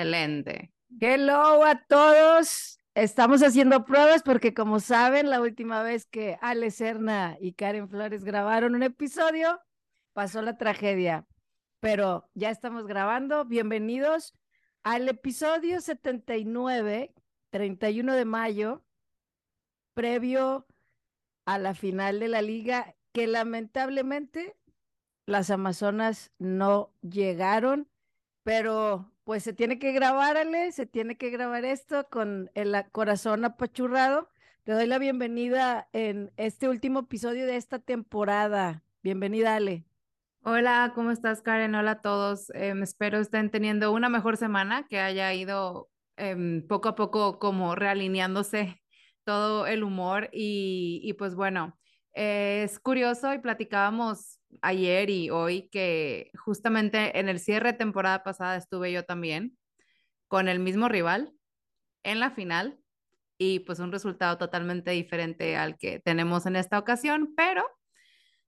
[0.00, 0.72] Excelente.
[0.98, 2.78] Hello a todos.
[2.94, 8.24] Estamos haciendo pruebas porque como saben, la última vez que Ale Serna y Karen Flores
[8.24, 9.60] grabaron un episodio,
[10.14, 11.26] pasó la tragedia.
[11.80, 13.44] Pero ya estamos grabando.
[13.44, 14.32] Bienvenidos
[14.84, 17.12] al episodio 79,
[17.50, 18.82] 31 de mayo,
[19.92, 20.66] previo
[21.44, 24.56] a la final de la liga, que lamentablemente
[25.26, 27.90] las Amazonas no llegaron,
[28.44, 33.44] pero pues se tiene que grabar, Ale, se tiene que grabar esto con el corazón
[33.44, 34.28] apachurrado.
[34.64, 38.82] Te doy la bienvenida en este último episodio de esta temporada.
[39.04, 39.84] Bienvenida, Ale.
[40.42, 41.76] Hola, ¿cómo estás, Karen?
[41.76, 42.50] Hola a todos.
[42.54, 47.76] Em, espero estén teniendo una mejor semana, que haya ido em, poco a poco como
[47.76, 48.82] realineándose
[49.24, 51.78] todo el humor y pues bueno,
[52.14, 58.56] es curioso y platicábamos ayer y hoy que justamente en el cierre de temporada pasada
[58.56, 59.56] estuve yo también
[60.28, 61.32] con el mismo rival
[62.02, 62.78] en la final
[63.38, 67.64] y pues un resultado totalmente diferente al que tenemos en esta ocasión, pero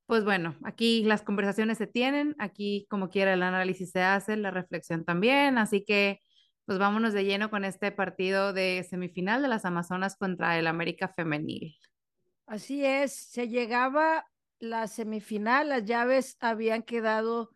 [0.06, 4.50] pues bueno, aquí las conversaciones se tienen, aquí como quiera el análisis se hace, la
[4.50, 6.20] reflexión también, así que
[6.66, 11.08] pues vámonos de lleno con este partido de semifinal de las Amazonas contra el América
[11.08, 11.76] Femenil.
[12.46, 14.26] Así es, se llegaba
[14.62, 17.50] la semifinal, las llaves habían quedado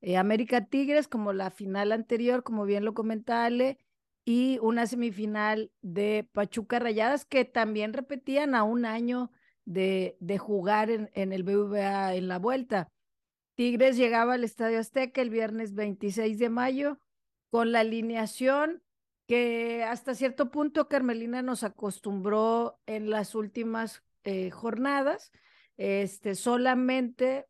[0.00, 3.78] eh, América Tigres como la final anterior, como bien lo comentale,
[4.24, 9.32] y una semifinal de Pachuca Rayadas que también repetían a un año
[9.64, 12.88] de, de jugar en, en el BVA en la vuelta.
[13.56, 17.00] Tigres llegaba al Estadio Azteca el viernes 26 de mayo
[17.50, 18.84] con la alineación
[19.26, 25.32] que hasta cierto punto Carmelina nos acostumbró en las últimas eh, jornadas
[25.76, 27.46] este, solamente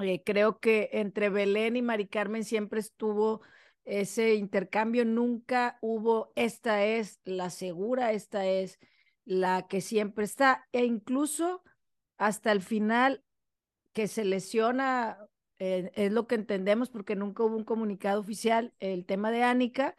[0.00, 3.40] eh, creo que entre Belén y Mari Carmen siempre estuvo
[3.84, 8.78] ese intercambio, nunca hubo, esta es la segura, esta es
[9.24, 11.62] la que siempre está, e incluso
[12.16, 13.24] hasta el final
[13.92, 15.18] que se lesiona,
[15.58, 19.96] eh, es lo que entendemos porque nunca hubo un comunicado oficial, el tema de Ánica,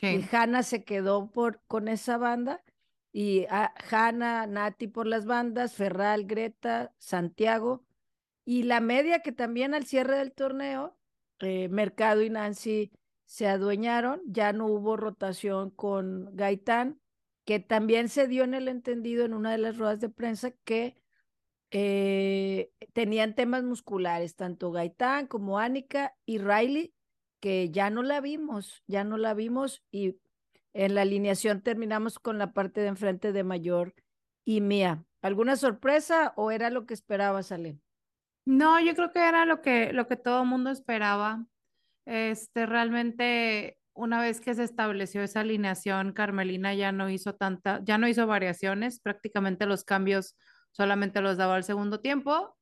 [0.00, 2.62] y Hanna se quedó por, con esa banda
[3.12, 7.84] y a Hanna, Nati por las bandas, Ferral, Greta, Santiago,
[8.44, 10.96] y la media que también al cierre del torneo,
[11.40, 12.90] eh, Mercado y Nancy
[13.26, 17.00] se adueñaron, ya no hubo rotación con Gaitán,
[17.44, 20.96] que también se dio en el entendido en una de las ruedas de prensa que
[21.70, 26.94] eh, tenían temas musculares, tanto Gaitán como Ánica y Riley,
[27.40, 30.18] que ya no la vimos, ya no la vimos y
[30.74, 33.94] en la alineación terminamos con la parte de enfrente de Mayor
[34.44, 35.04] y Mía.
[35.22, 37.78] ¿Alguna sorpresa o era lo que esperabas, Ale?
[38.44, 41.46] No, yo creo que era lo que, lo que todo el mundo esperaba.
[42.06, 47.98] Este, realmente, una vez que se estableció esa alineación, Carmelina ya no hizo tanta, ya
[47.98, 50.36] no hizo variaciones, prácticamente los cambios
[50.72, 52.56] solamente los daba al segundo tiempo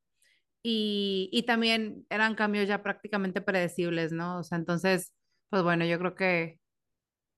[0.61, 4.39] y, y también eran cambios ya prácticamente predecibles, ¿no?
[4.39, 5.13] O sea, entonces,
[5.49, 6.60] pues bueno, yo creo que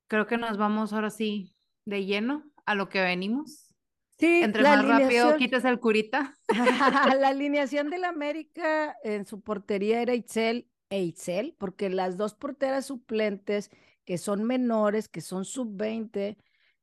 [0.08, 1.56] creo que nos vamos ahora sí
[1.86, 3.74] de lleno a lo que venimos.
[4.20, 6.38] Sí, entre más rápido quites el curita.
[7.20, 12.86] la alineación del América en su portería era Itzel e Itzel, porque las dos porteras
[12.86, 13.72] suplentes
[14.06, 16.38] que son menores, que son sub-20,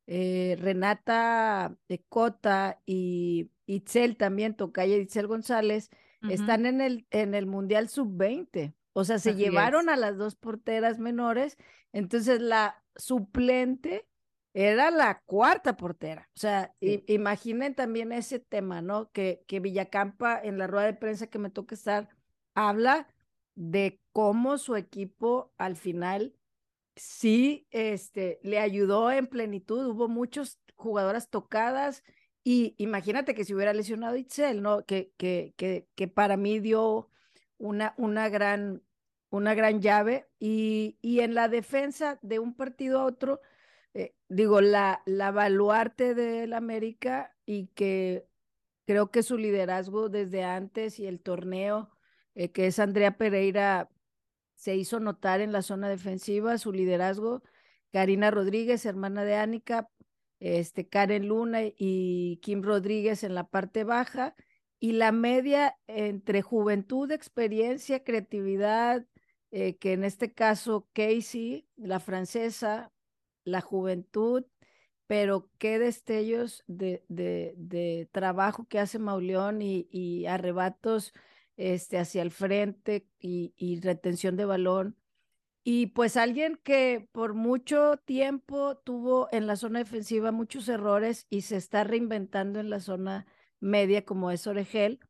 [0.06, 5.90] eh, Renata de Cota y Itzel también, Tocaya Itzel González,
[6.28, 8.74] están en el, en el Mundial sub-20.
[8.92, 11.56] O sea, se llevaron a las dos porteras menores.
[11.92, 14.06] Entonces, la suplente
[14.52, 16.28] era la cuarta portera.
[16.34, 19.10] O sea, imaginen también ese tema, ¿no?
[19.12, 22.08] Que, que Villacampa en la rueda de prensa que me toca estar
[22.54, 23.08] habla
[23.54, 26.34] de cómo su equipo al final
[26.96, 29.86] sí este, le ayudó en plenitud.
[29.86, 32.02] Hubo muchas jugadoras tocadas
[32.42, 34.84] y imagínate que si hubiera lesionado Itzel, ¿no?
[34.84, 37.10] Que, que, que, que para mí dio
[37.58, 38.82] una, una gran
[39.30, 43.40] una gran llave y, y en la defensa de un partido a otro,
[43.94, 48.26] eh, digo, la, la baluarte del América y que
[48.86, 51.90] creo que su liderazgo desde antes y el torneo,
[52.34, 53.88] eh, que es Andrea Pereira,
[54.54, 57.42] se hizo notar en la zona defensiva, su liderazgo,
[57.92, 59.88] Karina Rodríguez, hermana de Ánica,
[60.38, 64.34] este, Karen Luna y Kim Rodríguez en la parte baja,
[64.78, 69.06] y la media entre juventud, experiencia, creatividad,
[69.50, 72.92] eh, que en este caso Casey, la francesa,
[73.44, 74.44] la juventud,
[75.06, 81.12] pero qué destellos de, de, de trabajo que hace Mauleón y, y arrebatos
[81.56, 84.96] este, hacia el frente y, y, retención de balón.
[85.64, 91.42] Y pues alguien que por mucho tiempo tuvo en la zona defensiva muchos errores y
[91.42, 93.26] se está reinventando en la zona
[93.60, 95.00] media como es Oregel,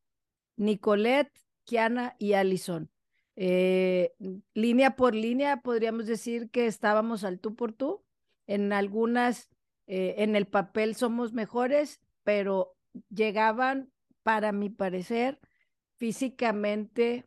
[0.56, 1.32] Nicolette,
[1.64, 2.90] Kiana y Allison.
[3.36, 4.14] Eh,
[4.54, 8.04] línea por línea podríamos decir que estábamos al tú por tú.
[8.46, 9.48] En algunas,
[9.86, 12.76] eh, en el papel somos mejores, pero
[13.08, 13.92] llegaban,
[14.22, 15.40] para mi parecer,
[15.96, 17.26] físicamente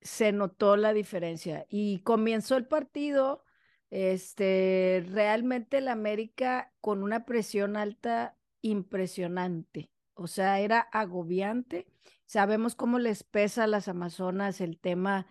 [0.00, 1.66] se notó la diferencia.
[1.68, 3.44] Y comenzó el partido,
[3.90, 9.90] este, realmente el América con una presión alta impresionante.
[10.14, 11.86] O sea, era agobiante.
[12.32, 15.26] Sabemos cómo les pesa a las Amazonas el tema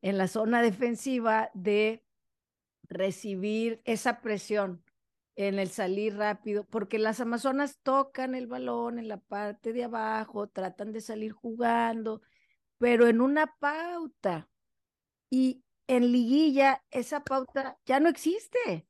[0.00, 2.02] en la zona defensiva de
[2.84, 4.82] recibir esa presión
[5.34, 10.48] en el salir rápido, porque las Amazonas tocan el balón en la parte de abajo,
[10.48, 12.22] tratan de salir jugando,
[12.78, 14.48] pero en una pauta.
[15.28, 18.88] Y en liguilla esa pauta ya no existe.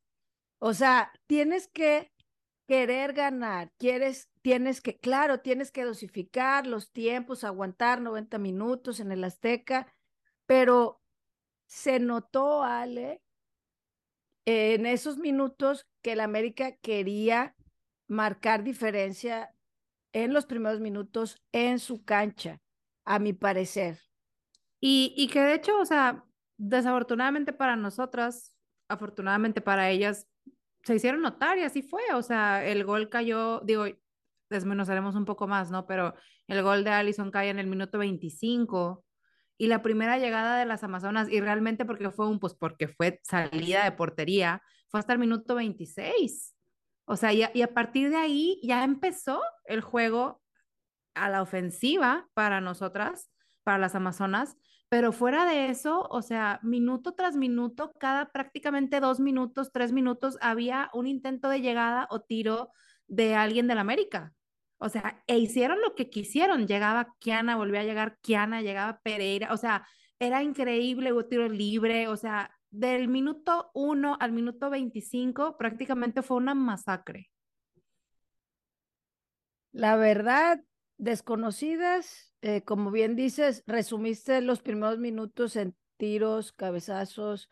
[0.61, 2.13] O sea, tienes que
[2.69, 9.11] querer ganar, quieres, tienes que, claro, tienes que dosificar los tiempos, aguantar 90 minutos en
[9.11, 9.93] el Azteca,
[10.47, 11.03] pero
[11.67, 13.25] se notó, Ale,
[14.45, 17.57] en esos minutos que el América quería
[18.07, 19.53] marcar diferencia
[20.13, 22.61] en los primeros minutos en su cancha
[23.05, 23.99] a mi parecer.
[24.79, 26.25] Y, y que de hecho, o sea,
[26.57, 28.55] desafortunadamente para nosotras,
[28.87, 30.29] afortunadamente para ellas,
[30.85, 32.03] se hicieron notar y así fue.
[32.15, 33.87] O sea, el gol cayó, digo,
[34.51, 35.87] desmenuzaremos un poco más, ¿no?
[35.87, 36.15] Pero
[36.47, 39.05] el gol de Allison cae en el minuto 25
[39.59, 43.21] y la primera llegada de las Amazonas, y realmente porque fue un, pues porque fue
[43.23, 46.55] salida de portería, fue hasta el minuto 26.
[47.07, 50.43] O sea, y y a partir de ahí ya empezó el juego
[51.15, 53.31] a la ofensiva para nosotras,
[53.65, 54.57] para las Amazonas,
[54.89, 60.39] pero fuera de eso, o sea, minuto tras minuto, cada prácticamente dos minutos, tres minutos,
[60.41, 62.71] había un intento de llegada o tiro
[63.07, 64.33] de alguien del América.
[64.79, 66.67] O sea, e hicieron lo que quisieron.
[66.67, 69.53] Llegaba Kiana, volvía a llegar Kiana, llegaba Pereira.
[69.53, 69.87] O sea,
[70.19, 72.09] era increíble, un tiro libre.
[72.09, 77.31] O sea, del minuto uno al minuto 25 prácticamente fue una masacre.
[79.73, 80.63] La verdad,
[80.99, 87.49] desconocidas, eh, como bien dices, resumiste los primeros minutos en tiros, cabezazos,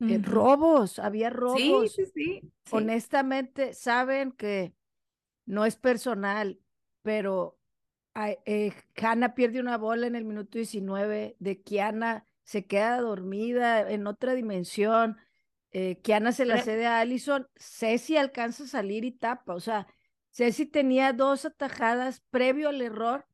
[0.00, 1.92] eh, robos, había robos.
[1.92, 4.74] Sí, sí, sí, Honestamente, saben que
[5.46, 6.60] no es personal,
[7.02, 7.58] pero
[8.14, 14.06] eh, Hanna pierde una bola en el minuto 19, de Kiana se queda dormida en
[14.06, 15.18] otra dimensión,
[16.02, 19.88] Kiana se la cede a Allison, Ceci alcanza a salir y tapa, o sea,
[20.30, 23.26] Ceci tenía dos atajadas previo al error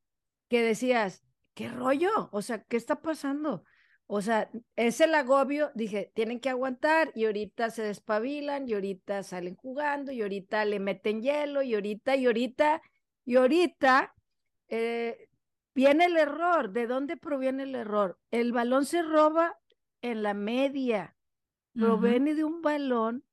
[0.48, 1.22] que decías,
[1.54, 2.28] ¿qué rollo?
[2.32, 3.64] O sea, ¿qué está pasando?
[4.12, 9.22] O sea, es el agobio, dije, tienen que aguantar y ahorita se despabilan y ahorita
[9.22, 12.82] salen jugando y ahorita le meten hielo y ahorita y ahorita
[13.24, 14.12] y ahorita
[14.66, 15.28] eh,
[15.76, 16.72] viene el error.
[16.72, 18.18] ¿De dónde proviene el error?
[18.32, 19.60] El balón se roba
[20.02, 21.14] en la media,
[21.72, 23.24] proviene de un balón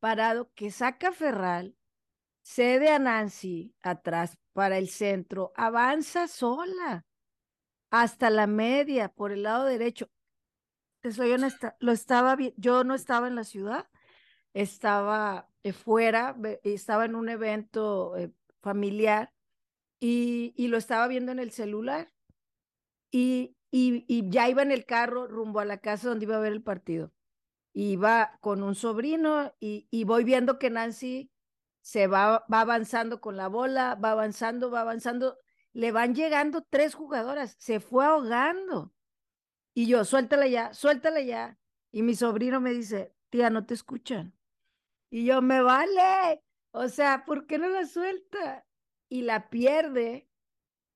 [0.00, 1.76] parado que saca Ferral,
[2.40, 7.04] cede a Nancy atrás para el centro, avanza sola
[7.92, 10.08] hasta la media por el lado derecho.
[11.02, 13.86] Te soy honesta, lo estaba yo no estaba en la ciudad,
[14.54, 16.34] estaba eh, fuera,
[16.64, 18.32] estaba en un evento eh,
[18.62, 19.32] familiar
[20.00, 22.12] y, y, lo estaba viendo en el celular
[23.10, 26.40] y, y, y ya iba en el carro rumbo a la casa donde iba a
[26.40, 27.12] ver el partido.
[27.74, 31.30] Iba con un sobrino y, y voy viendo que Nancy
[31.82, 35.38] se va, va avanzando con la bola, va avanzando, va avanzando,
[35.72, 38.92] le van llegando tres jugadoras, se fue ahogando.
[39.74, 41.58] Y yo, suéltala ya, suéltala ya.
[41.90, 44.34] Y mi sobrino me dice, tía, no te escuchan.
[45.10, 46.42] Y yo, me vale.
[46.72, 48.66] O sea, ¿por qué no la suelta?
[49.08, 50.28] Y la pierde,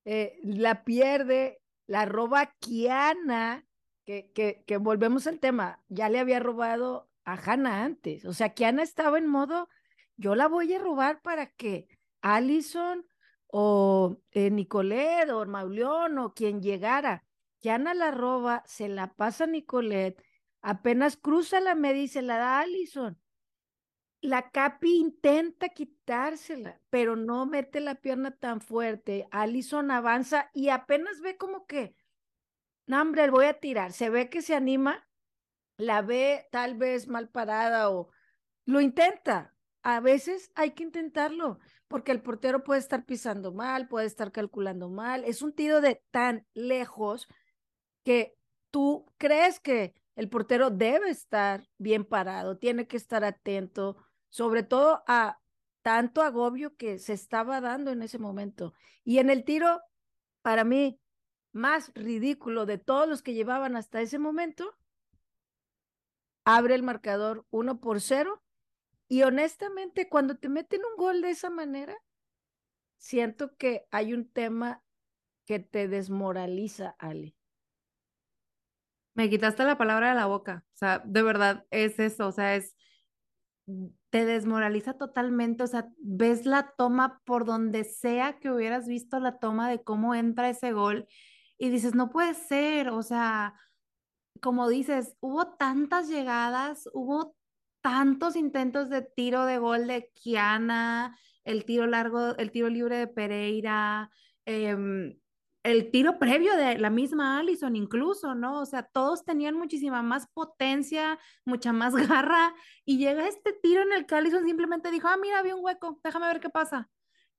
[0.05, 3.67] eh, la pierde, la roba Kiana,
[4.05, 8.25] que, que, que volvemos al tema, ya le había robado a Hannah antes.
[8.25, 9.69] O sea, Kiana estaba en modo
[10.17, 11.89] yo la voy a robar para que
[12.23, 13.07] Allison
[13.49, 17.25] o eh, Nicolette o Mauleón o quien llegara,
[17.61, 20.23] que Ana la roba, se la pasa a Nicolette,
[20.61, 23.21] apenas cruza la media y se la da a Allison.
[24.21, 29.29] La Capi intenta quitársela, pero no mete la pierna tan fuerte.
[29.31, 31.95] Allison avanza y apenas ve como que,
[32.87, 33.93] no, hombre, voy a tirar.
[33.93, 35.07] Se ve que se anima,
[35.77, 38.11] la ve tal vez mal parada o
[38.65, 44.07] lo intenta, a veces hay que intentarlo, porque el portero puede estar pisando mal, puede
[44.07, 45.25] estar calculando mal.
[45.25, 47.29] Es un tiro de tan lejos
[48.05, 48.37] que
[48.71, 53.97] tú crees que el portero debe estar bien parado, tiene que estar atento,
[54.29, 55.39] sobre todo a
[55.83, 58.73] tanto agobio que se estaba dando en ese momento.
[59.05, 59.83] Y en el tiro,
[60.43, 60.99] para mí,
[61.53, 64.77] más ridículo de todos los que llevaban hasta ese momento,
[66.45, 68.43] abre el marcador 1 por 0.
[69.09, 71.97] Y honestamente, cuando te meten un gol de esa manera,
[72.99, 74.83] siento que hay un tema
[75.45, 77.37] que te desmoraliza, Ale.
[79.15, 80.65] Me quitaste la palabra de la boca.
[80.75, 82.27] O sea, de verdad es eso.
[82.27, 82.77] O sea, es.
[84.11, 85.63] Te desmoraliza totalmente.
[85.63, 90.15] O sea, ves la toma por donde sea que hubieras visto la toma de cómo
[90.15, 91.07] entra ese gol
[91.59, 92.91] y dices, no puede ser.
[92.91, 93.55] O sea,
[94.43, 97.36] como dices, hubo tantas llegadas, hubo
[97.87, 103.07] tantos intentos de tiro de gol de Kiana, el tiro largo, el tiro libre de
[103.07, 104.11] Pereira,
[104.45, 105.17] eh,
[105.63, 108.61] el tiro previo de la misma Allison incluso, ¿no?
[108.61, 113.93] O sea, todos tenían muchísima más potencia, mucha más garra, y llega este tiro en
[113.93, 116.91] el que Allison simplemente dijo, ah, mira, había un hueco, déjame ver qué pasa.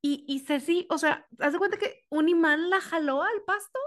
[0.01, 3.79] Y, y Ceci, o sea, haz de cuenta que un imán la jaló al pasto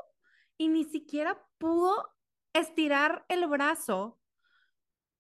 [0.59, 2.07] y ni siquiera pudo
[2.53, 4.20] estirar el brazo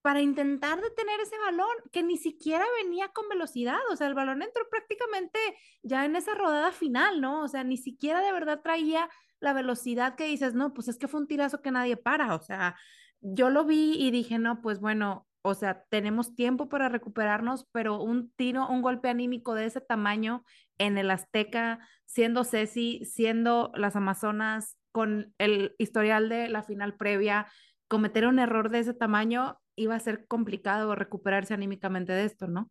[0.03, 4.43] para intentar detener ese balón que ni siquiera venía con velocidad, o sea, el balón
[4.43, 5.39] entró prácticamente
[5.83, 7.43] ya en esa rodada final, ¿no?
[7.43, 9.09] O sea, ni siquiera de verdad traía
[9.41, 12.41] la velocidad que dices, no, pues es que fue un tirazo que nadie para, o
[12.41, 12.77] sea,
[13.21, 18.03] yo lo vi y dije, no, pues bueno, o sea, tenemos tiempo para recuperarnos, pero
[18.03, 20.45] un tiro, un golpe anímico de ese tamaño
[20.79, 27.47] en el Azteca, siendo Ceci, siendo las Amazonas, con el historial de la final previa,
[27.89, 32.71] cometer un error de ese tamaño, iba a ser complicado recuperarse anímicamente de esto, ¿no?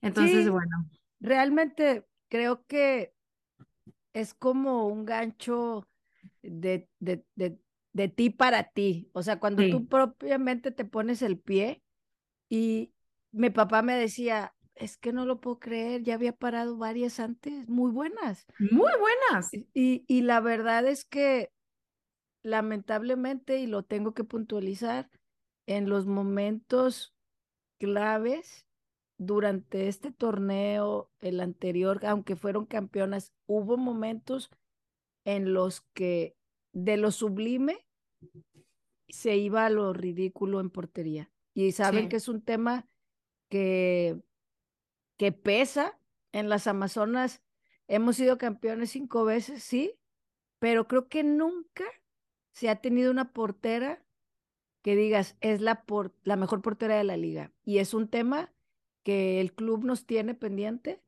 [0.00, 0.88] Entonces, bueno.
[1.20, 3.12] Realmente creo que
[4.14, 5.86] es como un gancho
[6.42, 7.24] de, de,
[7.92, 9.10] de, ti para ti.
[9.12, 11.82] O sea, cuando tú propiamente te pones el pie
[12.48, 12.94] y
[13.32, 17.68] mi papá me decía, es que no lo puedo creer, ya había parado varias antes,
[17.68, 18.46] muy buenas.
[18.58, 19.50] Muy buenas.
[19.74, 21.50] Y, y la verdad es que
[22.42, 25.10] lamentablemente, y lo tengo que puntualizar,
[25.70, 27.14] en los momentos
[27.78, 28.66] claves
[29.18, 34.50] durante este torneo, el anterior, aunque fueron campeonas, hubo momentos
[35.24, 36.36] en los que
[36.72, 37.86] de lo sublime
[39.08, 41.30] se iba a lo ridículo en portería.
[41.54, 42.88] Y saben que es un tema
[43.48, 44.20] que,
[45.18, 46.00] que pesa.
[46.32, 47.42] En las Amazonas
[47.86, 49.94] hemos sido campeones cinco veces, sí,
[50.58, 51.84] pero creo que nunca
[52.54, 54.04] se ha tenido una portera
[54.82, 57.52] que digas, es la, por, la mejor portera de la liga.
[57.64, 58.52] Y es un tema
[59.02, 61.02] que el club nos tiene pendiente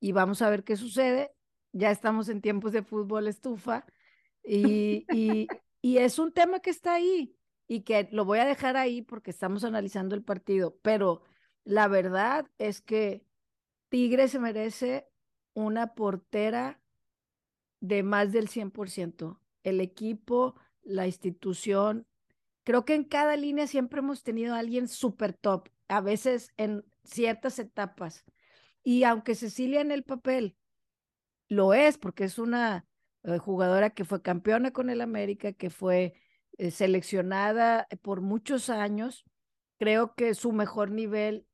[0.00, 1.32] y vamos a ver qué sucede.
[1.72, 3.84] Ya estamos en tiempos de fútbol estufa
[4.44, 5.48] y, y,
[5.82, 7.36] y es un tema que está ahí
[7.68, 11.22] y que lo voy a dejar ahí porque estamos analizando el partido, pero
[11.64, 13.24] la verdad es que
[13.88, 15.08] Tigre se merece
[15.54, 16.80] una portera
[17.80, 19.40] de más del 100%.
[19.62, 22.06] El equipo, la institución,
[22.66, 26.84] creo que en cada línea siempre hemos tenido a alguien súper top, a veces en
[27.04, 28.24] ciertas etapas.
[28.82, 30.56] Y aunque Cecilia en el papel
[31.48, 32.84] lo es, porque es una
[33.22, 36.14] eh, jugadora que fue campeona con el América, que fue
[36.58, 39.24] eh, seleccionada por muchos años,
[39.78, 41.46] creo que su mejor nivel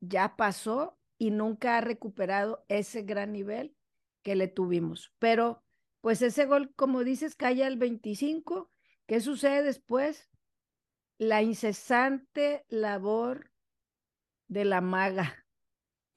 [0.00, 3.74] ya pasó y nunca ha recuperado ese gran nivel
[4.20, 5.14] que le tuvimos.
[5.18, 5.62] Pero
[6.02, 8.70] pues ese gol, como dices, cae al 25.
[9.06, 10.28] ¿Qué sucede después?
[11.22, 13.52] La incesante labor
[14.48, 15.46] de la maga,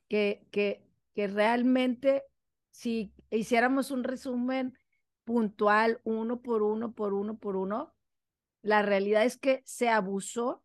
[0.07, 0.83] que, que,
[1.13, 2.23] que realmente
[2.71, 4.75] si hiciéramos un resumen
[5.23, 7.93] puntual, uno por uno, por uno, por uno,
[8.63, 10.63] la realidad es que se abusó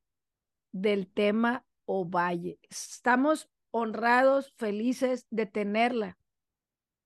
[0.72, 2.58] del tema Ovalle.
[2.62, 6.16] Estamos honrados, felices de tenerla.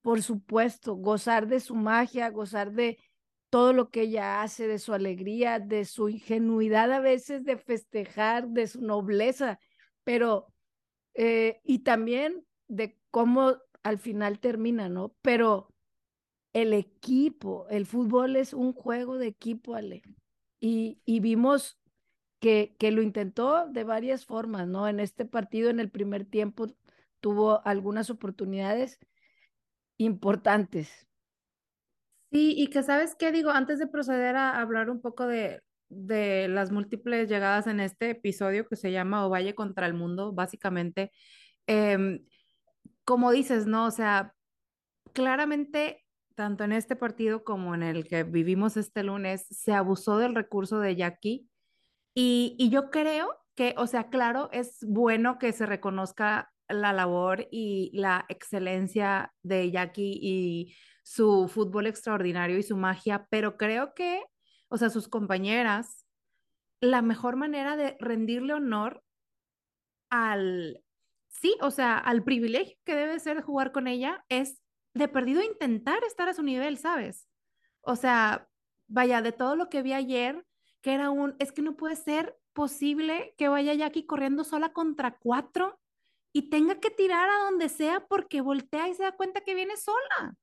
[0.03, 2.97] Por supuesto, gozar de su magia, gozar de
[3.55, 8.49] todo lo que ella hace, de su alegría, de su ingenuidad a veces de festejar,
[8.49, 9.61] de su nobleza,
[10.03, 10.53] pero,
[11.15, 15.15] eh, y también de cómo al final termina, ¿no?
[15.23, 15.69] Pero
[16.53, 20.03] el equipo, el fútbol es un juego de equipo, Ale.
[20.59, 21.79] Y, y vimos
[22.41, 24.89] que, que lo intentó de varias formas, ¿no?
[24.89, 26.67] En este partido, en el primer tiempo,
[27.21, 28.99] tuvo algunas oportunidades
[29.97, 31.07] importantes,
[32.35, 36.49] Sí, y que sabes qué digo, antes de proceder a hablar un poco de, de
[36.49, 41.13] las múltiples llegadas en este episodio que se llama Ovalle contra el mundo, básicamente,
[41.69, 42.25] em,
[43.05, 43.87] como dices, ¿no?
[43.87, 44.35] O sea,
[45.15, 50.35] claramente, tanto en este partido como en el que vivimos este lunes, se abusó del
[50.35, 51.49] recurso de Jackie
[52.15, 57.49] Y, y yo creo que, o sea, claro, es bueno que se reconozca la labor
[57.51, 64.25] y la excelencia de Jackie y su fútbol extraordinario y su magia, pero creo que,
[64.69, 66.05] o sea, sus compañeras,
[66.81, 69.05] la mejor manera de rendirle honor
[70.09, 70.83] al,
[71.29, 74.63] sí, o sea, al privilegio que debe ser jugar con ella es
[74.95, 77.29] de perdido intentar estar a su nivel, ¿sabes?
[77.83, 78.49] O sea,
[78.87, 80.47] vaya, de todo lo que vi ayer,
[80.81, 85.19] que era un, es que no puede ser posible que vaya Jackie corriendo sola contra
[85.19, 85.79] cuatro
[86.33, 89.77] y tenga que tirar a donde sea porque voltea y se da cuenta que viene
[89.77, 90.35] sola,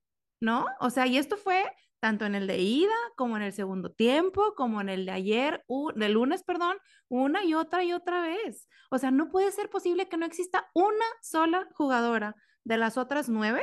[0.42, 0.66] ¿no?
[0.80, 1.64] O sea, y esto fue
[2.02, 5.64] tanto en el de ida como en el segundo tiempo, como en el de ayer,
[5.96, 8.68] de lunes, perdón, una y otra y otra vez.
[8.90, 13.30] O sea, no puede ser posible que no exista una sola jugadora de las otras
[13.30, 13.62] nueve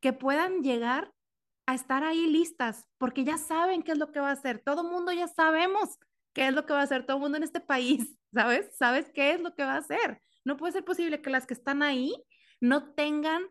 [0.00, 1.12] que puedan llegar
[1.66, 4.62] a estar ahí listas, porque ya saben qué es lo que va a hacer.
[4.64, 5.98] Todo mundo ya sabemos
[6.34, 8.76] qué es lo que va a hacer, todo mundo en este país, ¿sabes?
[8.76, 10.20] ¿Sabes qué es lo que va a hacer?
[10.44, 12.14] No puede ser posible que las que están ahí
[12.60, 13.44] no tengan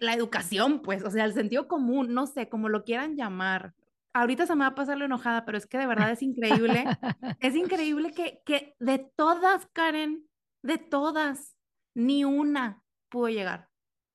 [0.00, 3.74] la educación, pues, o sea, el sentido común, no sé, como lo quieran llamar.
[4.14, 6.84] Ahorita se me va a pasar la enojada, pero es que de verdad es increíble.
[7.40, 10.28] es increíble que, que de todas, Karen,
[10.62, 11.56] de todas,
[11.94, 13.68] ni una pudo llegar.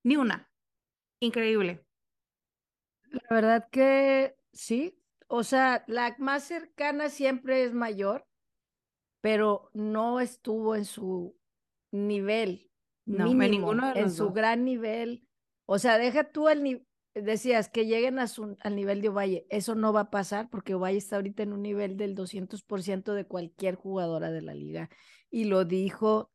[0.04, 0.50] Ni una.
[1.20, 1.86] Increíble.
[3.12, 4.96] La verdad que sí.
[5.28, 8.26] O sea, la más cercana siempre es mayor,
[9.22, 11.38] pero no estuvo en su
[11.92, 12.72] nivel.
[13.06, 15.29] No, mínimo, en ninguno de En su gran nivel
[15.72, 19.46] o sea, deja tú el nivel, decías que lleguen a su, al nivel de Ovalle.
[19.50, 23.26] Eso no va a pasar porque Ovalle está ahorita en un nivel del 200% de
[23.26, 24.90] cualquier jugadora de la liga.
[25.30, 26.32] Y lo dijo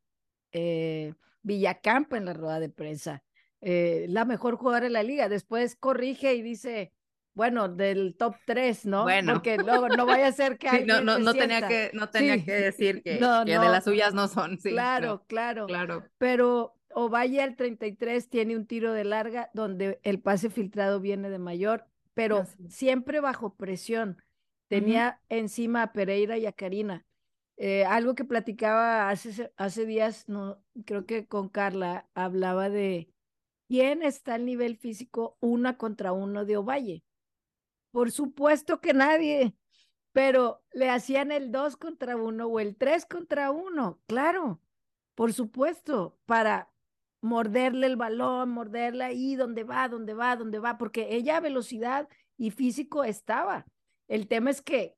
[0.53, 3.23] eh, Villacampa en la rueda de prensa.
[3.59, 5.27] Eh, la mejor jugadora de la liga.
[5.27, 6.93] Después corrige y dice,
[7.33, 9.03] bueno, del top 3, ¿no?
[9.03, 9.33] Bueno.
[9.33, 12.41] Porque luego no vaya a ser que sí, no, no, no tenía que no tenía
[12.41, 14.59] que decir que, de las suyas no son.
[14.59, 16.05] Sí, claro, claro, claro.
[16.17, 21.39] Pero Ovalle al 33 tiene un tiro de larga donde el pase filtrado viene de
[21.39, 24.23] mayor, pero siempre bajo presión.
[24.69, 27.05] Tenía encima a Pereira y a Karina.
[27.57, 33.09] Eh, algo que platicaba hace, hace días, no, creo que con Carla, hablaba de
[33.67, 37.03] quién está al nivel físico una contra uno de Ovalle.
[37.91, 39.53] Por supuesto que nadie,
[40.13, 44.61] pero le hacían el dos contra uno o el tres contra uno, claro,
[45.13, 46.69] por supuesto, para
[47.25, 52.07] morderle el balón, morderle ahí donde va, donde va, donde va, porque ella velocidad
[52.37, 53.65] y físico estaba.
[54.07, 54.95] El tema es que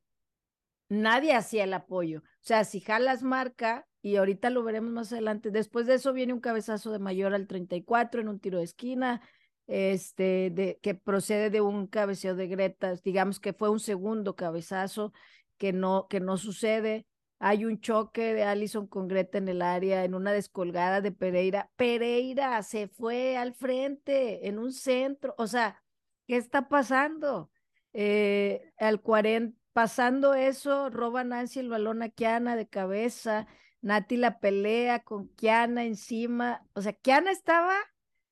[0.89, 2.19] nadie hacía el apoyo.
[2.19, 6.33] O sea, si Jalas marca, y ahorita lo veremos más adelante, después de eso viene
[6.33, 9.21] un cabezazo de mayor al 34 en un tiro de esquina,
[9.65, 15.13] este, de, que procede de un cabeceo de Gretas, digamos que fue un segundo cabezazo
[15.57, 17.05] que no, que no sucede
[17.39, 21.69] hay un choque de Allison con Greta en el área, en una descolgada de Pereira.
[21.75, 25.35] Pereira se fue al frente, en un centro.
[25.37, 25.83] O sea,
[26.25, 27.51] ¿qué está pasando?
[27.93, 33.47] Eh, al 40, pasando eso, roba Nancy el balón a Kiana de cabeza.
[33.81, 36.65] Nati la pelea con Kiana encima.
[36.73, 37.75] O sea, Kiana estaba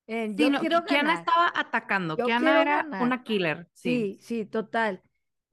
[0.08, 0.36] en.
[0.36, 2.18] Yo quiero Kiana estaba atacando.
[2.18, 3.70] Kiana era una killer.
[3.74, 5.04] sí, sí, total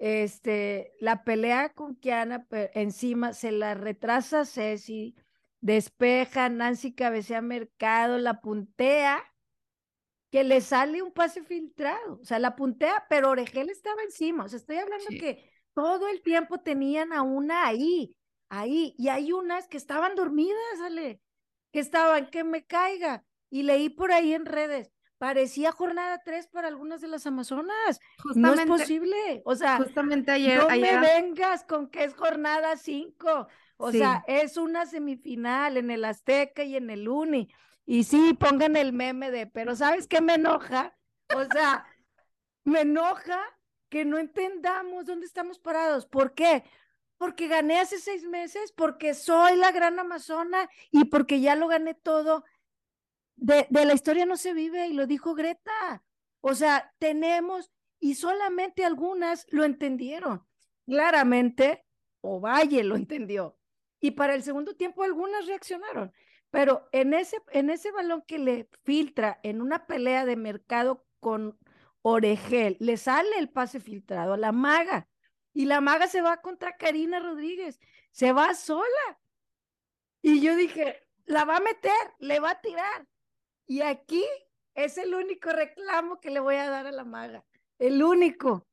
[0.04, 5.14] este, la pelea con Kiana encima se la retrasa Ceci,
[5.60, 9.22] despeja, Nancy cabecea mercado, la puntea,
[10.32, 14.48] que le sale un pase filtrado, o sea, la puntea, pero Oregel estaba encima, o
[14.48, 18.16] sea, estoy hablando que todo el tiempo tenían a una ahí,
[18.48, 21.20] ahí, y hay unas que estaban dormidas, Ale,
[21.70, 24.91] que estaban, que me caiga, y leí por ahí en redes,
[25.22, 28.00] parecía jornada 3 para algunas de las Amazonas.
[28.34, 29.40] no es posible.
[29.44, 30.58] O sea, justamente ayer.
[30.58, 33.46] No me vengas con que es jornada 5.
[33.76, 37.48] O sea, es una semifinal en el Azteca y en el Uni.
[37.86, 40.98] Y sí, pongan el meme de, pero ¿sabes qué me enoja?
[41.32, 41.86] O sea,
[42.64, 43.40] me enoja
[43.90, 46.04] que no entendamos dónde estamos parados.
[46.04, 46.64] ¿Por qué?
[47.16, 51.94] Porque gané hace seis meses, porque soy la gran amazona y porque ya lo gané
[51.94, 52.42] todo
[53.42, 56.02] de, la historia no se vive y lo dijo Greta.
[56.40, 60.46] O sea, tenemos y solamente algunas lo entendieron.
[60.86, 61.84] Claramente,
[62.20, 63.58] Ovalle lo entendió.
[64.00, 66.12] Y para el segundo tiempo algunas reaccionaron.
[66.50, 71.58] Pero en ese, en ese balón que le filtra en una pelea de mercado con
[72.02, 75.08] Oregel, le sale el pase filtrado a la maga.
[75.52, 77.80] Y la maga se va contra Karina Rodríguez.
[78.10, 79.20] Se va sola.
[80.20, 83.06] Y yo dije, la va a meter, le va a tirar.
[83.66, 84.24] Y aquí
[84.74, 87.44] es el único reclamo que le voy a dar a la maga.
[87.78, 88.66] El único.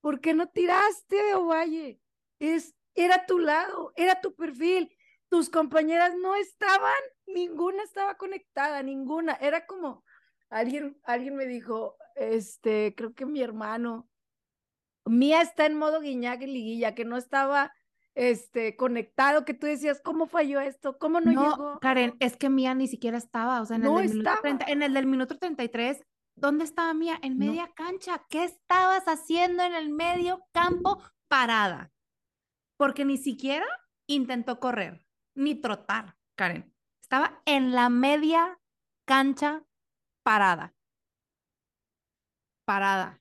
[0.00, 2.00] ¿Por qué no tiraste, Ovalle?
[2.38, 4.90] Es era tu lado, era tu perfil.
[5.28, 6.92] Tus compañeras no estaban,
[7.26, 9.34] ninguna estaba conectada, ninguna.
[9.34, 10.04] Era como,
[10.48, 14.08] alguien, alguien me dijo, este, creo que mi hermano,
[15.06, 17.72] Mía está en modo guiñac y liguilla, que no estaba
[18.14, 20.98] este, conectado, que tú decías, ¿cómo falló esto?
[20.98, 21.78] ¿Cómo no, llegó?
[21.80, 24.82] Karen, es que Mía ni siquiera estaba, o sea, en, el, del Minuto 30, en
[24.82, 26.04] el del minuto 33,
[26.36, 27.18] ¿dónde estaba Mía?
[27.22, 28.24] En media cancha.
[28.28, 31.92] ¿Qué estabas haciendo en el medio campo parada?
[32.76, 33.66] Porque ni siquiera
[34.06, 36.74] intentó correr, ni trotar, Karen.
[37.00, 38.58] Estaba en la media
[39.04, 39.64] cancha
[40.22, 40.74] parada.
[42.64, 43.20] Parada.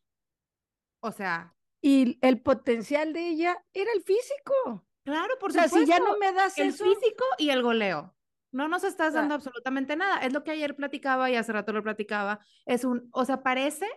[1.02, 1.56] O sea.
[1.81, 4.85] Y el potencial de ella era el físico.
[5.03, 8.15] Claro, por o sea, si ya no me das el físico y el goleo.
[8.51, 10.19] No nos estás dando absolutamente nada.
[10.19, 12.39] Es lo que ayer platicaba y hace rato lo platicaba.
[12.65, 13.87] Es un, o sea, parece,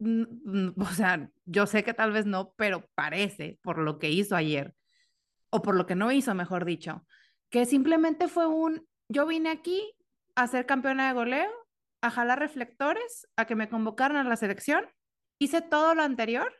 [0.00, 4.74] o sea, yo sé que tal vez no, pero parece por lo que hizo ayer,
[5.50, 7.06] o por lo que no hizo, mejor dicho,
[7.48, 9.94] que simplemente fue un, yo vine aquí
[10.34, 11.50] a ser campeona de goleo,
[12.02, 14.86] a jalar reflectores, a que me convocaran a la selección,
[15.38, 16.52] hice todo lo anterior,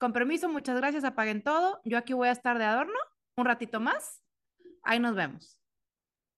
[0.00, 2.98] con permiso, muchas gracias, apaguen todo, yo aquí voy a estar de adorno
[3.36, 4.22] un ratito más,
[4.82, 5.58] ahí nos vemos.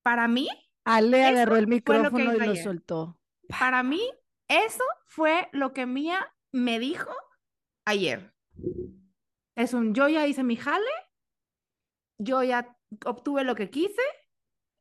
[0.03, 0.49] Para mí,
[0.85, 3.21] Ale agarró el micrófono y lo soltó.
[3.49, 4.03] Para mí,
[4.49, 7.15] eso fue lo que Mía me dijo
[7.87, 8.35] ayer.
[9.55, 10.91] Es un yo ya hice mi jale,
[12.19, 14.03] yo ya obtuve lo que quise,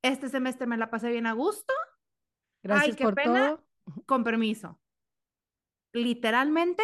[0.01, 1.73] este semestre me la pasé bien a gusto.
[2.63, 3.59] Gracias Ay, qué por pena,
[4.07, 4.81] con permiso.
[5.93, 6.83] Literalmente,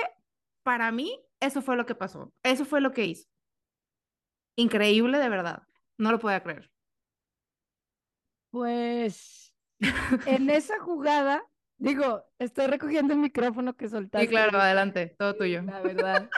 [0.63, 2.33] para mí, eso fue lo que pasó.
[2.43, 3.27] Eso fue lo que hizo.
[4.55, 5.63] Increíble, de verdad.
[5.97, 6.71] No lo podía creer.
[8.49, 9.53] Pues
[10.25, 11.43] en esa jugada,
[11.77, 14.25] digo, estoy recogiendo el micrófono que soltaste.
[14.25, 15.61] Sí, claro, adelante, todo tuyo.
[15.61, 16.29] La verdad.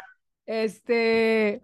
[0.45, 1.61] este,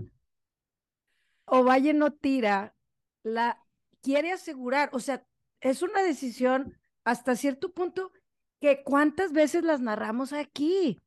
[1.46, 2.76] Ovalle no tira,
[3.24, 3.62] la
[4.02, 5.26] quiere asegurar, o sea,
[5.62, 8.12] es una decisión hasta cierto punto
[8.60, 11.02] que cuántas veces las narramos aquí.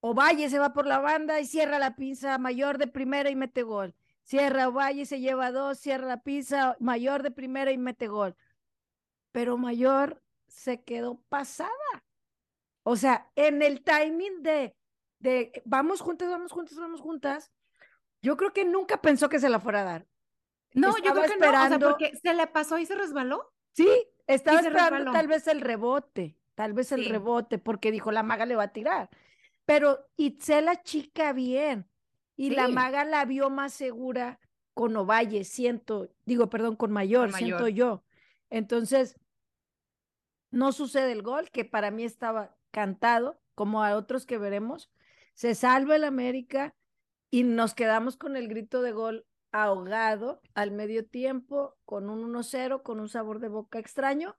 [0.00, 3.62] Ovalle se va por la banda y cierra la pinza mayor de primera y mete
[3.62, 3.94] gol.
[4.24, 8.36] Cierra Ovalle, se lleva dos, cierra la pinza mayor de primera y mete gol
[9.36, 11.68] pero Mayor se quedó pasada.
[12.84, 14.74] O sea, en el timing de,
[15.18, 17.52] de vamos juntas, vamos juntas, vamos juntas,
[18.22, 20.06] yo creo que nunca pensó que se la fuera a dar.
[20.72, 21.58] No, yo creo que esperando...
[21.58, 23.52] no, o sea, porque se le pasó y se resbaló.
[23.72, 23.86] Sí,
[24.26, 28.56] estaba esperando tal vez el rebote, tal vez el rebote, porque dijo, la maga le
[28.56, 29.10] va a tirar.
[29.66, 30.06] Pero
[30.62, 31.90] la chica bien,
[32.36, 34.40] y la maga la vio más segura
[34.74, 38.04] con Ovalle, siento, digo, perdón, con mayor, siento yo.
[38.48, 39.18] Entonces,
[40.50, 44.90] no sucede el gol, que para mí estaba cantado, como a otros que veremos.
[45.34, 46.74] Se salva el América
[47.30, 52.82] y nos quedamos con el grito de gol ahogado al medio tiempo, con un 1-0,
[52.82, 54.36] con un sabor de boca extraño,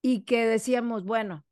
[0.00, 1.44] y que decíamos, bueno,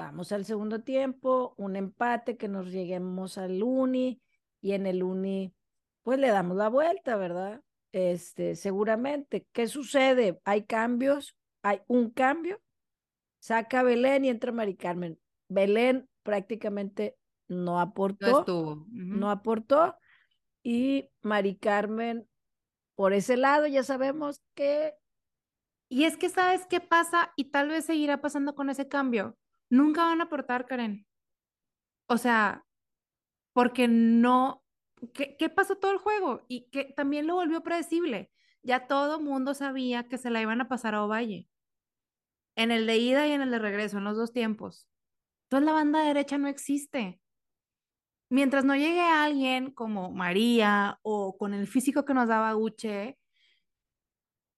[0.00, 4.22] vamos al segundo tiempo, un empate, que nos lleguemos al Uni,
[4.62, 5.54] y en el Uni,
[6.02, 7.62] pues le damos la vuelta, ¿verdad?
[7.92, 9.46] Este, seguramente.
[9.52, 10.40] ¿Qué sucede?
[10.44, 12.60] Hay cambios, hay un cambio,
[13.40, 15.20] saca a Belén y entra Mari Carmen.
[15.48, 18.26] Belén prácticamente no aportó.
[18.26, 18.86] No estuvo.
[18.88, 19.96] No aportó.
[20.62, 22.26] Y Mari Carmen,
[22.94, 24.94] por ese lado, ya sabemos que.
[25.90, 29.36] Y es que sabes qué pasa y tal vez seguirá pasando con ese cambio.
[29.70, 31.06] Nunca van a aportar, Karen.
[32.08, 32.66] O sea,
[33.52, 34.62] porque no.
[35.14, 36.44] ¿Qué, qué pasó todo el juego?
[36.48, 38.30] Y que también lo volvió predecible.
[38.62, 41.48] Ya todo mundo sabía que se la iban a pasar a Ovalle
[42.56, 44.86] en el de ida y en el de regreso, en los dos tiempos.
[45.44, 47.20] Entonces la banda derecha no existe.
[48.28, 53.18] Mientras no llegue alguien como María o con el físico que nos daba Uche,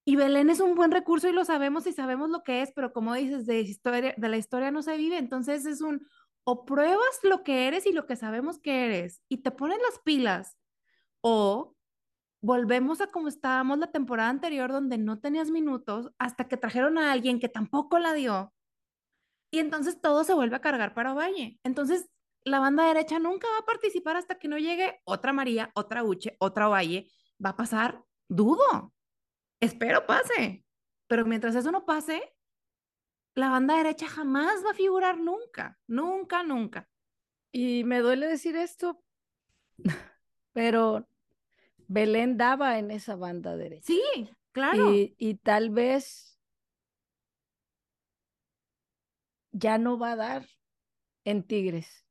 [0.05, 2.93] y Belén es un buen recurso y lo sabemos y sabemos lo que es, pero
[2.93, 6.07] como dices, de, la historia no se vive, entonces es un,
[6.45, 10.01] o pruebas lo que eres y lo que sabemos que eres y te pones las
[10.01, 10.59] pilas,
[11.21, 11.77] o
[12.43, 17.13] volvemos a como estábamos la temporada anterior donde no tenías minutos hasta que trajeron a
[17.13, 18.53] alguien que tampoco la dio.
[19.53, 21.61] Y entonces todo se vuelve a cargar para Valle.
[21.63, 22.11] Entonces
[22.45, 26.37] la banda derecha nunca va a participar hasta que no llegue otra María, otra Uche,
[26.41, 27.09] otra Valle.
[27.45, 28.93] Va a pasar, dudo.
[29.63, 30.65] Espero pase.
[31.07, 32.21] Pero mientras eso no pase,
[33.37, 36.89] la banda derecha jamás va a figurar nunca, nunca, nunca.
[37.53, 39.05] Y me duele decir esto,
[40.53, 41.09] pero
[41.87, 43.87] Belén daba en esa banda derecha.
[43.87, 44.03] Sí,
[44.51, 44.93] claro.
[44.93, 46.41] Y, tal vez
[49.53, 50.49] ya no va a dar
[51.25, 52.05] en Tigres.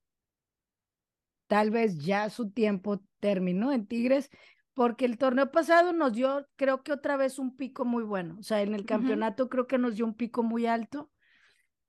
[1.48, 4.30] Tal vez ya su tiempo terminó en Tigres
[4.74, 8.44] porque el torneo pasado nos dio, creo que otra vez un pico muy bueno, o
[8.44, 11.12] sea, en el campeonato creo que nos dio un pico muy alto.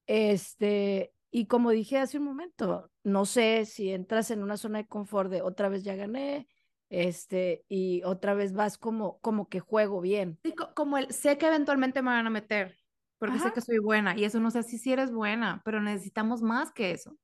[0.07, 4.89] Este, y como dije hace un momento, no sé si entras en una zona de
[4.89, 6.49] confort de otra vez ya gané,
[6.91, 10.39] este, y otra vez vas como, como que juego bien.
[10.43, 12.77] Sí, como el, sé que eventualmente me van a meter,
[13.19, 16.43] porque sé que soy buena, y eso no sé si si eres buena, pero necesitamos
[16.43, 17.17] más que eso.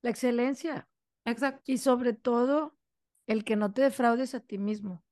[0.00, 0.88] La excelencia.
[1.24, 1.62] Exacto.
[1.66, 2.77] Y sobre todo,
[3.28, 5.04] el que no te defraudes a ti mismo.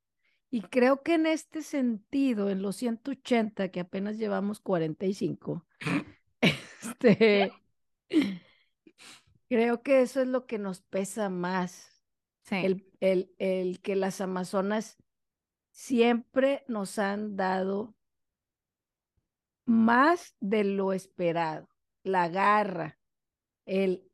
[0.50, 5.66] Y creo que en este sentido, en los 180, que apenas llevamos 45,
[6.40, 7.52] este,
[9.48, 11.92] creo que eso es lo que nos pesa más.
[12.48, 14.96] El, el, el que las Amazonas
[15.72, 17.96] siempre nos han dado
[19.64, 21.68] más de lo esperado,
[22.04, 23.00] la garra,
[23.66, 24.08] el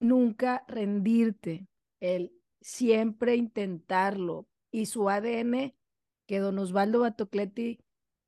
[0.00, 1.68] nunca rendirte,
[2.00, 4.46] el siempre intentarlo.
[4.72, 5.74] Y su ADN
[6.26, 7.80] que don Osvaldo Batocletti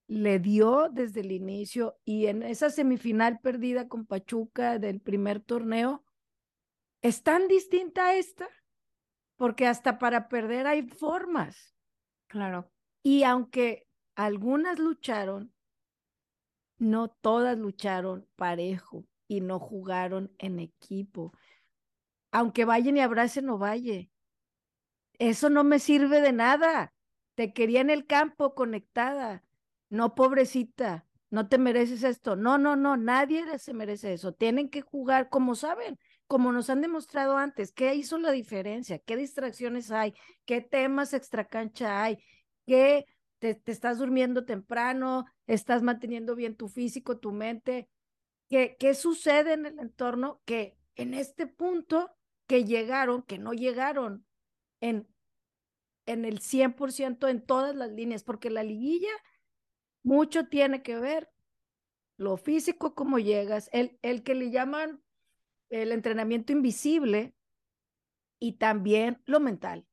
[0.09, 6.05] le dio desde el inicio y en esa semifinal perdida con Pachuca del primer torneo,
[7.01, 8.49] es tan distinta a esta,
[9.37, 11.75] porque hasta para perder hay formas.
[12.27, 12.71] Claro.
[13.03, 15.55] Y aunque algunas lucharon,
[16.79, 21.33] no todas lucharon parejo y no jugaron en equipo.
[22.33, 24.12] Aunque vayan y abracen o valle,
[25.19, 26.93] eso no me sirve de nada.
[27.35, 29.43] Te quería en el campo conectada.
[29.89, 32.37] No, pobrecita, no te mereces esto.
[32.37, 34.33] No, no, no, nadie se merece eso.
[34.33, 37.73] Tienen que jugar como saben, como nos han demostrado antes.
[37.73, 38.99] ¿Qué hizo la diferencia?
[38.99, 40.15] ¿Qué distracciones hay?
[40.45, 42.19] ¿Qué temas extracancha hay?
[42.67, 43.07] ¿Qué
[43.39, 45.27] te, te estás durmiendo temprano?
[45.47, 47.89] ¿Estás manteniendo bien tu físico, tu mente?
[48.49, 52.11] ¿Qué, ¿Qué sucede en el entorno que en este punto
[52.47, 54.27] que llegaron, que no llegaron
[54.83, 55.09] en
[56.07, 59.13] en el 100% en todas las líneas, porque la liguilla
[60.03, 61.31] mucho tiene que ver
[62.17, 65.03] lo físico, cómo llegas, el, el que le llaman
[65.71, 67.35] el entrenamiento invisible
[68.39, 69.87] y también lo mental.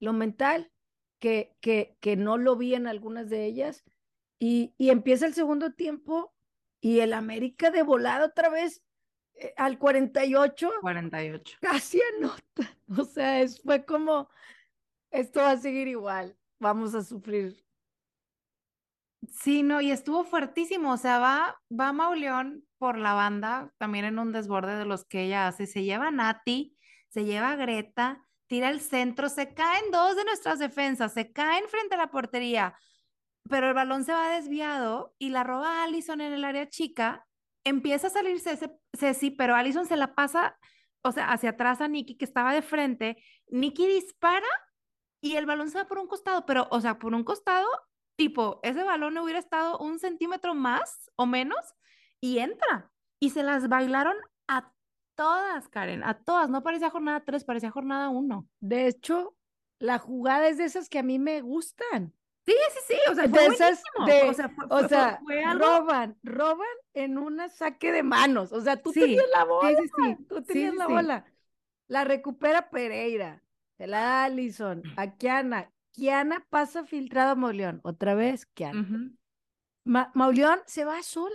[0.00, 0.72] Lo mental,
[1.18, 3.84] que, que, que no lo vi en algunas de ellas,
[4.38, 6.34] y, y empieza el segundo tiempo
[6.80, 8.82] y el América de volada otra vez
[9.56, 10.70] al 48.
[10.80, 11.58] 48.
[11.60, 12.42] Casi anota.
[12.98, 14.28] O sea, es, fue como,
[15.10, 17.66] esto va a seguir igual, vamos a sufrir.
[19.28, 24.18] Sí, no, y estuvo fuertísimo, o sea, va, va Mauleón por la banda, también en
[24.18, 26.76] un desborde de los que ella hace, se lleva a Nati,
[27.08, 31.64] se lleva a Greta, tira el centro, se caen dos de nuestras defensas, se caen
[31.68, 32.78] frente a la portería,
[33.48, 37.26] pero el balón se va desviado y la roba Allison en el área chica,
[37.66, 38.58] empieza a salirse
[38.96, 40.56] Ceci, pero Allison se la pasa,
[41.02, 43.16] o sea, hacia atrás a Nikki que estaba de frente,
[43.48, 44.46] Nikki dispara
[45.20, 47.66] y el balón se va por un costado, pero, o sea, por un costado,
[48.14, 51.58] tipo, ese balón hubiera estado un centímetro más o menos
[52.20, 52.90] y entra.
[53.18, 54.72] Y se las bailaron a
[55.16, 56.48] todas, Karen, a todas.
[56.48, 58.46] No parecía jornada 3, parecía jornada 1.
[58.60, 59.34] De hecho,
[59.80, 62.14] la jugada es de esas que a mí me gustan.
[62.46, 65.20] Sí, sí, sí, o sea, fue o sea, o sea
[65.54, 68.52] roban, roban en un saque de manos.
[68.52, 71.24] O sea, tú tenías la bola, sí, sí, tú tenías la bola.
[71.88, 73.42] La recupera Pereira
[73.76, 75.72] se la da Allison, a Kiana.
[75.92, 77.80] Kiana pasa filtrado a Mauleón.
[77.82, 78.86] Otra vez, Kiana.
[79.84, 81.34] Mauleón se va sola.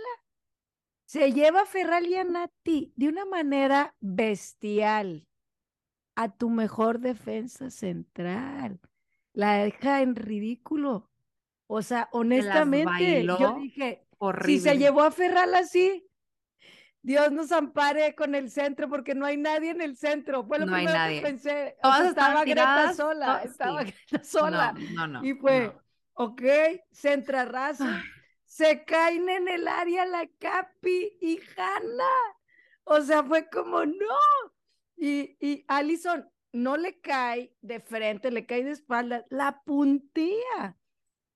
[1.04, 5.26] Se lleva a Ferral y a Nati de una manera bestial
[6.14, 8.80] a tu mejor defensa central.
[9.32, 11.10] La deja en ridículo.
[11.66, 14.06] O sea, honestamente, yo dije,
[14.44, 16.06] si se llevó a Ferral así,
[17.02, 20.44] Dios nos ampare con el centro porque no hay nadie en el centro.
[20.44, 21.76] Fue lo no primero que pensé.
[22.08, 24.74] estaba Greta sola, estaba Greta sola.
[24.92, 25.72] No, no, y fue,
[26.12, 26.42] ok,
[26.92, 28.02] centra raza,
[28.44, 32.04] se caen en el área la Capi y Hanna.
[32.84, 34.18] O sea, fue como, no.
[34.96, 40.78] Y, y Allison no le cae de frente, le cae de espalda, la puntía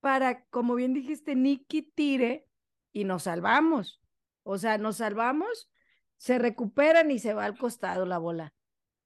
[0.00, 2.46] para, como bien dijiste, Nicky tire
[2.92, 4.00] y nos salvamos.
[4.42, 5.70] O sea, nos salvamos,
[6.18, 8.55] se recuperan y se va al costado la bola.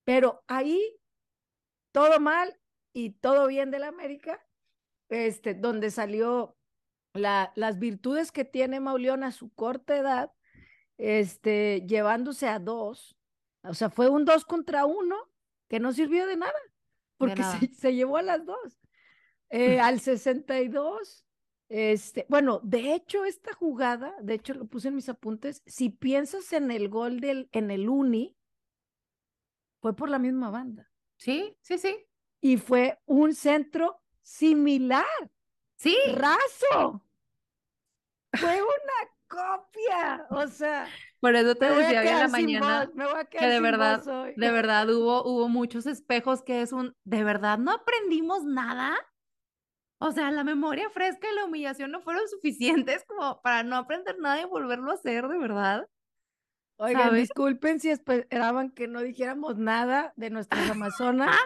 [0.05, 0.83] Pero ahí
[1.93, 2.61] todo mal
[2.93, 4.45] y todo bien del América,
[5.09, 6.57] este, donde salió
[7.15, 10.33] la, las virtudes que tiene Mauleón a su corta edad,
[10.99, 13.17] este, llevándose a dos.
[13.63, 15.30] O sea, fue un dos contra uno
[15.71, 16.61] que no sirvió de nada,
[17.17, 17.43] porque
[17.75, 18.79] Se, llevó a las dos.
[19.49, 21.25] Eh, al 62,
[21.69, 26.53] este, bueno, de hecho, esta jugada, de hecho lo puse en mis apuntes, si piensas
[26.53, 28.37] en el gol del, en el Uni,
[29.81, 30.91] fue por la misma banda.
[31.17, 31.97] Sí, sí, sí.
[32.41, 35.07] y fue un centro similar.
[35.77, 35.97] Sí.
[36.15, 37.05] Raso.
[38.33, 40.27] Fue una copia.
[40.31, 40.89] O sea.
[41.21, 44.03] Por eso te decía hoy en la mañana voz, me voy a que de verdad,
[44.37, 48.97] de verdad hubo, hubo muchos espejos que es un, ¿de verdad no aprendimos nada?
[49.99, 54.19] O sea, la memoria fresca y la humillación no fueron suficientes como para no aprender
[54.19, 55.87] nada y volverlo a hacer, de verdad.
[56.79, 57.21] Oigan, ¿sabes?
[57.21, 61.37] disculpen si esperaban que no dijéramos nada de nuestras amazonas,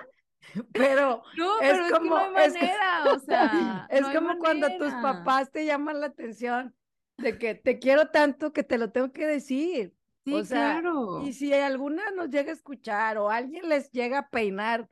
[0.73, 4.01] pero No, Es pero es, como- que no hay es que- manera, o sea, es
[4.03, 6.77] no como cuando tus papás te llaman la atención
[7.19, 9.97] de que te quiero tanto que te lo tengo que decir.
[10.25, 11.23] Sí, o sea, claro.
[11.23, 14.89] Y si alguna nos llega a escuchar o alguien les llega a peinar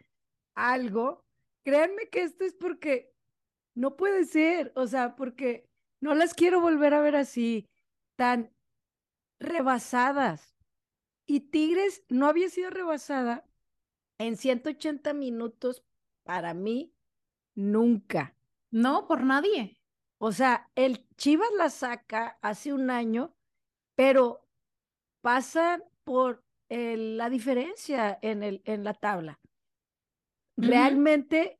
[0.54, 1.24] algo,
[1.64, 3.12] créanme que esto es porque
[3.74, 5.68] no puede ser, o sea, porque
[6.00, 7.68] no las quiero volver a ver así,
[8.16, 8.52] tan
[9.40, 10.54] rebasadas.
[11.26, 13.46] Y Tigres no había sido rebasada
[14.18, 15.84] en 180 minutos
[16.24, 16.94] para mí
[17.54, 18.36] nunca.
[18.70, 19.81] No, por nadie.
[20.24, 23.34] O sea, el Chivas la saca hace un año,
[23.96, 24.46] pero
[25.20, 29.40] pasan por la diferencia en, el, en la tabla.
[30.56, 31.58] Realmente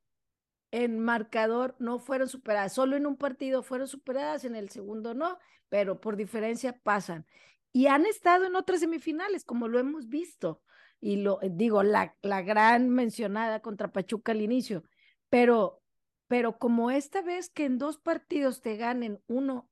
[0.71, 5.41] en marcador no fueron superadas, solo en un partido fueron superadas, en el segundo no,
[5.69, 7.27] pero por diferencia pasan.
[7.73, 10.63] Y han estado en otras semifinales, como lo hemos visto.
[11.01, 14.85] Y lo digo, la, la gran mencionada contra Pachuca al inicio,
[15.29, 15.82] pero,
[16.29, 19.69] pero como esta vez que en dos partidos te ganen uno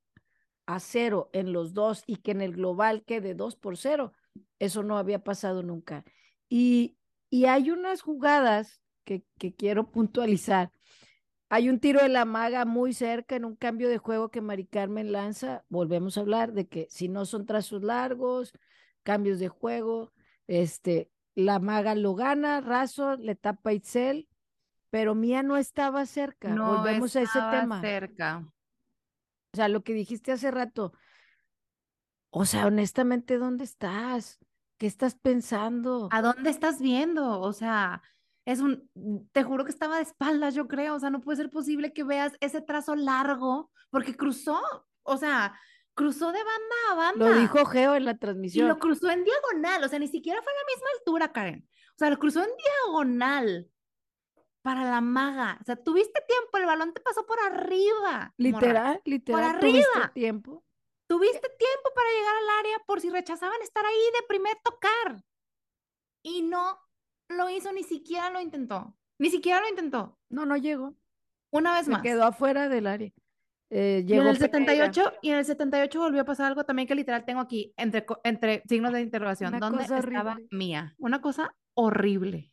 [0.65, 4.13] a cero en los dos y que en el global quede dos por cero,
[4.59, 6.05] eso no había pasado nunca.
[6.49, 6.97] Y,
[7.29, 10.71] y hay unas jugadas que, que quiero puntualizar.
[11.49, 14.65] Hay un tiro de la maga muy cerca en un cambio de juego que Mari
[14.65, 15.65] Carmen lanza.
[15.67, 18.53] Volvemos a hablar de que si no son trazos largos,
[19.03, 20.13] cambios de juego,
[20.47, 24.27] este, la maga lo gana, Razo le tapa Itzel,
[24.91, 26.49] pero Mía no estaba cerca.
[26.49, 27.81] No Volvemos a ese tema.
[27.81, 28.45] cerca.
[29.53, 30.93] O sea, lo que dijiste hace rato.
[32.29, 34.39] O sea, honestamente, ¿dónde estás?
[34.77, 36.07] ¿Qué estás pensando?
[36.11, 37.39] ¿A dónde estás viendo?
[37.41, 38.01] O sea,
[38.45, 38.89] es un,
[39.31, 40.95] te juro que estaba de espaldas, yo creo.
[40.95, 44.59] O sea, no puede ser posible que veas ese trazo largo, porque cruzó,
[45.03, 45.59] o sea,
[45.93, 47.29] cruzó de banda a banda.
[47.29, 48.67] Lo dijo Geo en la Y transmisión.
[48.67, 51.67] lo cruzó en diagonal, o sea, ni siquiera fue a la misma altura, Karen.
[51.89, 52.49] O sea, lo cruzó en
[52.85, 53.67] diagonal
[54.61, 55.57] para la maga.
[55.61, 58.01] O sea, tuviste tiempo, el balón te pasó por arriba.
[58.11, 58.33] morra.
[58.37, 60.63] Literal, literal, tuviste tiempo.
[61.07, 65.23] Tuviste tiempo para llegar al área por si rechazaban estar ahí de primer tocar.
[66.23, 66.79] Y no
[67.29, 68.95] lo hizo, ni siquiera lo intentó.
[69.19, 70.17] Ni siquiera lo intentó.
[70.29, 70.95] No, no llegó.
[71.51, 72.01] Una vez Se más.
[72.01, 73.11] quedó afuera del área.
[73.69, 74.85] Eh, Y en llegó el Pereira.
[74.93, 78.05] 78, y en el 78 volvió a pasar algo también que literal tengo aquí entre,
[78.23, 79.49] entre signos de interrogación.
[79.55, 79.99] Una ¿Dónde estaba
[80.33, 80.47] horrible.
[80.51, 80.95] Mía?
[80.97, 82.50] Una cosa horrible.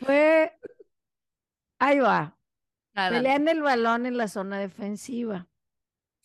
[0.00, 0.52] Fue.
[1.78, 2.36] Ahí va.
[2.94, 5.46] Pelean el balón en la zona defensiva.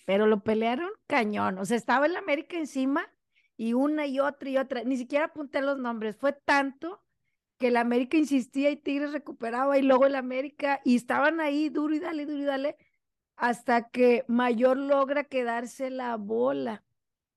[0.06, 1.58] Pero lo pelearon cañón.
[1.60, 3.10] O sea, estaba el América encima
[3.56, 4.84] y una y otra y otra.
[4.84, 6.18] Ni siquiera apunté los nombres.
[6.18, 7.02] Fue tanto
[7.58, 11.94] que el América insistía y Tigres recuperaba y luego el América y estaban ahí duro
[11.94, 12.78] y dale, duro y dale
[13.36, 16.84] hasta que Mayor logra quedarse la bola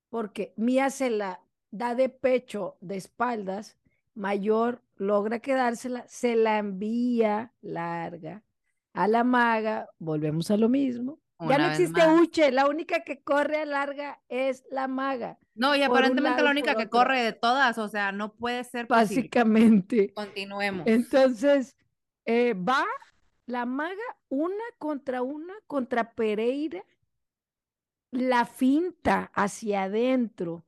[0.08, 1.40] porque Mía se la
[1.70, 3.76] da de pecho, de espaldas,
[4.14, 8.42] Mayor logra quedársela, se la envía larga
[8.92, 11.20] a la maga, volvemos a lo mismo.
[11.38, 12.20] ya no existe más.
[12.20, 16.50] Uche, la única que corre a larga es la maga, No, y aparentemente lado la
[16.50, 19.04] única que corre de todas, o sea, no puede ser posible.
[19.04, 20.12] básicamente.
[20.14, 20.86] Continuemos.
[20.86, 21.76] Entonces,
[22.24, 22.84] eh, va
[23.46, 26.82] la maga una contra una contra Pereira,
[28.10, 30.64] la finta hacia adentro,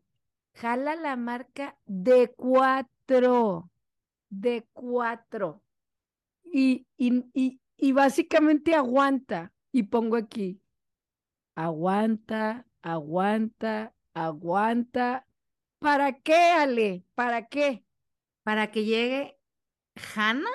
[0.55, 3.71] jala la marca de cuatro,
[4.31, 5.63] de cuatro,
[6.43, 10.63] y, y, y, y básicamente aguanta, y pongo aquí,
[11.55, 15.27] aguanta, aguanta, aguanta.
[15.79, 17.05] ¿Para qué, Ale?
[17.15, 17.85] ¿Para qué?
[18.43, 19.39] Para que llegue
[20.15, 20.51] Hanna,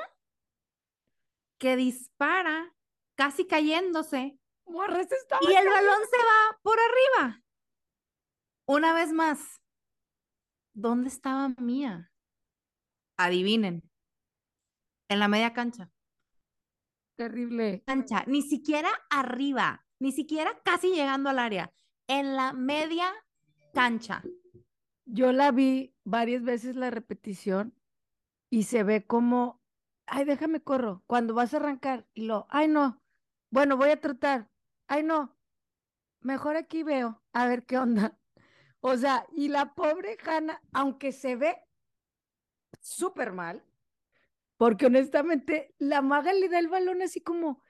[1.57, 2.75] que dispara,
[3.15, 7.43] casi cayéndose, y el balón se va por arriba.
[8.65, 9.61] Una vez más,
[10.73, 12.12] ¿dónde estaba Mía?
[13.17, 13.83] Adivinen.
[15.09, 15.91] En la media cancha.
[17.15, 17.83] terrible.
[17.85, 21.71] Cancha, ni siquiera arriba, ni siquiera casi llegando al área.
[22.07, 23.13] En la media
[23.73, 24.23] cancha.
[25.05, 27.73] Yo la vi varias veces la repetición
[28.49, 29.61] y se ve como,
[30.05, 33.01] ay, déjame corro, cuando vas a arrancar y lo, ay, no,
[33.49, 34.49] bueno, voy a tratar,
[34.87, 35.37] ay, no,
[36.21, 38.17] mejor aquí veo, a ver qué onda.
[38.85, 41.55] O sea, y la pobre Hanna, aunque se ve
[42.81, 43.63] súper mal,
[44.57, 47.63] porque honestamente la maga le da el balón así como,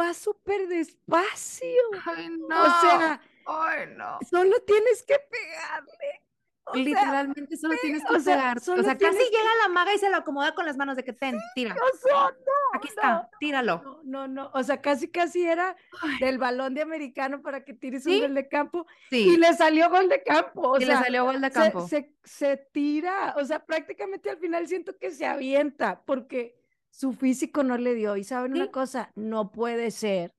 [0.00, 1.68] va súper despacio.
[2.04, 2.62] Ay, no.
[2.62, 4.18] O sea, Ay, no.
[4.28, 6.23] solo tienes que pegarle.
[6.66, 8.60] O sea, Literalmente solo tienes que o sea, pegar.
[8.60, 10.96] solo o sea, casi tienes llega la maga y se lo acomoda con las manos
[10.96, 11.74] de que ten, tira.
[11.74, 13.82] o sea, no, Aquí está, tíralo.
[14.02, 14.50] No, no, no.
[14.54, 16.18] O sea, casi, casi era Ay.
[16.20, 18.20] del balón de americano para que tires un ¿Sí?
[18.22, 18.86] gol de campo.
[19.10, 20.70] Sí, Y le salió gol de campo.
[20.70, 21.86] O y sea, le salió gol de se- campo.
[21.86, 23.34] Se, se tira.
[23.36, 26.56] O sea, prácticamente al final siento que se avienta porque
[26.90, 28.16] su físico no le dio.
[28.16, 28.70] Y saben una Sí.
[28.70, 30.32] cosa, no puede ser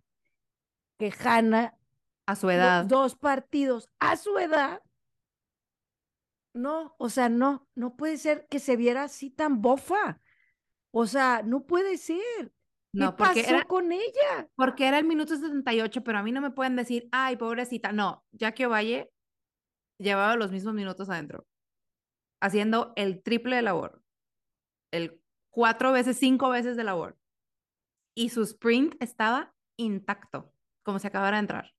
[0.97, 1.75] que Hanna,
[2.25, 2.85] A su edad.
[2.85, 4.81] dos partidos a su edad,
[6.55, 10.21] no, o sea, no, no puede ser que se viera así tan bofa.
[10.91, 12.53] O sea, no puede ser.
[12.97, 14.49] ¿Qué No, porque pasó era, con ella?
[14.55, 17.91] porque era el minuto 78, pero a mí no me pueden decir, ay, pobrecita.
[17.91, 19.11] No, Jackie Ovalle
[19.99, 21.45] llevaba los mismos minutos adentro,
[22.41, 24.01] haciendo el triple de labor,
[24.91, 27.17] el cuatro veces, cinco veces de labor.
[28.15, 30.53] Y su sprint estaba intacto,
[30.83, 31.74] como si acabara de entrar.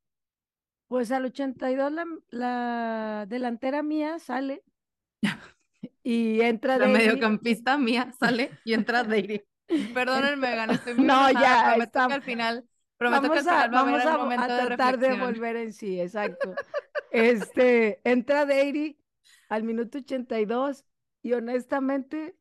[0.89, 4.63] Pues al 82 la, la delantera mía sale
[6.03, 9.43] y entra La mediocampista mía sale y entra Deiri.
[9.93, 13.69] Perdónenme, Megan, estoy muy No, ya, prometo que al final, prometo que al Vamos a,
[13.69, 15.17] final va a vamos el a, momento a de tratar de reflexión.
[15.17, 16.59] volver en sí, exacto.
[17.11, 18.99] Este, entra Deiri
[19.49, 20.85] al minuto 82
[21.23, 22.37] y honestamente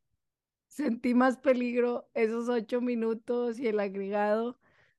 [0.68, 4.58] sentí más peligro esos ocho minutos y el agregado.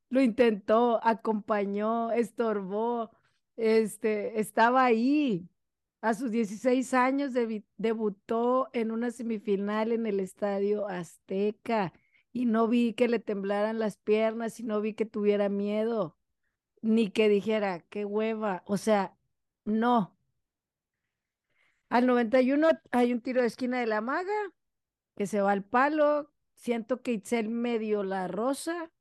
[0.10, 3.12] Lo intentó, acompañó, estorbó,
[3.58, 5.50] este, estaba ahí.
[6.02, 7.34] A sus 16 años
[7.78, 11.92] debutó en una semifinal en el Estadio Azteca
[12.32, 16.16] y no vi que le temblaran las piernas y no vi que tuviera miedo,
[16.82, 18.64] ni que dijera, qué hueva.
[18.68, 19.18] O sea,
[19.66, 20.16] no.
[21.90, 24.54] Al 91 hay un tiro de esquina de la maga
[25.16, 26.32] que se va al palo.
[26.54, 28.92] Siento que Itzel medio la rosa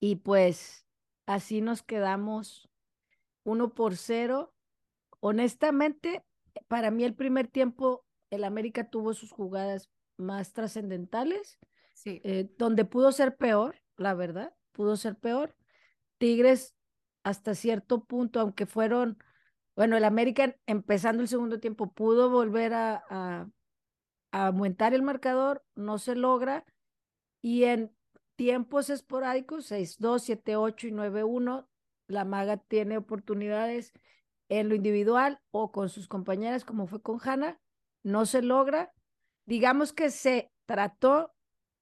[0.00, 0.86] y pues
[1.26, 2.69] así nos quedamos
[3.50, 4.54] uno por cero.
[5.20, 6.24] Honestamente,
[6.68, 11.58] para mí el primer tiempo, el América tuvo sus jugadas más trascendentales,
[11.94, 15.54] Sí, eh, donde pudo ser peor, la verdad, pudo ser peor.
[16.16, 16.74] Tigres
[17.24, 19.18] hasta cierto punto, aunque fueron,
[19.76, 23.50] bueno, el América empezando el segundo tiempo pudo volver a, a,
[24.32, 26.64] a aumentar el marcador, no se logra,
[27.42, 27.94] y en
[28.36, 31.68] tiempos esporádicos, 6-2, 7-8 y 9-1,
[32.10, 33.92] la maga tiene oportunidades
[34.48, 37.60] en lo individual o con sus compañeras, como fue con Hanna,
[38.02, 38.92] no se logra.
[39.46, 41.32] Digamos que se trató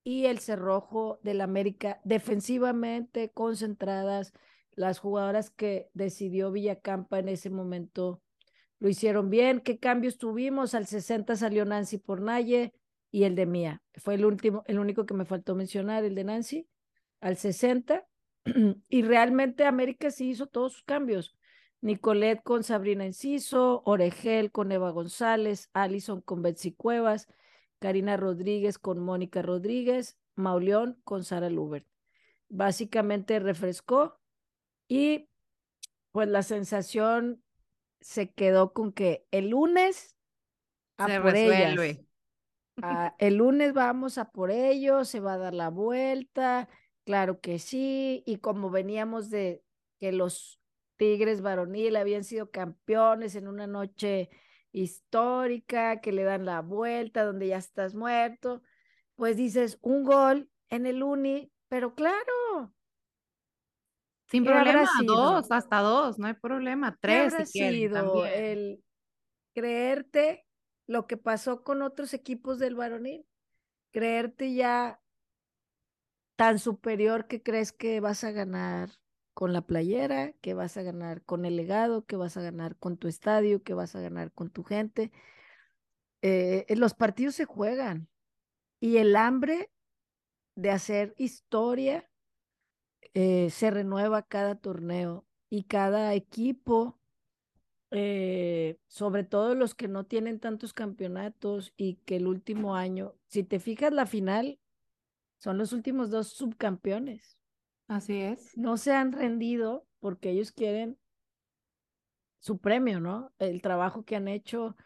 [0.05, 4.33] y el cerrojo del América defensivamente concentradas,
[4.73, 8.23] las jugadoras que decidió Villacampa en ese momento
[8.79, 9.61] lo hicieron bien.
[9.61, 10.75] ¿Qué cambios tuvimos?
[10.75, 12.73] Al 60 salió Nancy por Naye
[13.11, 13.83] y el de Mía.
[13.97, 16.69] Fue el último, el único que me faltó mencionar, el de Nancy,
[17.21, 18.07] al 60.
[18.89, 21.37] y realmente América sí hizo todos sus cambios.
[21.81, 27.29] Nicolet con Sabrina Enciso, Oregel con Eva González, Allison con Betsy Cuevas,
[27.79, 31.87] Karina Rodríguez con Mónica Rodríguez, Mauleón con Sara Lubert.
[32.49, 34.19] Básicamente refrescó
[34.89, 35.29] y
[36.13, 37.43] pues la sensación
[38.01, 40.17] se quedó con que el lunes
[40.97, 41.71] a se por ellas.
[41.71, 42.05] resuelve.
[42.81, 46.69] Ah, el lunes vamos a por ellos, se va a dar la vuelta,
[47.09, 49.65] claro que sí, y como veníamos de
[49.99, 50.61] que los
[50.97, 54.29] Tigres varonil habían sido campeones en una noche
[54.73, 58.61] histórica, que le dan la vuelta donde ya estás muerto,
[59.15, 62.75] pues dices un gol en el uni, pero claro,
[64.27, 66.93] Sin ¿Qué habrá problema, dos, hasta dos, no hay problema.
[66.93, 68.35] ¿qué Tres habrá si quieren sido también.
[68.35, 68.85] el
[69.55, 70.47] creerte
[70.87, 73.27] lo que pasó con otros equipos del varonil?
[73.91, 75.01] Creerte ya
[76.39, 78.91] tan superior que crees que vas a ganar
[79.35, 82.97] con la playera, que vas a ganar con el legado, que vas a ganar con
[82.97, 85.11] tu estadio, que vas a ganar con tu gente.
[86.23, 88.09] Eh, los partidos se juegan
[88.79, 89.73] y el hambre
[90.55, 92.09] de hacer historia
[93.15, 97.01] eh, se renueva cada torneo y cada equipo,
[97.91, 103.43] eh, sobre todo los que no tienen tantos campeonatos y que el último año, si
[103.43, 104.61] te fijas la final,
[105.39, 107.39] son los últimos dos subcampeones.
[107.87, 108.57] Así es.
[108.57, 110.99] No se han rendido porque ellos quieren
[112.41, 113.33] su premio, ¿no?
[113.39, 114.77] El trabajo que han hecho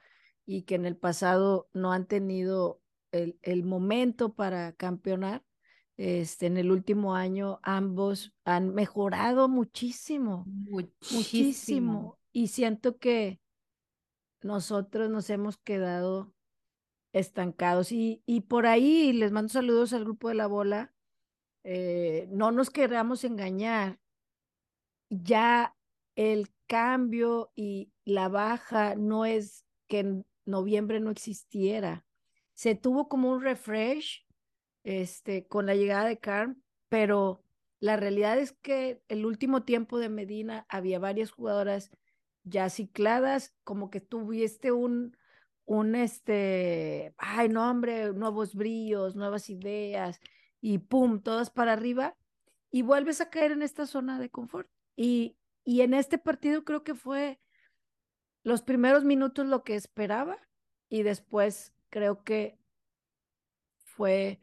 [0.46, 2.80] y que en el pasado no han tenido
[3.10, 5.44] el, el momento para campeonar.
[5.98, 11.18] Este, en el último año ambos han mejorado muchísimo, Muchísimo.
[11.18, 12.18] muchísimo.
[12.32, 13.40] Y siento que
[14.42, 16.32] nosotros nos hemos quedado
[17.12, 17.92] estancados.
[17.92, 20.92] Y, y por ahí les mando saludos al grupo de la bola.
[21.64, 23.98] Eh, no nos queramos engañar.
[25.08, 25.76] Ya
[26.16, 32.04] el cambio y la baja no es que en noviembre no existiera.
[32.54, 34.26] Se tuvo como un refresh
[34.84, 37.44] este, con la llegada de Carm, pero
[37.78, 41.90] la realidad es que el último tiempo de Medina había varias jugadoras
[42.44, 45.16] ya cicladas, como que tuviste un,
[45.64, 50.20] un este, ay, no, hombre, nuevos brillos, nuevas ideas,
[50.60, 52.16] y pum, todas para arriba,
[52.70, 54.68] y vuelves a caer en esta zona de confort.
[54.96, 57.40] Y, y en este partido creo que fue
[58.42, 60.38] los primeros minutos lo que esperaba,
[60.88, 62.58] y después creo que
[63.78, 64.40] fue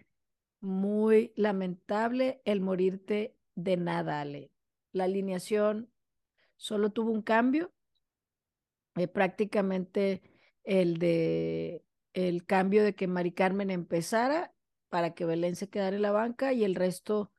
[0.61, 4.51] muy lamentable el morirte de nada, Ale.
[4.91, 5.91] La alineación
[6.57, 7.72] solo tuvo un cambio,
[8.95, 10.22] eh, prácticamente
[10.64, 11.84] el de
[12.14, 14.53] el cambio de que Mari Carmen empezara
[14.89, 17.32] para que Belén se quedara en la banca y el resto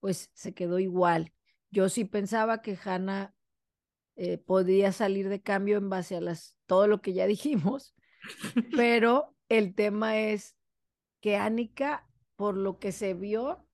[0.00, 1.32] pues se quedó igual.
[1.70, 3.34] Yo sí pensaba que Hanna
[4.16, 7.94] eh, podía salir de cambio en base a las todo lo que ya dijimos,
[8.76, 10.56] pero el tema es
[11.20, 12.06] que Anika,
[12.36, 13.66] por lo que se vio,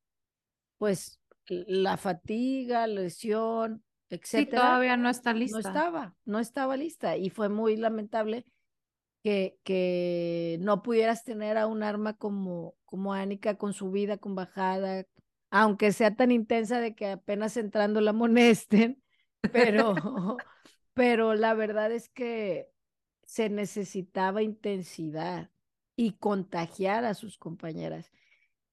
[0.78, 4.62] pues la fatiga, lesión, etcétera.
[4.62, 5.60] todavía no está lista.
[5.60, 8.46] No estaba, no estaba lista y fue muy lamentable
[9.22, 14.34] que, que no pudieras tener a un arma como, como Anika con su vida, con
[14.34, 15.06] bajada,
[15.50, 19.02] aunque sea tan intensa de que apenas entrando la monesten,
[19.52, 19.94] pero,
[20.94, 22.68] pero la verdad es que
[23.24, 25.50] se necesitaba intensidad
[25.94, 28.10] y contagiar a sus compañeras.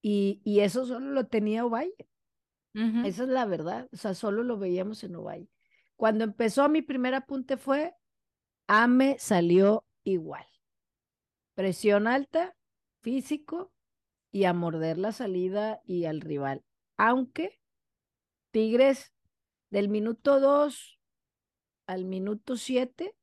[0.02, 1.94] Y, y eso solo lo tenía Ovalle.
[2.72, 3.88] Esa es la verdad.
[3.92, 5.48] O sea, solo lo veíamos en Ovalle.
[5.96, 7.94] Cuando empezó mi primer apunte fue,
[8.68, 10.46] Ame salió igual.
[11.54, 12.56] Presión alta,
[13.00, 13.72] físico
[14.32, 16.64] y a morder la salida y al rival.
[16.96, 17.60] Aunque
[18.50, 19.12] Tigres
[19.70, 20.98] del minuto 2
[21.86, 23.16] al minuto 7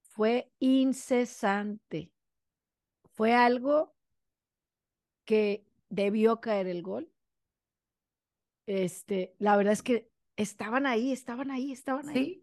[0.00, 2.12] fue incesante.
[3.14, 3.94] Fue algo
[5.24, 7.12] que debió caer el gol.
[8.66, 10.07] Este, la verdad es que
[10.38, 12.42] estaban ahí, estaban ahí, estaban ahí.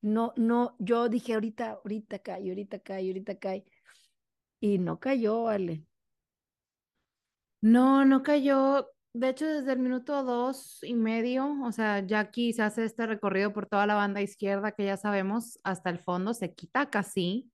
[0.00, 3.64] No, no, yo dije ahorita, ahorita cae, ahorita cae, ahorita cae.
[4.58, 5.84] Y no cayó, Ale.
[7.60, 8.88] No, no cayó.
[9.12, 13.06] De hecho, desde el minuto dos y medio, o sea, ya aquí se hace este
[13.06, 17.50] recorrido por toda la banda izquierda que ya sabemos hasta el fondo, se quita casi,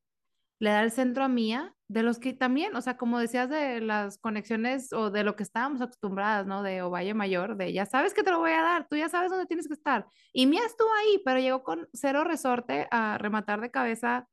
[0.63, 3.81] le da el centro a Mía, de los que también, o sea, como decías de
[3.81, 6.63] las conexiones o de lo que estábamos acostumbradas, ¿no?
[6.63, 9.29] De Ovalle Mayor, de ya sabes que te lo voy a dar, tú ya sabes
[9.29, 10.07] dónde tienes que estar.
[10.33, 14.29] Y Mía estuvo ahí, pero llegó con cero resorte a rematar de cabeza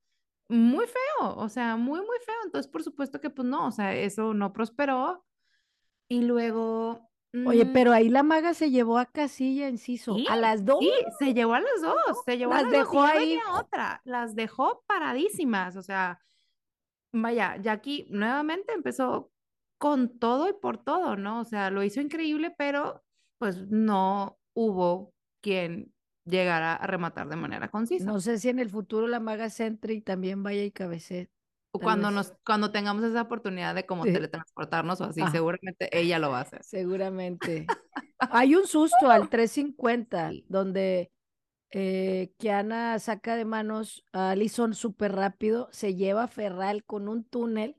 [0.47, 2.35] muy feo, o sea, muy, muy feo.
[2.45, 5.25] Entonces, por supuesto que pues no, o sea, eso no prosperó.
[6.07, 7.08] Y luego...
[7.45, 10.79] Oye, mm, pero ahí la maga se llevó a Casilla, Enciso, a las dos.
[10.79, 13.37] Sí, se llevó a las dos, se llevó las a las dejó dos, ahí.
[13.53, 16.19] otra, las dejó paradísimas, o sea,
[17.13, 19.31] vaya, Jackie nuevamente empezó
[19.77, 21.41] con todo y por todo, ¿no?
[21.41, 23.03] O sea, lo hizo increíble, pero
[23.37, 25.93] pues no hubo quien
[26.25, 28.05] llegara a rematar de manera concisa.
[28.05, 31.29] No sé si en el futuro la maga centre y también vaya y cabece.
[31.71, 36.31] O cuando, nos, cuando tengamos esa oportunidad de como teletransportarnos o así, seguramente ella lo
[36.31, 36.63] va a hacer.
[36.63, 37.67] Seguramente.
[38.19, 41.11] Hay un susto al 350 donde
[41.71, 47.23] eh, Kiana saca de manos a Alison súper rápido, se lleva a Ferral con un
[47.23, 47.75] túnel.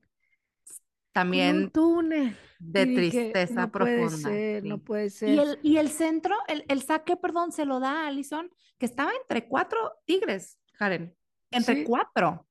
[1.12, 2.36] También un túnel.
[2.61, 4.07] de tristeza no profunda.
[4.07, 5.28] Puede ser, No puede ser.
[5.30, 8.86] Y el, y el centro, el, el, saque, perdón, se lo da a Alison, que
[8.86, 11.16] estaba entre cuatro tigres, Karen.
[11.51, 11.84] Entre Sí.
[11.84, 12.47] cuatro.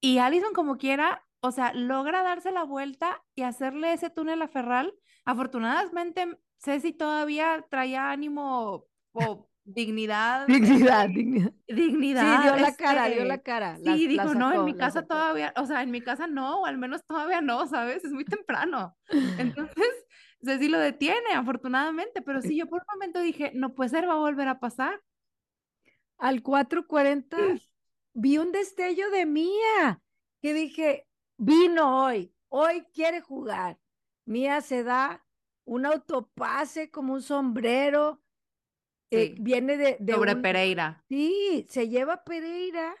[0.00, 4.48] Y Alison, como quiera, o sea, logra darse la vuelta y hacerle ese túnel a
[4.48, 4.94] Ferral.
[5.24, 10.46] Afortunadamente, Ceci todavía traía ánimo o dignidad.
[10.46, 11.52] Dignidad, dignidad.
[11.66, 12.36] dignidad.
[12.36, 13.76] Sí, dio la cara, dio este, la cara.
[13.76, 15.08] Sí, la- la dijo, no, en sacó, mi la casa sacó".
[15.08, 18.04] todavía, o sea, en mi casa no, o al menos todavía no, ¿sabes?
[18.04, 18.96] Es muy temprano.
[19.38, 19.88] Entonces,
[20.42, 24.14] Ceci lo detiene, afortunadamente, pero sí, yo por un momento dije, no puede ser, va
[24.14, 25.00] a volver a pasar.
[26.18, 27.36] Al 4:40
[28.18, 30.02] vi un destello de Mía,
[30.42, 31.06] que dije,
[31.36, 33.78] vino hoy, hoy quiere jugar.
[34.24, 35.24] Mía se da
[35.64, 38.22] un autopase como un sombrero,
[39.10, 41.04] eh, viene de, de Sobre un- Pereira.
[41.08, 42.94] Sí, se lleva Pereira,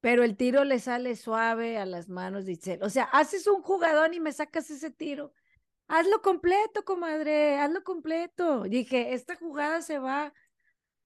[0.00, 2.82] pero el tiro le sale suave a las manos de Itzel.
[2.82, 5.32] O sea, haces un jugadón y me sacas ese tiro.
[5.88, 8.64] Hazlo completo, comadre, hazlo completo.
[8.64, 10.32] Dije, esta jugada se va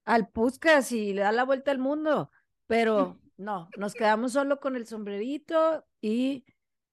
[0.05, 2.31] al Puskas y le da la vuelta al mundo,
[2.67, 6.45] pero no, nos quedamos solo con el sombrerito y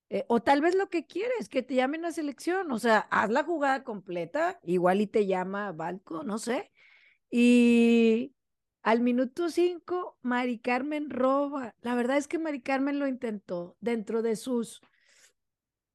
[0.09, 3.31] Eh, o tal vez lo que quieres, que te llamen a selección, o sea, haz
[3.31, 6.71] la jugada completa, igual y te llama Balco, no sé.
[7.31, 8.35] Y
[8.83, 11.73] al minuto cinco, Mari Carmen roba.
[11.81, 14.81] La verdad es que Mari Carmen lo intentó dentro de sus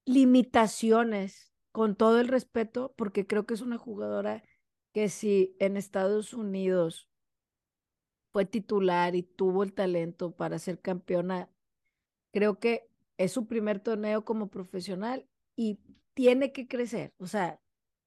[0.05, 4.43] limitaciones, con todo el respeto, porque creo que es una jugadora
[4.93, 7.08] que si en Estados Unidos
[8.39, 11.51] fue titular y tuvo el talento para ser campeona,
[12.33, 15.27] creo que es su primer torneo como profesional
[15.57, 15.81] y
[16.15, 17.13] tiene que crecer.
[17.19, 17.59] O sea,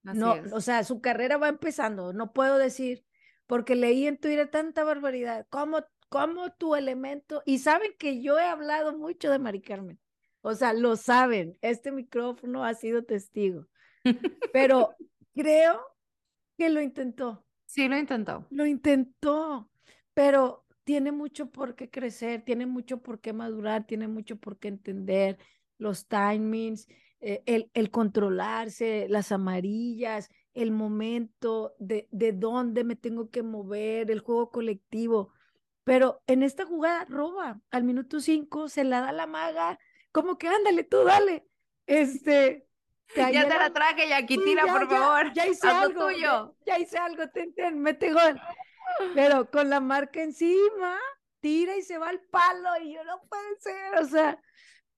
[0.03, 2.13] no, o sea, su carrera va empezando.
[2.13, 3.03] No puedo decir,
[3.45, 8.45] porque leí en Twitter tanta barbaridad, como, como tu elemento, y saben que yo he
[8.45, 9.99] hablado mucho de Mari Carmen.
[10.39, 13.67] O sea, lo saben, este micrófono ha sido testigo.
[14.53, 14.95] Pero
[15.35, 15.81] creo
[16.57, 17.45] que lo intentó.
[17.65, 18.47] Sí, lo intentó.
[18.49, 19.70] Lo intentó,
[20.13, 24.67] pero tiene mucho por qué crecer, tiene mucho por qué madurar, tiene mucho por qué
[24.67, 25.37] entender
[25.77, 26.87] los timings,
[27.19, 34.11] eh, el, el, controlarse, las amarillas, el momento de, de dónde me tengo que mover,
[34.11, 35.31] el juego colectivo.
[35.83, 39.79] Pero en esta jugada roba, al minuto cinco se la da la maga,
[40.11, 41.47] como que ándale, tú dale.
[41.85, 42.67] Este,
[43.15, 45.33] ya te la traje y aquí tira, por favor.
[45.33, 46.07] Ya hice algo.
[46.07, 46.55] Tuyo.
[46.65, 48.39] Ya, hice algo, ten, ten, mete gol.
[49.15, 50.97] Pero con la marca encima,
[51.39, 54.41] tira y se va al palo y yo no puede ser, o sea,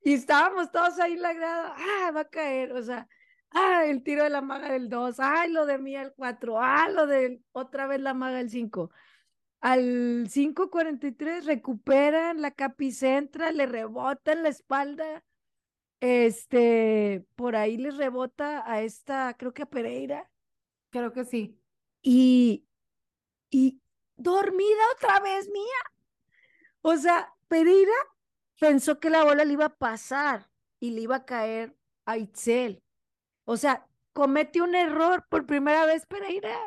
[0.03, 3.07] y estábamos todos ahí en la grada, ah, va a caer, o sea,
[3.51, 6.89] ah, el tiro de la maga del 2, ah, lo de mí el 4, ah,
[6.89, 8.91] lo de otra vez la maga del 5.
[9.61, 15.23] Al 5.43 recuperan la capicentra, le rebotan la espalda,
[16.01, 20.29] este, por ahí les rebota a esta, creo que a Pereira.
[20.89, 21.57] Creo que sí.
[22.01, 22.67] Y,
[23.49, 23.81] y
[24.23, 25.79] dormida otra vez mía.
[26.81, 27.93] O sea, Pereira
[28.59, 30.49] pensó que la bola le iba a pasar
[30.79, 32.83] y le iba a caer a Itzel.
[33.45, 36.57] O sea, comete un error por primera vez Pereira,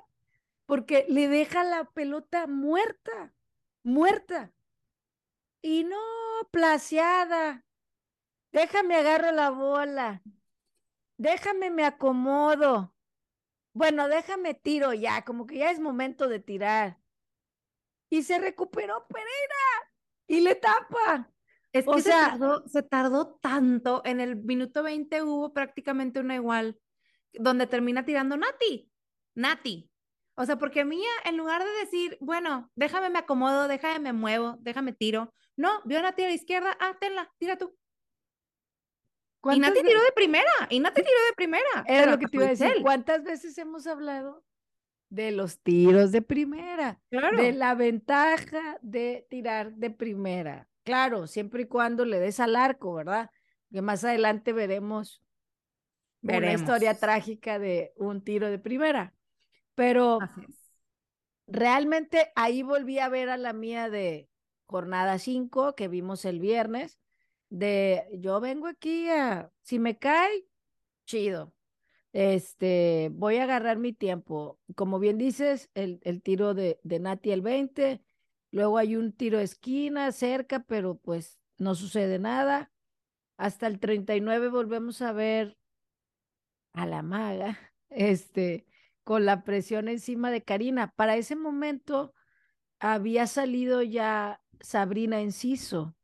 [0.66, 3.34] porque le deja la pelota muerta,
[3.82, 4.52] muerta.
[5.62, 5.98] Y no,
[6.50, 7.66] placeada,
[8.56, 10.22] Déjame agarro la bola.
[11.18, 12.94] Déjame me acomodo.
[13.74, 16.98] Bueno, déjame tiro ya, como que ya es momento de tirar.
[18.10, 19.92] Y se recuperó Pereira
[20.26, 21.30] y le tapa.
[21.72, 24.02] Es que se, tardó, se tardó tanto.
[24.04, 26.78] En el minuto 20 hubo prácticamente una igual,
[27.32, 28.90] donde termina tirando Nati.
[29.34, 29.90] Nati.
[30.36, 34.56] O sea, porque Mía, en lugar de decir, bueno, déjame me acomodo, déjame me muevo,
[34.60, 37.74] déjame tiro, no, vio a Nati a la izquierda, ah, tenla, tira tú.
[39.50, 41.84] Y Nati tiró de primera, y Nati tiró de primera.
[41.86, 42.82] Era lo que te iba a decir.
[42.82, 44.44] ¿Cuántas veces hemos hablado
[45.08, 47.00] de los tiros de primera?
[47.10, 50.68] De la ventaja de tirar de primera.
[50.82, 53.30] Claro, siempre y cuando le des al arco, ¿verdad?
[53.72, 55.22] Que más adelante veremos,
[56.22, 59.14] una historia trágica de un tiro de primera.
[59.74, 60.18] Pero
[61.46, 64.28] realmente ahí volví a ver a la mía de
[64.66, 66.98] jornada 5 que vimos el viernes
[67.48, 70.46] de yo vengo aquí a, si me cae,
[71.04, 71.52] chido.
[72.16, 74.58] Este, voy a agarrar mi tiempo.
[74.74, 78.02] Como bien dices, el, el tiro de, de Nati el 20,
[78.52, 82.72] luego hay un tiro de esquina cerca, pero pues no sucede nada.
[83.36, 85.58] Hasta el 39 volvemos a ver
[86.72, 87.58] a la maga,
[87.90, 88.64] este,
[89.04, 90.94] con la presión encima de Karina.
[90.96, 92.14] Para ese momento
[92.78, 95.94] había salido ya Sabrina Enciso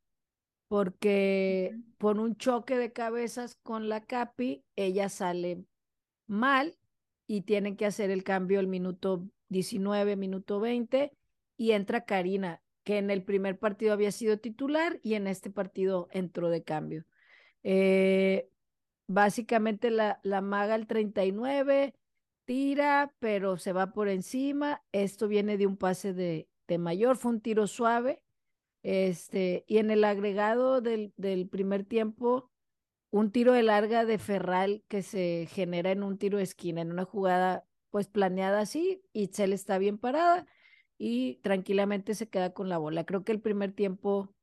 [0.69, 5.65] porque por un choque de cabezas con la Capi, ella sale
[6.33, 6.77] mal
[7.27, 11.13] y tienen que hacer el cambio el minuto 19, minuto 20
[11.57, 16.09] y entra Karina, que en el primer partido había sido titular y en este partido
[16.11, 17.05] entró de cambio.
[17.63, 18.49] Eh,
[19.07, 21.95] básicamente la, la maga el 39
[22.45, 24.83] tira, pero se va por encima.
[24.91, 28.23] Esto viene de un pase de, de mayor, fue un tiro suave
[28.83, 32.51] este, y en el agregado del, del primer tiempo,
[33.13, 36.91] un tiro de larga de Ferral que se genera en un tiro de esquina, en
[36.91, 40.47] una jugada pues planeada así, y Itzel está bien parada
[40.97, 43.05] y tranquilamente se queda con la bola.
[43.05, 44.35] Creo que el primer tiempo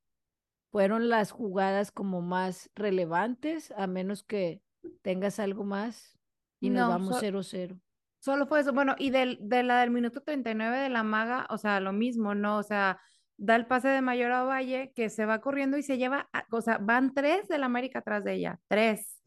[0.71, 4.61] fueron las jugadas como más relevantes, a menos que
[5.01, 6.19] tengas algo más
[6.59, 7.81] y nos vamos 0-0.
[8.19, 8.71] solo fue eso.
[8.71, 12.35] Bueno, y del, de la del minuto 39 de la maga, o sea, lo mismo,
[12.35, 12.59] ¿no?
[12.59, 12.99] O sea,
[13.39, 16.61] da el pase de Mayor a Valle, que se va corriendo y se lleva, o
[16.61, 19.21] sea, van tres del América atrás de ella, tres.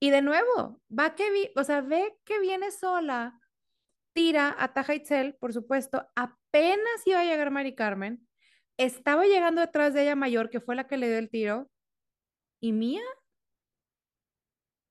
[0.00, 3.38] Y de nuevo, va que, vi, o sea, ve que viene sola,
[4.14, 8.26] tira, ataja Itzel, por supuesto, apenas iba a llegar Mari Carmen,
[8.78, 11.70] estaba llegando detrás de ella Mayor, que fue la que le dio el tiro,
[12.60, 13.02] y Mía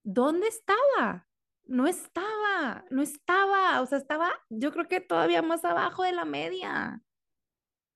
[0.04, 1.28] ¿dónde estaba?
[1.66, 6.26] No estaba, no estaba, o sea, estaba, yo creo que todavía más abajo de la
[6.26, 7.02] media.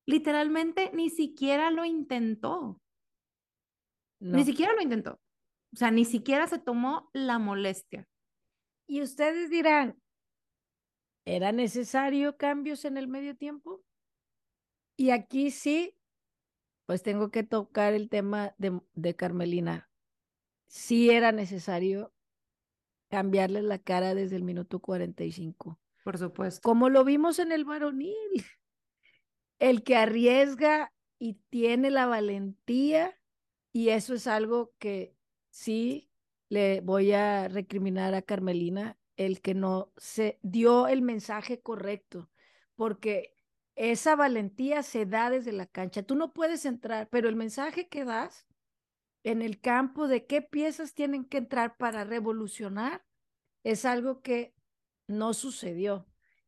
[0.05, 2.81] Literalmente ni siquiera lo intentó.
[4.19, 5.19] Ni siquiera lo intentó.
[5.73, 8.07] O sea, ni siquiera se tomó la molestia.
[8.87, 9.99] Y ustedes dirán,
[11.25, 13.83] ¿era necesario cambios en el medio tiempo?
[14.95, 15.97] Y aquí sí,
[16.85, 19.89] pues tengo que tocar el tema de, de Carmelina.
[20.67, 22.13] Sí era necesario
[23.09, 25.79] cambiarle la cara desde el minuto 45.
[26.03, 26.61] Por supuesto.
[26.61, 28.15] Como lo vimos en el varonil.
[29.63, 33.17] El que arriesga y tiene la valentía,
[33.71, 35.15] y eso es algo que
[35.51, 36.11] sí
[36.49, 42.29] le voy a recriminar a Carmelina, el que no se dio el mensaje correcto,
[42.75, 43.37] porque
[43.75, 46.03] esa valentía se da desde la cancha.
[46.03, 48.45] Tú no puedes entrar, pero el mensaje que das
[49.23, 53.05] en el campo de qué piezas tienen que entrar para revolucionar
[53.63, 54.53] es algo que
[55.07, 56.05] no sucedió.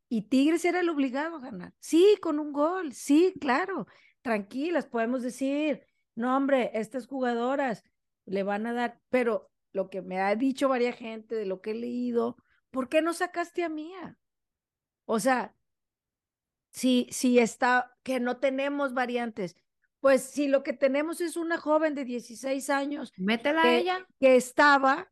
[0.08, 1.74] Y Tigres era el obligado a ganar.
[1.80, 3.88] Sí, con un gol, sí, claro.
[4.22, 5.86] Tranquilas, podemos decir,
[6.16, 7.84] no, hombre, estas jugadoras
[8.26, 11.72] le van a dar, pero lo que me ha dicho varias gente de lo que
[11.72, 12.38] he leído,
[12.72, 14.18] ¿por qué no sacaste a Mía?
[15.06, 15.56] O sea,
[16.72, 19.56] si, si está, que no tenemos variantes,
[20.00, 23.12] pues si lo que tenemos es una joven de 16 años.
[23.18, 24.08] Métela a ella.
[24.20, 25.12] Que estaba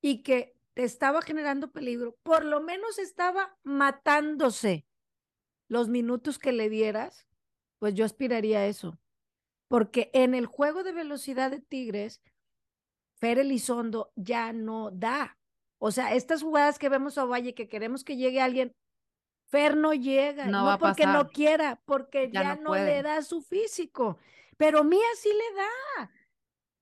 [0.00, 4.86] y que estaba generando peligro, por lo menos estaba matándose
[5.68, 7.26] los minutos que le dieras,
[7.78, 8.98] pues yo aspiraría a eso.
[9.68, 12.22] Porque en el juego de velocidad de Tigres,
[13.16, 15.38] Fer Elizondo ya no da.
[15.78, 18.74] O sea, estas jugadas que vemos a Valle, que queremos que llegue alguien,
[19.46, 24.18] Fer no llega, no, porque no quiera, porque ya, no, le da su físico.
[24.56, 26.10] Pero Mía sí le da.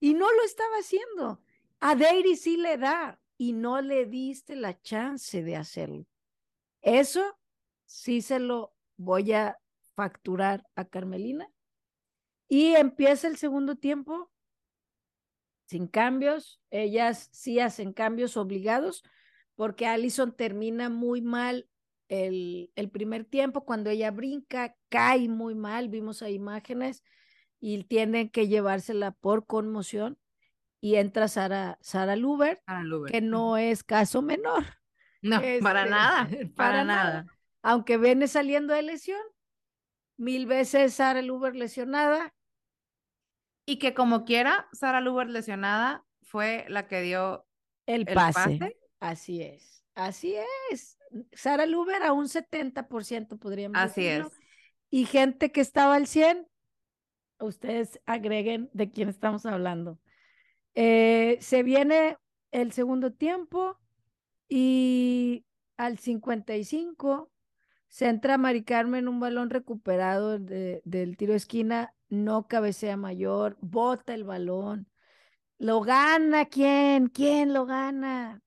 [0.01, 1.41] Y no lo estaba haciendo.
[1.81, 3.19] A Deiri sí le da.
[3.43, 6.07] Y no le diste la chance de hacerlo.
[6.81, 7.37] Eso
[7.87, 9.59] sí se lo voy a
[9.97, 11.51] facturar a Carmelina.
[12.47, 14.31] Y empieza el segundo tiempo
[15.67, 16.61] sin cambios.
[16.71, 19.03] Ellas sí hacen cambios obligados
[19.57, 21.69] porque Allison termina muy mal
[22.07, 23.65] el, el, primer tiempo.
[23.65, 25.89] Cuando ella brinca, cae muy mal.
[25.89, 27.03] Vimos a imágenes
[27.59, 30.17] y tienen que llevársela por conmoción.
[30.85, 32.61] Y entra Sara, Sara Luber,
[33.07, 34.65] que no es caso menor.
[35.23, 37.27] No, para este, nada, para, nada.
[37.63, 39.21] Aunque viene saliendo de lesión,
[40.17, 42.35] mil veces Sara Luber lesionada,
[43.65, 47.47] y que como quiera, Sara Luber lesionada fue la que dio
[47.87, 48.77] el, pase.
[48.99, 50.35] Así es, así
[50.71, 50.99] es.
[51.33, 54.27] Sara Luber a un 70% podríamos Así es.
[54.91, 56.49] Y gente que estaba al 100,
[57.39, 60.01] ustedes agreguen de quién estamos hablando.
[60.75, 62.17] Eh, se viene
[62.51, 63.79] el segundo tiempo
[64.49, 65.45] y
[65.77, 67.31] al 55
[67.89, 74.15] se entra Mari Carmen un balón recuperado del tiro de esquina no cabecea mayor, bota
[74.15, 74.87] el balón.
[75.59, 77.09] ¿Lo gana quién?
[77.09, 78.43] ¿Quién lo gana?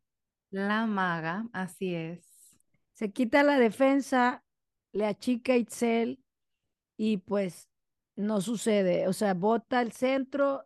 [0.51, 2.59] La maga, así es.
[2.93, 4.43] Se quita la defensa,
[4.91, 6.23] le achica Itzel
[6.95, 7.69] y pues
[8.15, 9.07] no sucede.
[9.07, 10.63] O sea, bota al centro,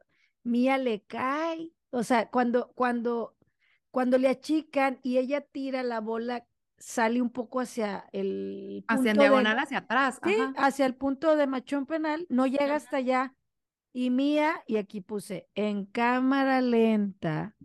[0.49, 1.71] Mía le cae.
[1.91, 3.35] O sea, cuando, cuando,
[3.91, 6.45] cuando le achican y ella tira la bola
[6.77, 11.45] sale un poco hacia el punto hacia diagonal hacia atrás sí, hacia el punto de
[11.45, 13.35] machón penal no llega hasta allá.
[13.91, 17.55] Y Mía y aquí puse en cámara lenta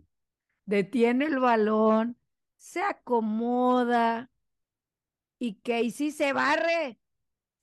[0.65, 2.17] detiene el balón
[2.57, 4.31] se acomoda
[5.39, 6.99] y Casey se barre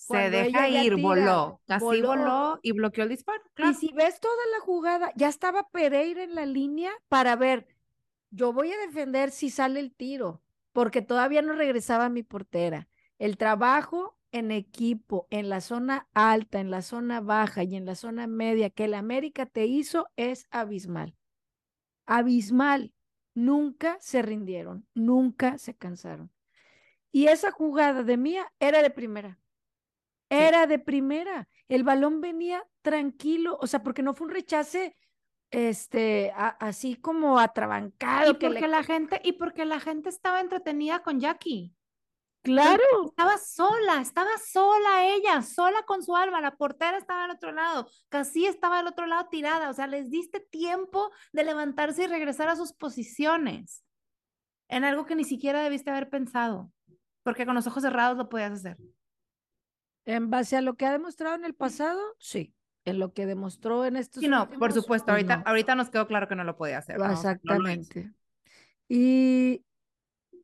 [0.06, 2.58] se deja ir, voló, casi voló.
[2.62, 3.42] y bloqueó el disparo.
[3.56, 7.68] Y si ves toda la jugada, ya estaba Pereira en la línea para ver,
[8.30, 10.42] yo voy a defender si sale el tiro
[10.72, 12.88] porque todavía no regresaba mi portera.
[13.18, 17.94] El trabajo en equipo, en la zona alta, en la zona baja y en la
[17.94, 21.14] zona media que el América te hizo es abismal.
[22.06, 22.92] Abismal.
[23.34, 26.30] Nunca se rindieron, nunca se cansaron.
[27.12, 29.38] Y esa jugada de mía era de primera.
[30.32, 31.48] Era de primera.
[31.68, 34.96] El balón venía tranquilo, o sea, porque no fue un rechace
[35.50, 38.30] este, así como atrabancado.
[38.30, 41.74] Y porque la gente, y porque la gente estaba entretenida con Jackie.
[42.42, 42.82] Claro.
[43.06, 46.40] Estaba sola, estaba sola ella, sola con su alma.
[46.40, 49.70] La portera estaba al otro lado, casi estaba al otro lado tirada.
[49.70, 53.84] O sea, les diste tiempo de levantarse y regresar a sus posiciones.
[54.68, 56.72] En algo que ni siquiera debiste haber pensado,
[57.22, 58.78] porque con los ojos cerrados lo podías hacer.
[60.04, 62.54] En base a lo que ha demostrado en el pasado, sí.
[62.84, 66.26] En lo que demostró en estos sí, no, por supuesto, ahorita, ahorita nos quedó claro
[66.26, 66.96] que no lo podía hacer.
[67.00, 68.12] Exactamente.
[68.88, 69.64] Y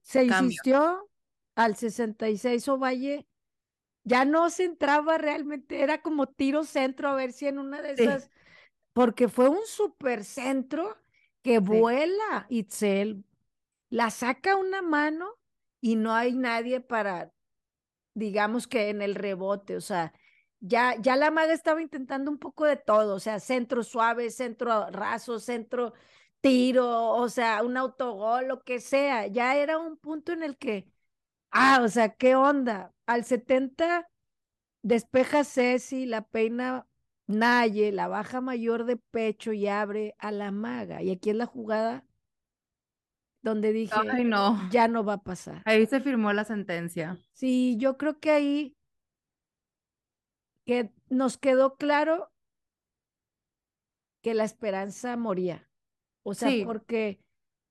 [0.02, 1.09] se insistió
[1.56, 3.26] al 66 Ovalle,
[4.04, 7.92] ya no se entraba realmente, era como tiro centro a ver si en una de
[7.92, 8.30] esas,
[8.92, 10.96] porque fue un super centro
[11.42, 13.24] que vuela Itzel,
[13.90, 15.34] la saca una mano
[15.80, 17.32] y no hay nadie para,
[18.18, 20.12] digamos que en el rebote, o sea,
[20.60, 24.90] ya, ya la maga estaba intentando un poco de todo, o sea, centro suave, centro
[24.90, 25.94] raso, centro
[26.40, 30.88] tiro, o sea, un autogol, lo que sea, ya era un punto en el que,
[31.50, 32.94] ah, o sea, ¿qué onda?
[33.06, 34.08] Al 70
[34.82, 36.86] despeja Ceci, la peina
[37.26, 41.02] Naye, la baja mayor de pecho y abre a la maga.
[41.02, 42.04] Y aquí es la jugada
[43.43, 44.68] donde dije, no.
[44.70, 45.62] ya no va a pasar.
[45.64, 47.18] Ahí se firmó la sentencia.
[47.32, 48.76] Sí, yo creo que ahí
[50.64, 52.30] que nos quedó claro
[54.22, 55.68] que la esperanza moría.
[56.22, 57.20] O sea, porque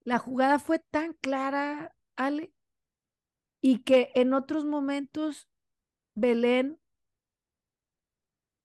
[0.03, 2.53] la jugada fue tan clara, Ale,
[3.61, 5.47] y que en otros momentos
[6.15, 6.79] Belén,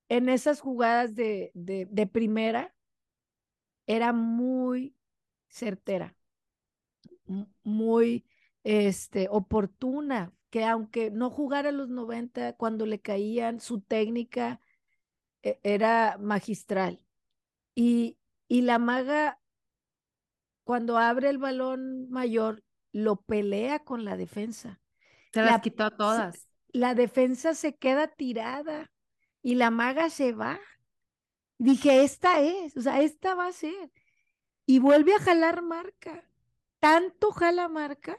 [0.09, 2.75] en esas jugadas de, de, de primera,
[3.87, 4.97] era muy
[5.49, 6.17] certera,
[7.62, 8.24] muy
[8.64, 14.61] este, oportuna, que aunque no jugara los 90, cuando le caían, su técnica
[15.43, 17.01] e, era magistral.
[17.74, 18.18] Y,
[18.49, 19.41] y la maga,
[20.64, 22.62] cuando abre el balón mayor,
[22.93, 24.80] lo pelea con la defensa.
[25.33, 26.49] Se las quitó a todas.
[26.68, 28.91] La defensa se queda tirada
[29.43, 30.61] y la maga se va.
[31.59, 33.91] Dije, esta es, o sea, esta va a ser.
[34.66, 36.24] Y vuelve a jalar marca.
[36.83, 38.18] Tanto jala marca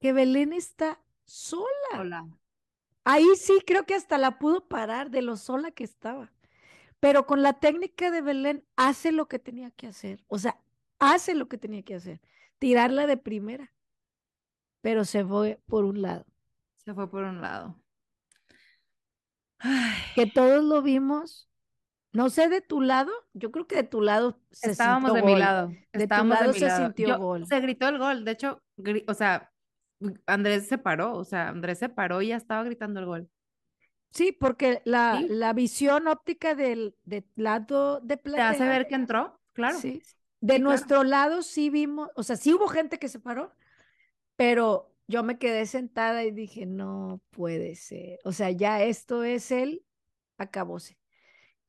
[0.00, 2.26] que Belén está sola.
[3.04, 6.32] Ahí sí creo que hasta la pudo parar de lo sola que estaba.
[7.00, 10.24] Pero con la técnica de Belén hace lo que tenía que hacer.
[10.28, 10.58] O sea,
[11.00, 12.22] hace lo que tenía que hacer.
[12.58, 13.74] Tirarla de primera.
[14.80, 16.24] Pero se fue por un lado.
[16.76, 17.76] Se fue por un lado.
[20.14, 21.46] Que todos lo vimos.
[22.12, 25.36] No sé de tu lado, yo creo que de tu lado se Estábamos de mi
[25.36, 25.72] lado.
[25.92, 27.46] De tu lado se sintió gol.
[27.46, 28.24] Se gritó el gol.
[28.24, 28.62] De hecho,
[29.06, 29.50] o sea,
[30.26, 33.30] Andrés se paró, o sea, Andrés se paró y ya estaba gritando el gol.
[34.10, 36.94] Sí, porque la, la visión óptica del,
[37.34, 38.50] lado de platea.
[38.50, 39.78] Te hace ver que entró, claro.
[39.78, 40.02] Sí.
[40.40, 43.54] De nuestro lado sí vimos, o sea, sí hubo gente que se paró,
[44.36, 48.18] pero yo me quedé sentada y dije, no puede ser.
[48.24, 49.84] O sea, ya esto es el
[50.36, 50.98] acabóse.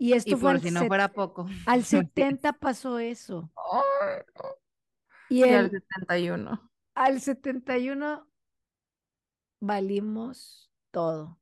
[0.03, 1.47] Y esto fue si no fuera poco.
[1.65, 3.49] Al 70 pasó eso.
[5.29, 8.27] y, el, al 71 al 71
[9.61, 11.39] valimos todo.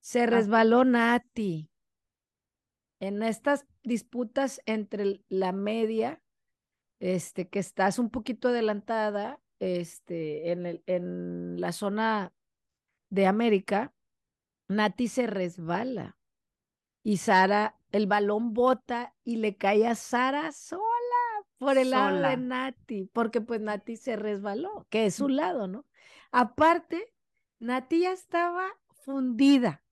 [0.00, 1.70] Se resbaló Nati
[2.98, 6.20] en estas disputas entre la media,
[6.98, 12.32] este, que estás un poquito adelantada, este, en, el, en la zona
[13.10, 13.94] de América,
[14.66, 16.17] Nati se resbala
[17.02, 20.82] y Sara, el balón bota y le cae a Sara sola
[21.58, 25.84] por el lado de Nati, porque pues Nati se resbaló, que es su lado, ¿no?
[26.30, 27.12] Aparte,
[27.58, 28.68] Nati ya estaba
[29.04, 29.82] fundida.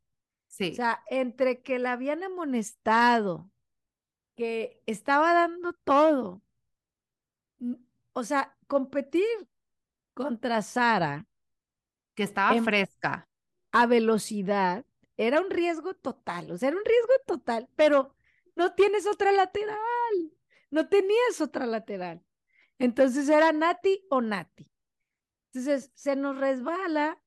[0.46, 0.70] Sí.
[0.72, 3.50] O sea, entre que la habían amonestado,
[4.36, 6.42] que estaba dando todo.
[8.12, 9.26] O sea, competir
[10.14, 11.26] contra Sara.
[12.14, 13.28] Que estaba fresca.
[13.72, 14.84] A velocidad.
[15.16, 18.14] Era un riesgo total, o sea, era un riesgo total, pero
[18.54, 19.76] no tienes otra lateral
[20.70, 22.22] no tenías otra lateral.
[22.78, 24.70] Entonces era Nati o Nati.
[25.52, 27.22] Entonces se nos resbala,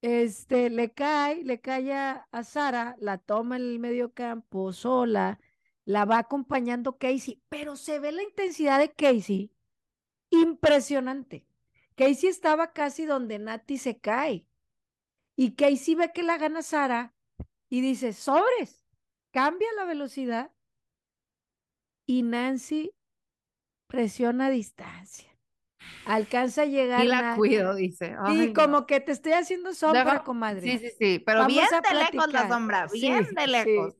[0.00, 5.38] este, le cae, le cae a, Sara, la toma en el medio campo sola,
[5.84, 9.52] la va acompañando Casey, pero se ve la intensidad de Casey
[10.30, 11.46] impresionante.
[11.94, 14.46] Casey estaba casi donde Nati se cae.
[15.36, 17.14] Y Casey ve que la gana Sara
[17.68, 18.86] y dice, sobres,
[19.30, 20.52] cambia la velocidad
[22.06, 22.94] y Nancy
[23.86, 25.30] presiona a distancia.
[26.04, 27.04] Alcanza a llegar.
[27.04, 28.16] Y la cuido, dice.
[28.32, 30.62] y como que te estoy haciendo sombra, comadre.
[30.62, 33.94] Sí, sí, sí, pero bien de lejos la sombra, bien de lejos.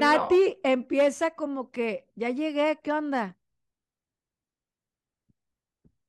[0.00, 3.36] Nati empieza como que, ya llegué, ¿qué onda?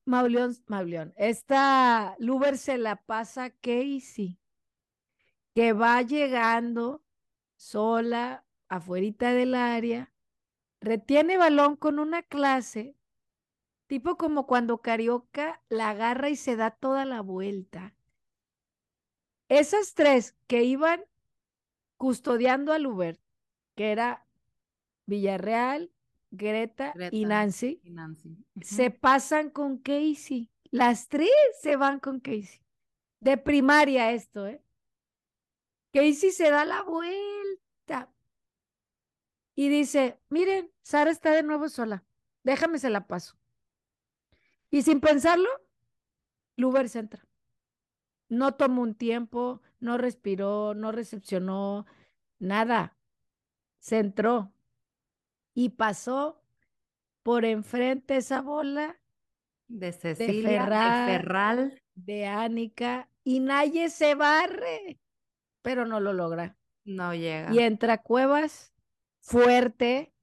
[0.10, 4.40] Mauleón, Mauleón, esta Luber se la pasa a Casey,
[5.54, 7.04] que va llegando
[7.58, 10.12] sola, afuerita del área,
[10.82, 12.96] retiene balón con una clase,
[13.86, 17.94] tipo como cuando Carioca la agarra y se da toda la vuelta.
[19.48, 21.06] Esas tres que iban
[21.98, 23.22] custodiando al Uber,
[23.76, 24.26] que era
[25.06, 25.92] Villarreal,
[26.32, 28.30] Greta, Greta y Nancy, y Nancy.
[28.30, 28.46] Ujú.
[28.62, 30.50] se pasan con Casey.
[30.72, 31.30] Las tres
[31.62, 32.62] se van con Casey.
[33.20, 34.62] De primaria esto, ¿eh?
[35.92, 38.12] Casey se da la vuelta
[39.56, 42.06] y dice, miren, Sara está de nuevo sola,
[42.44, 43.38] déjame se la paso.
[44.72, 45.50] Y sin pensarlo,
[46.56, 47.28] Luber se entra.
[48.30, 51.86] No tomó un tiempo, no respiró, no recepcionó,
[52.38, 52.96] nada.
[53.80, 54.54] Se entró
[55.60, 56.42] y pasó
[57.22, 58.98] por enfrente esa bola
[59.68, 60.70] De Cecilia, de
[61.06, 61.82] Ferral.
[61.96, 65.02] de Ánica y Naye se barre,
[65.62, 66.58] pero no lo logra.
[66.86, 67.54] No llega.
[67.54, 68.72] Y entra Cuevas
[69.20, 70.14] fuerte.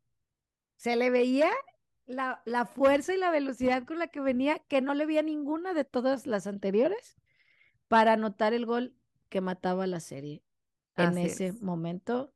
[0.77, 1.51] Se le veía
[2.07, 5.75] la, la fuerza y la velocidad con la que venía, que no le veía ninguna
[5.75, 7.17] de todas las anteriores,
[7.89, 8.97] para anotar el gol
[9.29, 10.43] que mataba la serie
[10.97, 11.63] en ese es.
[11.63, 12.33] momento.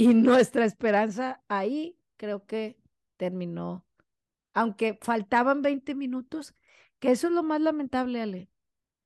[0.00, 2.78] Y nuestra esperanza ahí creo que
[3.18, 3.84] terminó,
[4.54, 6.54] aunque faltaban 20 minutos,
[7.00, 8.50] que eso es lo más lamentable, Ale.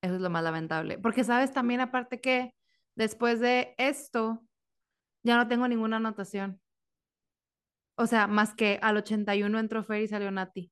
[0.03, 0.97] Eso es lo más lamentable.
[1.01, 2.55] Porque sabes también aparte que
[2.95, 4.47] después de esto
[5.25, 6.61] ya no tengo ninguna anotación.
[7.97, 10.71] O sea, más que al 81 entró Fer y salió Nati.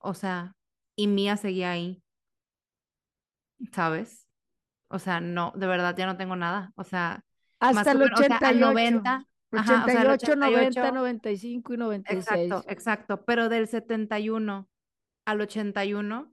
[0.00, 0.54] O sea,
[0.96, 2.02] y Mía seguía ahí.
[3.72, 4.28] ¿Sabes?
[4.88, 6.74] O sea, no, de verdad ya no tengo nada.
[6.76, 7.24] O sea,
[7.58, 8.46] Hasta el o sea, 88.
[8.46, 9.29] al 90.
[9.52, 10.94] Ajá, o sea, al 88, 90, 88.
[10.94, 12.48] 95 y 96.
[12.48, 13.24] Exacto, exacto.
[13.24, 14.68] Pero del 71
[15.26, 16.32] al 81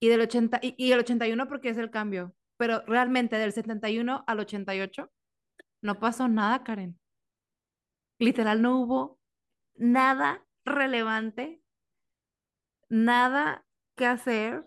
[0.00, 4.24] y del 80 y, y el 81 porque es el cambio, pero realmente del 71
[4.26, 5.10] al 88
[5.82, 6.98] no pasó nada, Karen.
[8.18, 9.18] Literal no hubo
[9.76, 11.62] nada relevante,
[12.88, 13.64] nada
[13.96, 14.66] que hacer.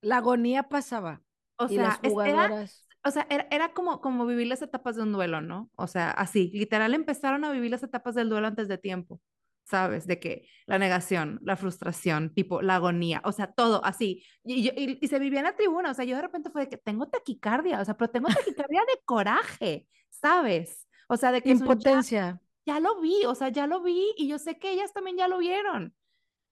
[0.00, 1.22] La agonía pasaba.
[1.56, 2.88] O y sea, las es- era, jugadoras.
[3.04, 5.70] O sea, era, era como, como vivir las etapas de un duelo, ¿no?
[5.76, 9.20] O sea, así, literal empezaron a vivir las etapas del duelo antes de tiempo,
[9.64, 10.06] ¿sabes?
[10.06, 14.24] De que la negación, la frustración, tipo, la agonía, o sea, todo así.
[14.44, 16.62] Y, yo- y, y se vivía en la tribuna, o sea, yo de repente fue
[16.62, 20.86] de que tengo taquicardia, o sea, pero tengo taquicardia de coraje, ¿sabes?
[21.08, 22.40] O sea, de que son, ya, Impotencia.
[22.66, 25.28] ya lo vi, o sea, ya lo vi y yo sé que ellas también ya
[25.28, 25.94] lo vieron.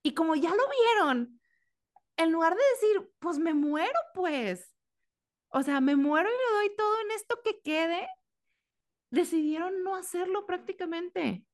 [0.02, 0.62] Y como ya lo
[1.06, 1.40] vieron,
[2.16, 4.74] en lugar de decir, pues me muero, pues.
[5.50, 8.08] O sea, me muero y le doy todo en esto que quede.
[9.10, 11.44] Decidieron no hacerlo prácticamente.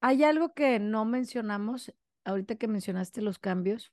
[0.00, 1.94] Hay algo que no mencionamos,
[2.24, 3.92] ahorita que mencionaste los cambios.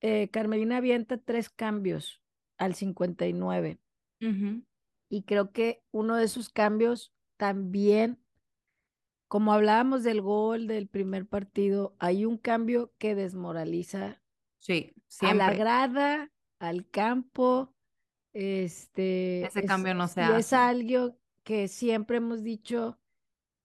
[0.00, 2.22] Eh, Carmelina avienta tres cambios
[2.56, 3.80] al 59
[4.22, 4.64] Ujú.
[5.10, 8.22] y creo que uno de esos cambios también,
[9.28, 14.22] como hablábamos del gol del primer partido, hay un cambio que desmoraliza
[14.58, 17.74] Sí, a la grada, al campo,
[18.32, 20.56] este, Ese es- cambio no se y es hace.
[20.56, 22.98] algo que siempre hemos dicho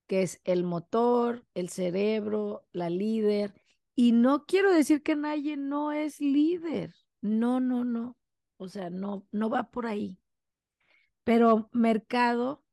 [0.07, 3.53] que es el motor, el cerebro, la líder.
[3.95, 6.93] Y no quiero decir que nadie no es líder.
[7.22, 8.18] No, no, no.
[8.57, 10.20] O sea, no, no va por ahí.
[11.24, 12.63] Pero Mercado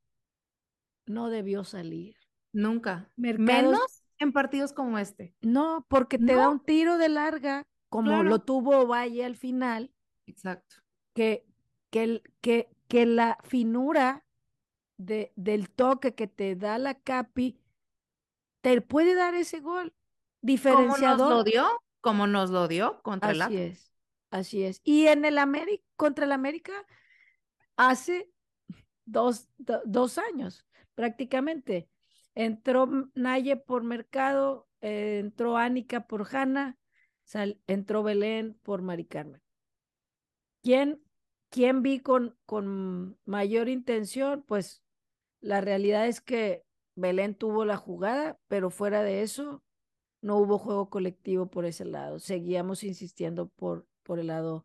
[1.06, 2.16] no debió salir.
[2.52, 3.10] Nunca.
[3.16, 5.34] Mercados, Menos en partidos como este.
[5.40, 9.90] no, porque te da un tiro de larga, como lo tuvo Valle al final,
[10.26, 10.76] Exacto.
[11.14, 11.46] que,
[11.92, 14.26] que, el- que, que la finura
[14.98, 17.60] de, del toque que te da la Capi
[18.60, 19.94] te puede dar ese gol
[20.66, 21.44] Como nos lo diferenciador.
[21.44, 21.68] dio,
[22.00, 23.92] como nos lo dio contra el Así es,
[24.30, 24.80] así es.
[24.84, 26.72] Y en el América, contra el América,
[27.76, 28.30] hace
[29.06, 31.88] dos, do- dos años prácticamente.
[32.34, 36.78] Entró Naye por Mercado, eh, entró Ánica por Hanna,
[37.66, 39.42] entró Belén por Mari Carmen.
[40.62, 41.00] ¿Quién,
[41.52, 44.42] quién vi con, con mayor intención?
[44.42, 44.82] Pues
[45.40, 46.64] la realidad es que
[46.96, 49.62] Belén tuvo la jugada, pero fuera de eso,
[50.22, 52.18] no hubo juego colectivo por ese lado.
[52.18, 54.64] Seguíamos insistiendo por, por el lado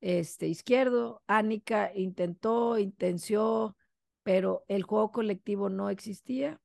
[0.00, 1.22] este, izquierdo.
[1.26, 3.76] Ánica intentó, intenció,
[4.24, 6.60] pero el juego colectivo no existía.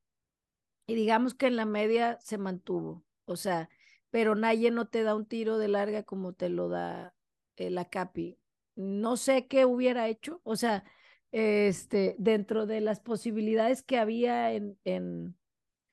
[0.87, 3.03] Y digamos que en la media se mantuvo.
[3.25, 3.69] O sea,
[4.09, 7.13] pero Naye no te da un tiro de larga como te lo da
[7.57, 8.39] eh, la Capi.
[8.79, 10.41] No sé qué hubiera hecho.
[10.43, 10.83] O sea,
[11.31, 15.29] este, dentro de las posibilidades que había en, en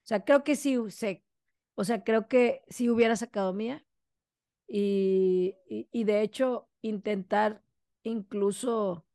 [0.05, 1.25] o sea, creo que sí, sé,
[1.77, 3.87] o sea, creo que sí hubiera sacado mía
[4.67, 7.63] y, y, y de hecho intentar
[8.03, 9.07] incluso,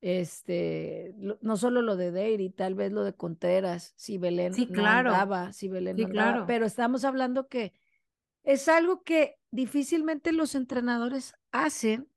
[0.00, 4.68] este, lo- no solo lo de Deiry, tal vez lo de Contreras, si Belén Sí,
[4.68, 4.92] no claro.
[4.92, 6.46] andaba, si Belén Sí, no andaba, claro.
[6.46, 7.72] pero estamos hablando que
[8.44, 12.09] es algo que difícilmente los entrenadores hacen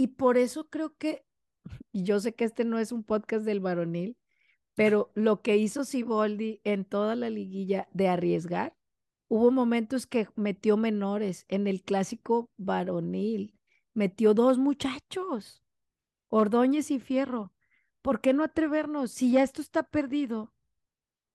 [0.00, 1.26] y por eso creo que,
[1.92, 4.16] y yo sé que este no es un podcast del varonil,
[4.74, 8.74] pero lo que hizo Siboldi en toda la liguilla de arriesgar,
[9.28, 13.58] hubo momentos que metió menores en el clásico varonil,
[13.92, 15.62] metió dos muchachos,
[16.28, 17.52] Ordóñez y Fierro.
[18.00, 19.12] ¿Por qué no atrevernos?
[19.12, 20.54] Si ya esto está perdido,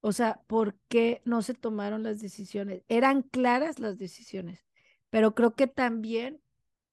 [0.01, 2.81] o sea, ¿por qué no se tomaron las decisiones?
[2.87, 4.65] Eran claras las decisiones,
[5.11, 6.41] pero creo que también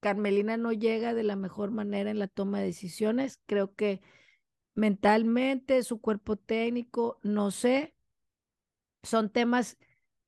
[0.03, 3.41] Carmelina no llega de la mejor manera en la toma de decisiones.
[3.47, 4.01] Creo que
[4.75, 7.95] mentalmente, su cuerpo técnico, no sé,
[9.05, 9.79] son temas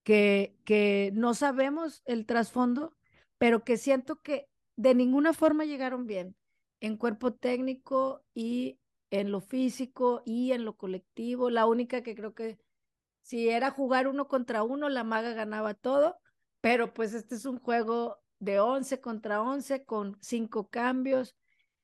[0.05, 2.97] que, que no sabemos el trasfondo,
[3.37, 6.37] pero que siento que de ninguna forma llegaron bien
[6.79, 8.79] en cuerpo técnico y
[9.11, 11.51] en lo físico y en lo colectivo.
[11.51, 12.61] La única que creo que
[13.23, 16.17] si era jugar uno contra uno, la maga ganaba todo,
[16.61, 21.35] pero pues este es un juego de 11 contra 11 con cinco cambios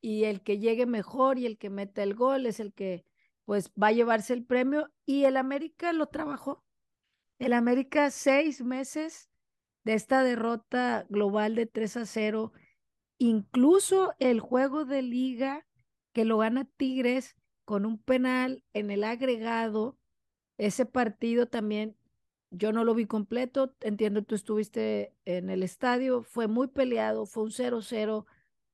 [0.01, 3.05] y el que llegue mejor y el que meta el gol es el que
[3.45, 6.65] pues va a llevarse el premio y el América lo trabajó.
[7.39, 9.31] El América seis meses
[9.85, 12.53] de esta derrota global de 3 a 0,
[13.19, 15.67] incluso el juego de liga
[16.13, 19.99] que lo gana Tigres con un penal en el agregado,
[20.59, 21.97] ese partido también
[22.51, 27.45] yo no lo vi completo, entiendo tú estuviste en el estadio, fue muy peleado, fue
[27.45, 28.27] un 0-0,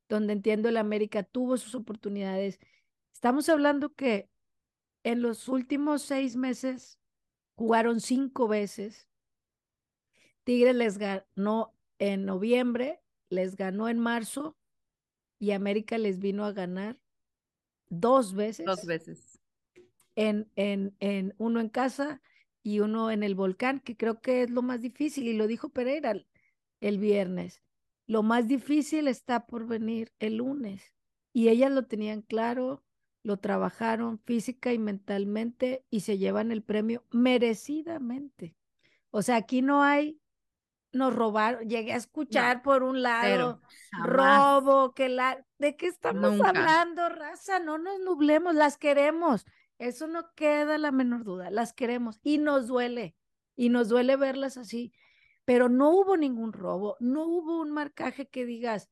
[0.08, 2.58] donde entiendo el América tuvo sus oportunidades.
[3.12, 4.30] Estamos hablando que
[5.02, 6.98] en los últimos seis meses
[7.54, 9.08] jugaron cinco veces.
[10.44, 14.56] Tigres les ganó en noviembre, les ganó en marzo
[15.38, 16.98] y América les vino a ganar
[17.88, 18.64] dos veces.
[18.64, 19.36] Dos veces
[20.16, 22.20] en, en, en uno en casa
[22.66, 25.68] y uno en el volcán, que creo que es lo más difícil, y lo dijo
[25.68, 26.14] Pereira
[26.80, 27.62] el, viernes.
[28.08, 30.92] Lo más difícil está por venir el lunes.
[31.32, 32.82] Y ellas lo tenían claro,
[33.22, 38.56] lo trabajaron física y mentalmente y se llevan el premio merecidamente.
[39.12, 40.20] O sea, aquí no hay,
[40.90, 43.60] nos robaron, llegué a escuchar por un lado,
[44.02, 47.60] robo, que la, ¿de qué estamos hablando, raza?
[47.60, 49.46] No nos nublemos, las queremos.
[49.78, 53.14] Eso no queda la menor duda, las queremos y nos duele,
[53.56, 54.92] y nos duele verlas así,
[55.44, 58.90] pero no hubo ningún robo, no hubo un marcaje que digas,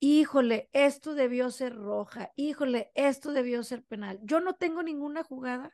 [0.00, 4.18] híjole, esto debió ser roja, híjole, esto debió ser penal.
[4.22, 5.72] Yo no tengo ninguna jugada.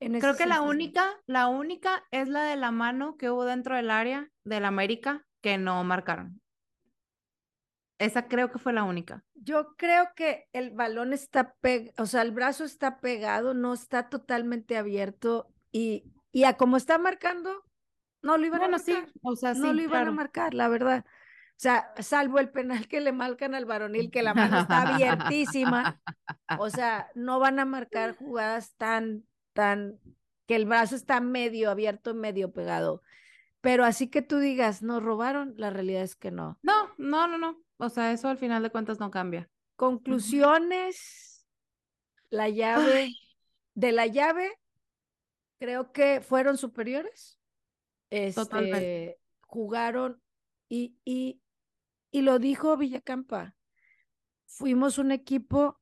[0.00, 3.76] En Creo que la única, la única es la de la mano que hubo dentro
[3.76, 6.40] del área del América que no marcaron.
[8.00, 9.22] Esa creo que fue la única.
[9.34, 14.08] Yo creo que el balón está pegado, o sea, el brazo está pegado, no está
[14.08, 17.62] totalmente abierto y, y a como está marcando,
[18.22, 19.06] no lo iban a marcar.
[19.22, 21.04] o sea, no lo iban a marcar, la verdad.
[21.06, 26.00] O sea, salvo el penal que le marcan al varonil, que la mano está abiertísima.
[26.58, 30.00] O sea, no van a marcar jugadas tan, tan,
[30.46, 33.02] que el brazo está medio abierto, medio pegado.
[33.60, 36.58] Pero así que tú digas, nos robaron, la realidad es que no.
[36.62, 37.62] No, no, no, no.
[37.80, 39.48] O sea, eso al final de cuentas no cambia.
[39.76, 41.46] Conclusiones,
[42.28, 43.10] la llave,
[43.74, 44.50] de la llave,
[45.58, 47.38] creo que fueron superiores.
[48.10, 50.20] Este, jugaron
[50.68, 51.40] y, y,
[52.10, 53.54] y lo dijo Villacampa.
[54.46, 55.80] Fuimos un equipo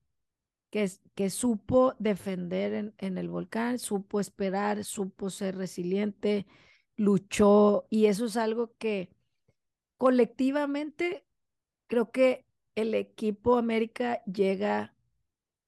[0.71, 6.47] que, que supo defender en, en el volcán, supo esperar, supo ser resiliente,
[6.97, 9.11] luchó y eso es algo que
[9.97, 11.25] colectivamente
[11.89, 12.47] creo que
[12.77, 14.95] el equipo América llega,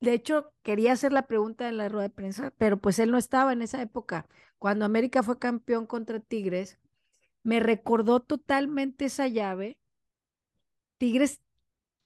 [0.01, 3.19] de hecho, quería hacer la pregunta en la rueda de prensa, pero pues él no
[3.19, 4.29] estaba en esa época.
[4.59, 6.79] Cuando América fue campeón contra Tigres,
[7.43, 9.79] me recordó totalmente esa llave.
[10.99, 11.41] Tigres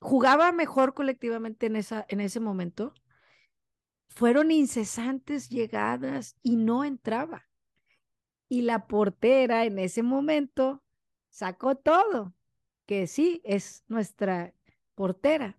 [0.00, 2.94] jugaba mejor colectivamente en, esa, en ese momento.
[4.08, 7.48] Fueron incesantes llegadas y no entraba.
[8.48, 10.82] Y la portera en ese momento
[11.30, 12.32] sacó todo
[12.86, 14.54] que sí es nuestra
[14.94, 15.58] portera.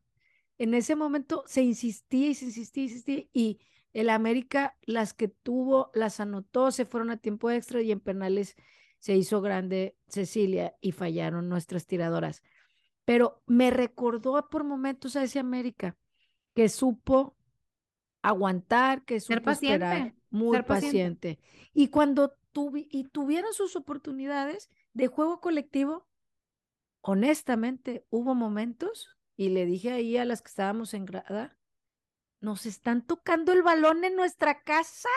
[0.58, 3.60] En ese momento se insistía y se insistía y insistía y
[3.94, 8.56] el América las que tuvo las anotó, se fueron a tiempo extra y en penales
[9.00, 12.44] se hizo grande Cecilia y fallaron nuestras tiradoras.
[13.06, 15.96] Pero me recordó por momentos a ese América
[16.54, 17.38] que supo
[18.22, 21.40] aguantar, que supo paciente, muy paciente.
[21.74, 22.36] Y cuando
[22.90, 26.08] y tuvieron sus oportunidades de juego colectivo,
[27.08, 31.56] honestamente, hubo momentos, y le dije ahí a las que estábamos en grada,
[32.42, 35.10] nos están tocando el balón en nuestra casa,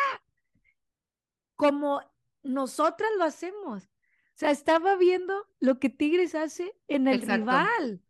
[1.56, 2.02] como
[2.42, 3.84] nosotras lo hacemos.
[3.84, 8.02] O sea, estaba viendo lo que Tigres hace en el rival.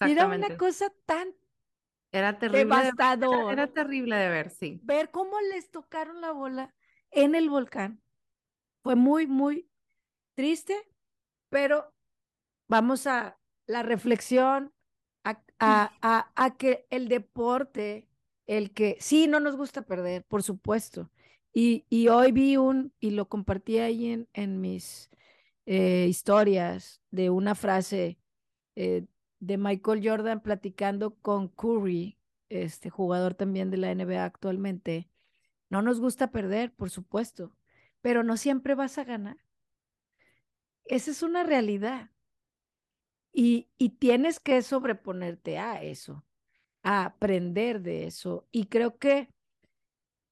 [0.00, 1.34] Era una cosa tan
[2.12, 3.52] era terrible devastador.
[3.52, 4.78] era, terrible de ver, sí.
[4.84, 6.74] Ver cómo les tocaron la bola
[7.10, 8.02] en el volcán.
[8.82, 9.70] Fue muy, muy
[10.34, 10.76] triste
[11.52, 11.92] pero
[12.72, 14.72] vamos a la reflexión,
[15.24, 18.08] a, a, a, que el deporte,
[18.46, 21.10] el que sí, no nos gusta perder, por supuesto.
[21.52, 25.10] Y, y hoy vi un, y lo compartí ahí en, en mis
[25.66, 28.18] eh, historias, de una frase
[28.74, 29.04] eh,
[29.38, 32.18] de Michael Jordan platicando con Curry,
[32.48, 35.10] este jugador también de la NBA actualmente.
[35.68, 37.52] No nos gusta perder, por supuesto,
[38.00, 39.36] pero no siempre vas a ganar.
[40.86, 42.11] Esa es una realidad.
[43.32, 43.68] Y,
[43.98, 46.24] tienes que sobreponerte a eso,
[46.82, 48.46] a aprender de eso.
[48.50, 49.28] Y creo que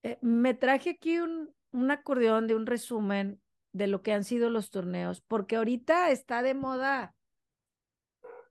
[0.02, 3.40] eh, me traje aquí un, un acordeón de un resumen
[3.72, 7.14] de lo que han sido los torneos, porque ahorita está de moda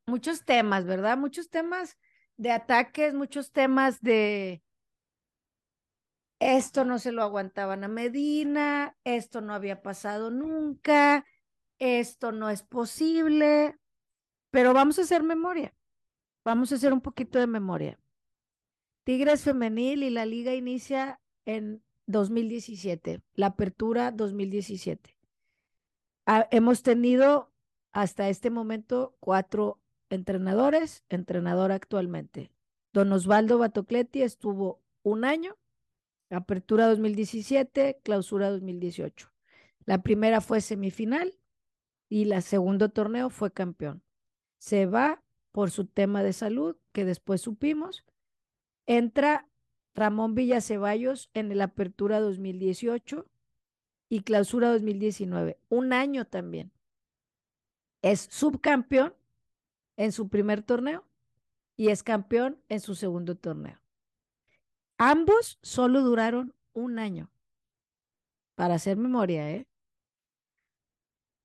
[0.07, 1.17] muchos temas, ¿verdad?
[1.17, 1.97] Muchos temas
[2.37, 4.63] de ataques, muchos temas de
[6.39, 11.25] esto no se lo aguantaban a Medina, esto no había pasado nunca,
[11.79, 13.77] esto no es posible,
[14.51, 15.73] pero vamos a hacer memoria,
[16.43, 17.99] vamos a hacer un poquito de memoria.
[19.03, 25.15] Tigres femenil y la liga inicia en 2017, la apertura 2017.
[26.25, 27.51] Ah, hemos tenido
[27.91, 32.51] hasta este momento cuatro entrenadores, entrenador actualmente.
[32.93, 35.57] Don Osvaldo Batocletti estuvo un año,
[36.29, 39.31] apertura 2017, clausura 2018.
[39.85, 41.35] La primera fue semifinal
[42.09, 44.03] y la segundo torneo fue campeón.
[44.59, 48.05] Se va por su tema de salud, que después supimos.
[48.85, 49.47] Entra
[49.95, 53.25] Ramón Villaceballos en la apertura 2018
[54.09, 55.59] y clausura 2019.
[55.69, 56.71] Un año también.
[58.01, 59.13] Es subcampeón
[59.97, 61.05] en su primer torneo
[61.75, 63.79] y es campeón en su segundo torneo.
[64.97, 67.31] Ambos solo duraron un año.
[68.55, 69.65] Para hacer memoria, ¿eh?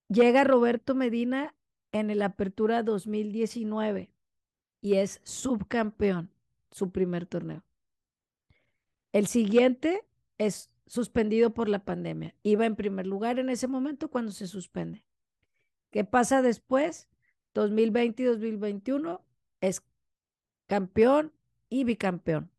[0.09, 1.55] Llega Roberto Medina
[1.95, 4.11] en el Apertura 2019
[4.81, 6.29] y es subcampeón,
[6.73, 7.63] su primer torneo.
[9.13, 10.05] El siguiente
[10.37, 12.35] es suspendido por la pandemia.
[12.43, 15.05] Iba en primer lugar en ese momento cuando se suspende.
[15.93, 17.09] ¿Qué pasa después?
[17.55, 19.25] 2020 y 2021
[19.61, 19.81] es
[20.67, 21.33] campeón
[21.69, 22.51] y bicampeón.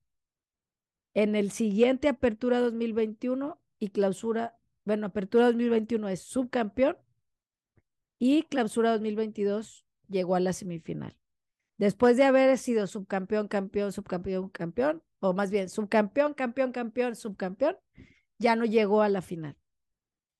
[1.13, 6.95] En el siguiente apertura 2021 y clausura, bueno, apertura 2021 es subcampeón
[8.19, 11.17] y clausura 2022 llegó a la semifinal.
[11.77, 17.77] Después de haber sido subcampeón, campeón, subcampeón, campeón, o más bien subcampeón, campeón, campeón, subcampeón,
[18.37, 19.57] ya no llegó a la final.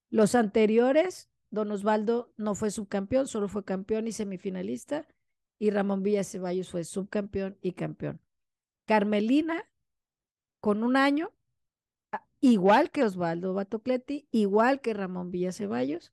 [0.10, 5.08] Los anteriores Don Osvaldo no fue subcampeón, solo fue campeón y semifinalista.
[5.58, 8.20] Y Ramón Villa Ceballos fue subcampeón y campeón.
[8.86, 9.64] Carmelina,
[10.60, 11.32] con un año,
[12.42, 16.12] igual que Osvaldo Batocletti, igual que Ramón Villa Ceballos,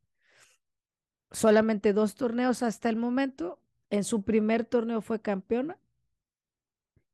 [1.33, 3.59] solamente dos torneos hasta el momento.
[3.91, 5.79] En su primer torneo fue campeona.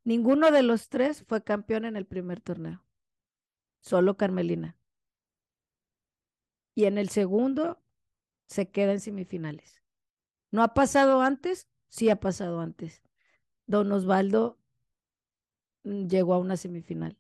[0.05, 2.83] Ninguno de los tres fue campeón en el primer torneo.
[3.81, 4.77] Solo Carmelina.
[6.75, 7.81] Y en el segundo
[8.47, 9.83] se queda en semifinales.
[10.51, 11.69] ¿No ha pasado antes?
[11.89, 13.03] Sí ha pasado antes.
[13.67, 14.59] Don Osvaldo
[15.85, 17.19] mm, llegó a una semifinal.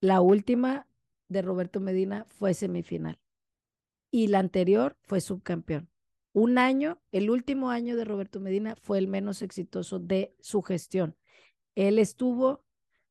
[0.00, 0.86] La última
[1.28, 3.21] de Roberto Medina fue semifinal.
[4.12, 5.88] Y la anterior fue subcampeón.
[6.34, 11.16] Un año, el último año de Roberto Medina fue el menos exitoso de su gestión.
[11.74, 12.62] Él estuvo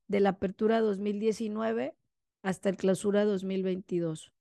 [0.07, 1.97] de la apertura 2019
[2.43, 4.31] hasta el clausura 2022.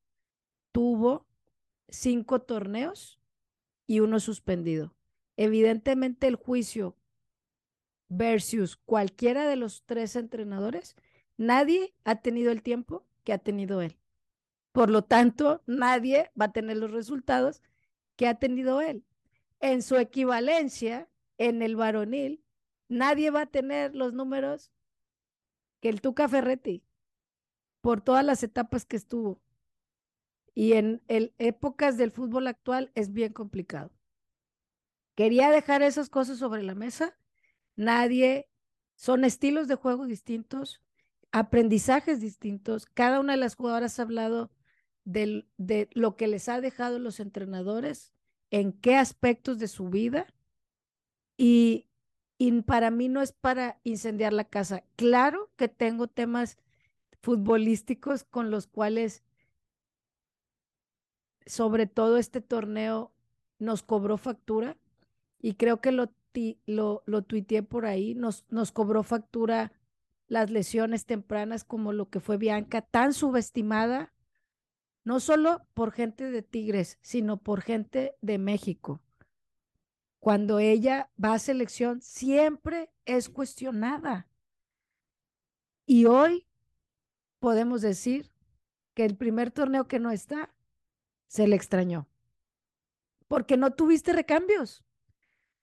[0.70, 1.26] Tuvo
[1.88, 3.18] cinco torneos
[3.86, 4.94] y uno suspendido.
[5.36, 6.94] Evidentemente el juicio
[8.10, 10.94] versus cualquiera de los tres entrenadores,
[11.38, 13.96] nadie ha tenido el tiempo que ha tenido él.
[14.72, 17.62] Por lo tanto, nadie va a tener los resultados
[18.16, 19.04] que ha tenido él.
[19.60, 22.44] En su equivalencia, en el varonil,
[22.88, 24.70] nadie va a tener los números
[25.80, 26.84] que el Tuca Ferretti
[27.80, 29.40] por todas las etapas que estuvo.
[30.54, 33.90] Y en el, épocas del fútbol actual es bien complicado.
[35.14, 37.16] Quería dejar esas cosas sobre la mesa.
[37.76, 38.48] Nadie,
[38.96, 40.82] son estilos de juego distintos,
[41.32, 42.86] aprendizajes distintos.
[42.86, 44.50] Cada una de las jugadoras ha hablado
[45.12, 48.12] de, de lo que les ha dejado los entrenadores,
[48.50, 50.26] en qué aspectos de su vida.
[51.36, 51.86] Y,
[52.38, 54.84] y para mí no es para incendiar la casa.
[54.96, 56.58] Claro que tengo temas
[57.22, 59.22] futbolísticos con los cuales
[61.46, 63.12] sobre todo este torneo
[63.58, 64.76] nos cobró factura
[65.40, 66.12] y creo que lo,
[66.66, 69.72] lo, lo tuiteé por ahí, nos, nos cobró factura
[70.28, 74.12] las lesiones tempranas como lo que fue Bianca, tan subestimada
[75.04, 79.00] no solo por gente de Tigres, sino por gente de México.
[80.18, 84.28] Cuando ella va a selección, siempre es cuestionada.
[85.86, 86.46] Y hoy
[87.38, 88.30] podemos decir
[88.94, 90.54] que el primer torneo que no está,
[91.26, 92.06] se le extrañó.
[93.28, 94.84] Porque no tuviste recambios.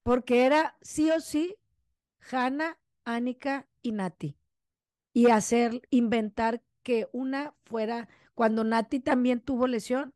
[0.01, 1.55] Porque era sí o sí
[2.31, 4.37] Hanna, Anika y Nati.
[5.13, 8.07] Y hacer, inventar que una fuera,
[8.37, 10.13] cuando Nati también tuvo lesión,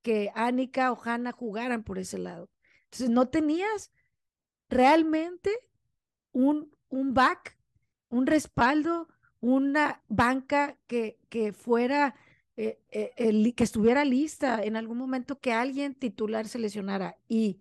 [0.00, 2.48] que Anika o Hanna jugaran por ese lado.
[2.84, 3.90] Entonces no tenías
[4.68, 5.50] realmente
[6.30, 7.58] un, un back,
[8.10, 9.08] un respaldo,
[9.40, 12.14] una banca que, que fuera,
[12.56, 17.18] eh, eh, que estuviera lista en algún momento que alguien titular se lesionara.
[17.26, 17.58] Y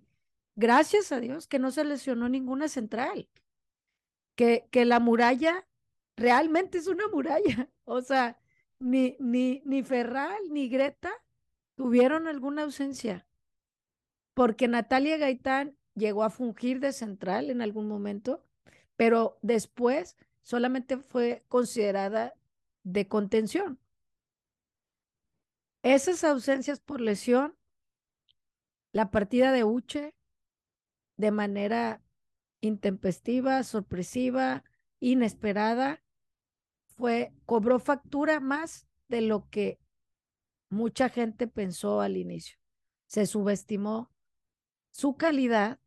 [0.55, 3.27] gracias a Dios que no se lesionó ninguna central,
[4.35, 5.65] que, que la muralla
[6.15, 7.67] realmente es una muralla.
[7.85, 8.39] O sea,
[8.79, 11.11] ni, ni, ni Ferral ni Greta
[11.75, 13.27] tuvieron alguna ausencia,
[14.33, 18.43] porque Natalia Gaitán llegó a fungir de central en algún momento,
[18.95, 22.33] pero después solamente fue considerada
[22.83, 23.79] de contención.
[25.81, 27.57] Esas ausencias por lesión,
[28.91, 30.13] la partida de Uche
[31.17, 32.01] de manera
[32.61, 34.63] intempestiva, sorpresiva,
[34.99, 36.02] inesperada,
[36.97, 39.79] fue, cobró factura más de lo que
[40.69, 42.57] mucha gente pensó al inicio.
[43.07, 44.11] Se subestimó
[44.91, 45.79] su calidad.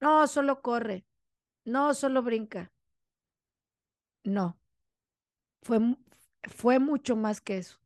[0.00, 1.06] No, solo corre.
[1.64, 2.72] No, solo brinca.
[4.24, 4.58] No,
[5.62, 5.78] fue,
[6.42, 7.78] fue mucho más que eso.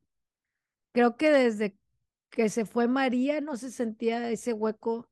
[0.92, 1.76] Creo que desde
[2.30, 5.08] que se fue María no se sentía ese hueco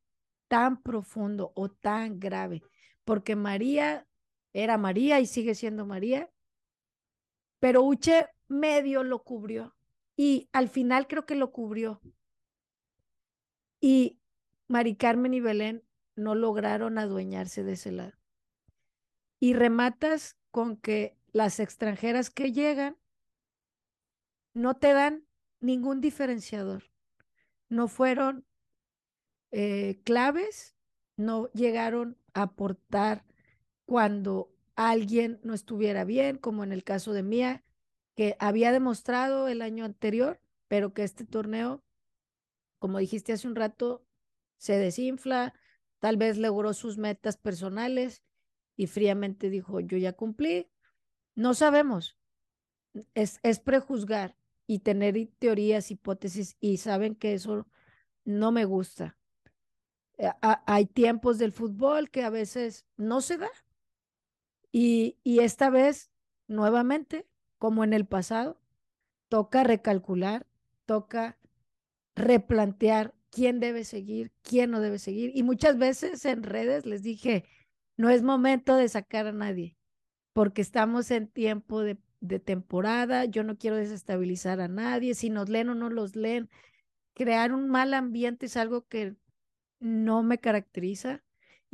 [0.49, 2.62] tan profundo o tan grave,
[3.05, 4.07] porque María
[4.53, 6.31] era María y sigue siendo María,
[7.63, 9.77] pero Uche medio lo cubrió
[10.17, 12.01] y al final creo que lo cubrió.
[13.81, 14.19] Y
[14.67, 15.85] Mari Carmen y Belén
[16.17, 18.15] no lograron adueñarse de ese lado.
[19.39, 22.97] Y rematas con que las extranjeras que llegan
[24.55, 25.25] no te dan
[25.61, 26.91] ningún diferenciador.
[27.69, 28.45] No fueron
[29.53, 30.75] eh, claves,
[31.17, 33.25] no llegaron a aportar
[33.85, 37.65] cuando alguien no estuviera bien, como en el caso de Mía,
[38.15, 41.82] que había demostrado el año anterior, pero que este torneo,
[42.78, 44.05] como dijiste hace un rato,
[44.59, 45.55] se desinfla,
[45.99, 48.23] tal vez logró sus metas personales
[48.77, 50.70] y fríamente dijo, yo ya cumplí,
[51.35, 52.16] no sabemos.
[53.15, 54.36] Es, es prejuzgar
[54.66, 57.66] y tener teorías, hipótesis, y saben que eso
[58.24, 59.19] no me gusta.
[60.19, 63.51] Eh, hay tiempos del fútbol que a veces no se da.
[64.73, 66.11] Y, esta vez,
[66.49, 67.27] nuevamente,
[67.59, 68.61] como en el pasado,
[69.28, 70.47] toca recalcular,
[70.86, 71.39] toca
[72.15, 75.32] replantear quién debe seguir, quién no debe seguir.
[75.35, 77.44] Y muchas veces en redes les dije,
[77.97, 79.77] no es momento de sacar a nadie
[80.32, 81.99] porque estamos en tiempo de,
[82.44, 86.49] temporada, yo no quiero desestabilizar a nadie, si nos leen o no los leen,
[87.15, 89.16] crear un mal ambiente es algo que
[89.81, 91.24] no me caracteriza.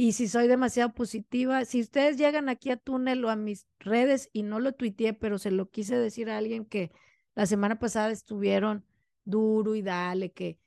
[0.01, 4.31] Y si soy demasiado positiva, si ustedes llegan aquí a Túnel o a mis redes
[4.33, 6.93] y no lo tuiteé, pero se lo quise decir a alguien que
[7.35, 8.85] la semana pasada estuvieron
[9.25, 10.61] duro y dale, que,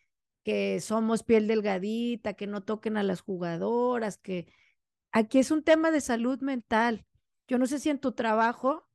[0.44, 4.52] que somos piel delgadita, que no toquen a las jugadoras, que
[5.14, 7.06] aquí es un tema de salud mental.
[7.48, 8.86] Yo no sé si en tu trabajo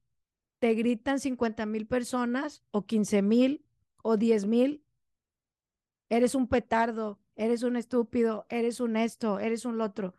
[0.58, 3.64] te gritan 50 mil personas o 15 mil
[4.02, 4.84] o 10 mil.
[6.10, 10.14] Eres un petardo, eres un estúpido, eres un esto, eres un otro.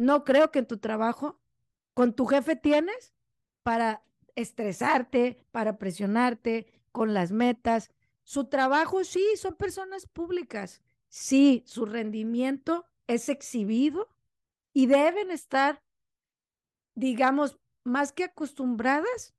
[0.00, 1.38] No creo que en tu trabajo,
[1.92, 3.12] con tu jefe tienes
[3.62, 4.02] para
[4.34, 7.90] estresarte, para presionarte con las metas.
[8.24, 10.80] Su trabajo sí, son personas públicas.
[11.10, 14.08] Sí, su rendimiento es exhibido
[14.72, 15.82] y deben estar,
[16.94, 19.34] digamos, más que acostumbradas,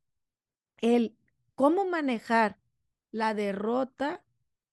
[0.78, 1.18] el
[1.56, 2.60] cómo manejar
[3.10, 4.24] la derrota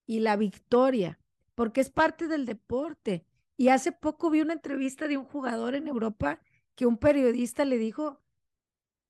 [0.05, 1.19] y la victoria,
[1.55, 3.25] porque es parte del deporte.
[3.59, 6.41] Y hace poco vi una entrevista de un jugador en Europa
[6.77, 8.23] que un periodista le dijo,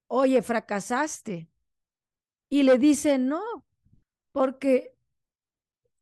[0.07, 1.51] oye, fracasaste.
[2.49, 3.43] Y le dice, no,
[4.33, 4.97] porque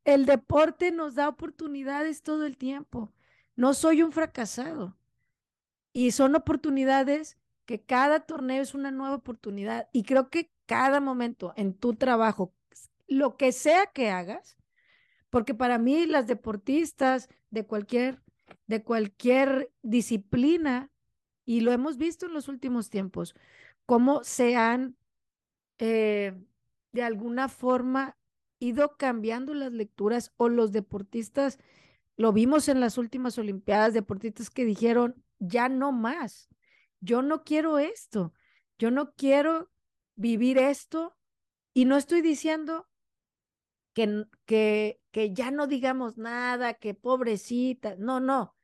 [0.05, 3.13] el deporte nos da oportunidades todo el tiempo.
[3.57, 4.97] No soy un fracasado.
[5.93, 11.53] Y son oportunidades que cada torneo es una nueva oportunidad y creo que cada momento
[11.57, 12.55] en tu trabajo,
[13.09, 14.57] lo que sea que hagas,
[15.31, 18.23] porque para mí las deportistas de cualquier,
[18.67, 20.91] de cualquier disciplina,
[21.45, 23.35] y lo hemos visto en los últimos tiempos,
[23.87, 24.97] cómo se han
[25.79, 26.35] eh,
[26.93, 28.17] de alguna forma
[28.59, 31.59] ido cambiando las lecturas o los deportistas,
[32.17, 36.49] lo vimos en las últimas Olimpiadas, deportistas que dijeron, ya no más,
[37.01, 38.33] yo no quiero esto,
[38.79, 39.71] yo no quiero
[40.15, 41.15] vivir esto
[41.75, 42.89] y no estoy diciendo
[43.97, 48.55] que, que, que ya no digamos nada, que pobrecita, no, no,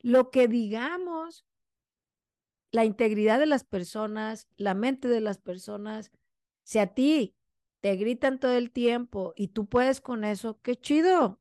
[0.00, 1.46] lo que digamos,
[2.70, 6.12] la integridad de las personas, la mente de las personas,
[6.64, 7.34] si a ti
[7.80, 11.40] te gritan todo el tiempo y tú puedes con eso, qué chido,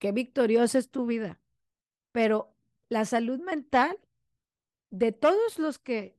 [0.00, 1.40] qué victoriosa es tu vida.
[2.10, 2.56] Pero
[2.88, 4.00] la salud mental
[4.90, 6.18] de todos los que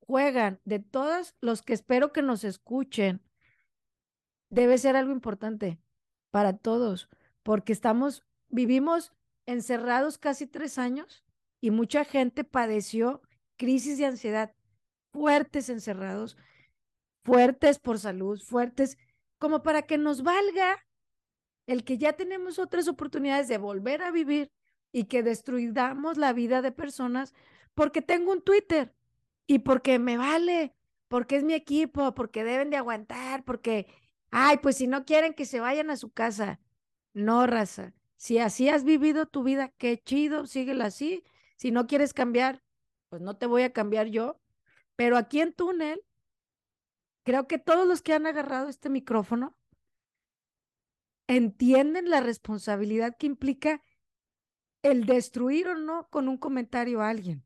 [0.00, 3.22] juegan, de todos los que espero que nos escuchen,
[4.50, 5.78] debe ser algo importante
[6.30, 7.08] para todos,
[7.42, 9.12] porque estamos, vivimos
[9.46, 11.24] encerrados casi tres años
[11.60, 13.22] y mucha gente padeció
[13.56, 14.54] crisis de ansiedad
[15.16, 16.36] fuertes encerrados,
[17.24, 18.98] fuertes por salud, fuertes,
[19.38, 20.84] como para que nos valga
[21.66, 24.52] el que ya tenemos otras oportunidades de volver a vivir
[24.92, 27.34] y que destruyamos la vida de personas
[27.74, 28.94] porque tengo un Twitter
[29.46, 30.74] y porque me vale,
[31.08, 33.86] porque es mi equipo, porque deben de aguantar, porque,
[34.38, 36.60] ay, pues si no quieren que se vayan a su casa.
[37.14, 37.94] No, raza.
[38.18, 41.24] Si así has vivido tu vida, qué chido, síguela así.
[41.56, 42.62] Si no quieres cambiar,
[43.08, 44.38] pues no te voy a cambiar yo.
[44.94, 46.02] Pero aquí en Túnel,
[47.22, 49.56] creo que todos los que han agarrado este micrófono
[51.28, 53.82] entienden la responsabilidad que implica
[54.82, 57.42] el destruir o no con un comentario a alguien.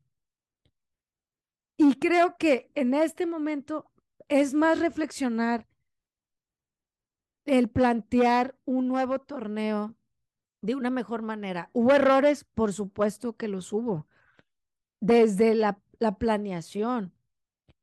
[1.77, 3.89] Y creo que en este momento
[4.27, 5.70] es más reflexionar
[7.45, 9.95] el plantear un nuevo torneo
[10.61, 11.69] de una mejor manera.
[11.73, 12.43] ¿Hubo errores?
[12.43, 14.07] Por supuesto que los hubo.
[14.99, 17.13] Desde la, la planeación,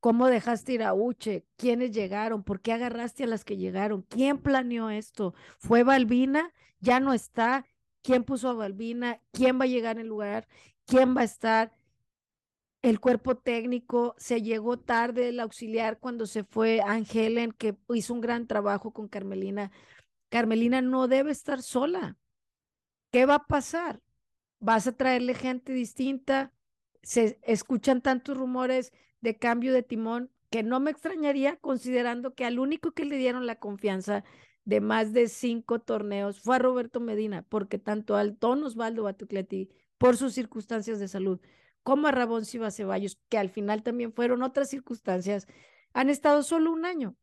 [0.00, 4.38] cómo dejaste ir a Uche, quiénes llegaron, por qué agarraste a las que llegaron, quién
[4.38, 7.66] planeó esto, fue Balbina, ya no está,
[8.02, 10.46] quién puso a Balbina, quién va a llegar en lugar,
[10.86, 11.72] quién va a estar
[12.88, 18.20] el cuerpo técnico, se llegó tarde el auxiliar cuando se fue Angelen, que hizo un
[18.20, 19.70] gran trabajo con Carmelina.
[20.28, 22.16] Carmelina no debe estar sola.
[23.10, 24.00] ¿Qué va a pasar?
[24.60, 26.52] ¿Vas a traerle gente distinta?
[27.02, 32.58] Se escuchan tantos rumores de cambio de timón que no me extrañaría considerando que al
[32.58, 34.24] único que le dieron la confianza
[34.64, 39.70] de más de cinco torneos fue a Roberto Medina, porque tanto al Don Osvaldo Batucleti,
[39.96, 41.40] por sus circunstancias de salud,
[41.82, 45.46] como a Rabón Siva Ceballos, que al final también fueron otras circunstancias,
[45.92, 47.16] han estado solo un año.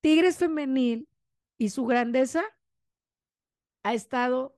[0.00, 1.08] Tigres Femenil
[1.58, 2.44] y su grandeza
[3.82, 4.56] ha estado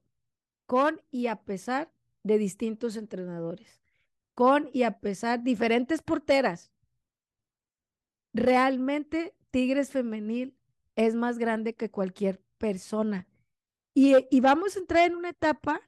[0.66, 1.92] con y a pesar
[2.22, 3.80] de distintos entrenadores,
[4.34, 6.70] con y a pesar diferentes porteras.
[8.34, 10.56] Realmente Tigres Femenil
[10.96, 13.26] es más grande que cualquier persona.
[13.94, 15.80] Y, y vamos a entrar en una etapa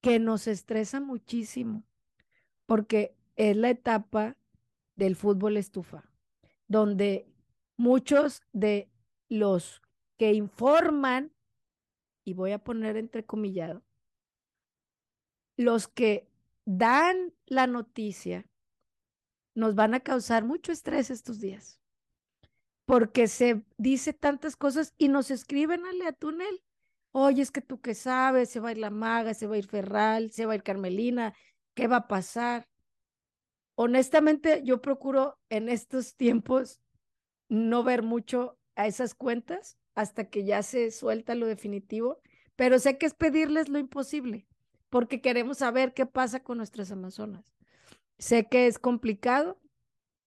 [0.00, 1.84] que nos estresa muchísimo
[2.70, 4.36] porque es la etapa
[4.94, 6.08] del fútbol estufa,
[6.68, 7.26] donde
[7.76, 8.88] muchos de
[9.28, 9.82] los
[10.16, 11.32] que informan,
[12.24, 13.82] y voy a poner entrecomillado,
[15.56, 16.28] los que
[16.64, 18.46] dan la noticia,
[19.56, 21.80] nos van a causar mucho estrés estos días,
[22.84, 26.62] porque se dice tantas cosas y nos escriben a túnel.
[27.10, 29.58] Oye, es que tú qué sabes, se va a ir la maga, se va a
[29.58, 31.34] ir Ferral, se va a ir Carmelina,
[31.74, 32.68] ¿Qué va a pasar?
[33.74, 36.80] Honestamente, yo procuro en estos tiempos
[37.48, 42.20] no ver mucho a esas cuentas hasta que ya se suelta lo definitivo,
[42.56, 44.46] pero sé que es pedirles lo imposible,
[44.88, 47.44] porque queremos saber qué pasa con nuestras Amazonas.
[48.18, 49.58] Sé que es complicado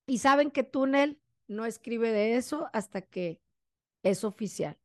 [0.07, 3.39] y saben que Túnel no escribe de eso hasta que
[4.01, 4.77] es oficial,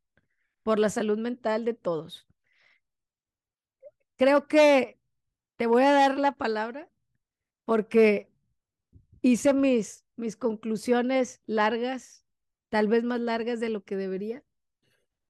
[0.63, 2.27] por la salud mental de todos.
[4.17, 4.98] Creo que
[5.59, 6.91] te voy a dar la palabra
[7.67, 8.31] porque
[9.23, 12.27] hice mis, mis conclusiones largas,
[12.71, 14.45] tal vez más largas de lo que debería,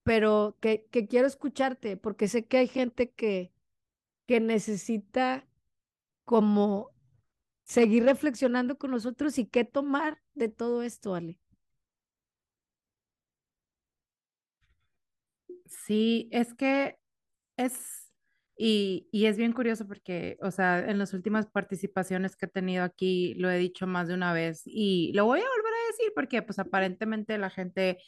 [0.05, 3.52] pero que, que quiero escucharte porque sé que hay gente que,
[4.26, 5.46] que necesita
[6.24, 6.92] como
[7.64, 11.40] seguir reflexionando con nosotros y qué tomar de todo esto, Ale.
[15.66, 16.98] Sí, es que
[17.56, 18.07] es
[18.59, 22.82] y, y, es bien curioso porque, o sea, en las últimas participaciones que he tenido
[22.82, 26.12] aquí, lo he dicho más de una vez y lo voy a volver a decir
[26.14, 27.98] porque, pues, aparentemente la gente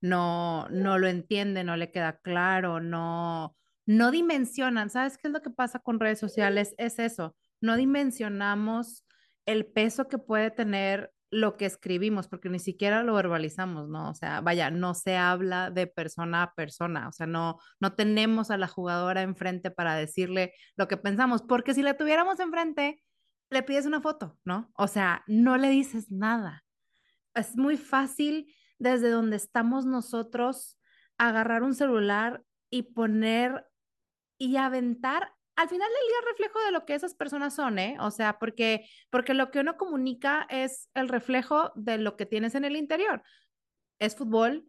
[0.00, 3.54] no, no lo entiende, no le queda claro, no,
[3.86, 4.90] no dimensionan.
[4.90, 6.74] ¿Sabes qué es lo que pasa con redes sociales?
[6.78, 9.04] Es eso, no dimensionamos
[9.46, 14.10] el peso que puede tener lo que escribimos, porque ni siquiera lo verbalizamos, ¿no?
[14.10, 18.50] O sea, vaya, no se habla de persona a persona, o sea, no, no tenemos
[18.50, 23.02] a la jugadora enfrente para decirle lo que pensamos, porque si la tuviéramos enfrente,
[23.50, 24.70] le pides una foto, ¿no?
[24.76, 26.64] O sea, no le dices nada.
[27.34, 30.78] Es muy fácil desde donde estamos nosotros
[31.18, 33.66] agarrar un celular y poner
[34.38, 37.96] y aventar al final del día reflejo de lo que esas personas son, ¿eh?
[37.98, 42.54] O sea, porque, porque lo que uno comunica es el reflejo de lo que tienes
[42.54, 43.24] en el interior.
[43.98, 44.68] Es fútbol,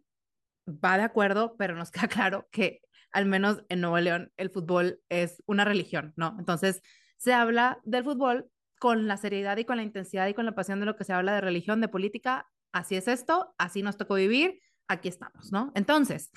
[0.66, 2.80] va de acuerdo, pero nos queda claro que
[3.12, 6.34] al menos en Nuevo León el fútbol es una religión, ¿no?
[6.40, 6.82] Entonces
[7.18, 8.50] se habla del fútbol
[8.80, 11.12] con la seriedad y con la intensidad y con la pasión de lo que se
[11.12, 12.50] habla de religión, de política.
[12.72, 15.70] Así es esto, así nos tocó vivir, aquí estamos, ¿no?
[15.76, 16.32] Entonces,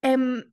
[0.00, 0.50] em,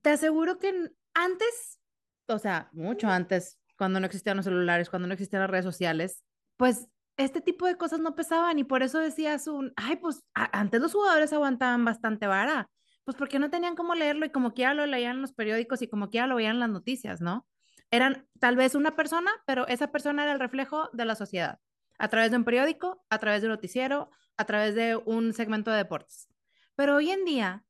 [0.00, 1.80] te aseguro que antes
[2.28, 6.22] o sea, mucho antes, cuando no existían los celulares, cuando no existían las redes sociales,
[6.56, 10.80] pues este tipo de cosas no pesaban y por eso decías un, ay, pues antes
[10.80, 12.70] los jugadores aguantaban bastante vara,
[13.04, 15.88] pues porque no tenían cómo leerlo y como quiera lo leían en los periódicos y
[15.88, 17.46] como quiera lo veían las noticias, ¿no?
[17.90, 21.58] Eran tal vez una persona, pero esa persona era el reflejo de la sociedad,
[21.98, 25.70] a través de un periódico, a través de un noticiero, a través de un segmento
[25.70, 26.28] de deportes.
[26.74, 27.64] Pero hoy en día,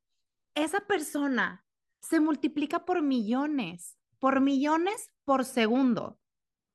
[0.54, 1.64] esa persona
[2.00, 6.18] se multiplica por millones por millones por segundo,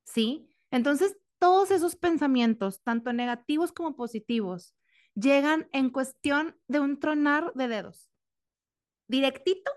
[0.04, 0.48] ¿sí?
[0.70, 4.76] Entonces, todos esos pensamientos, tanto negativos como positivos,
[5.16, 8.08] llegan en cuestión de un tronar de dedos,
[9.08, 9.68] directito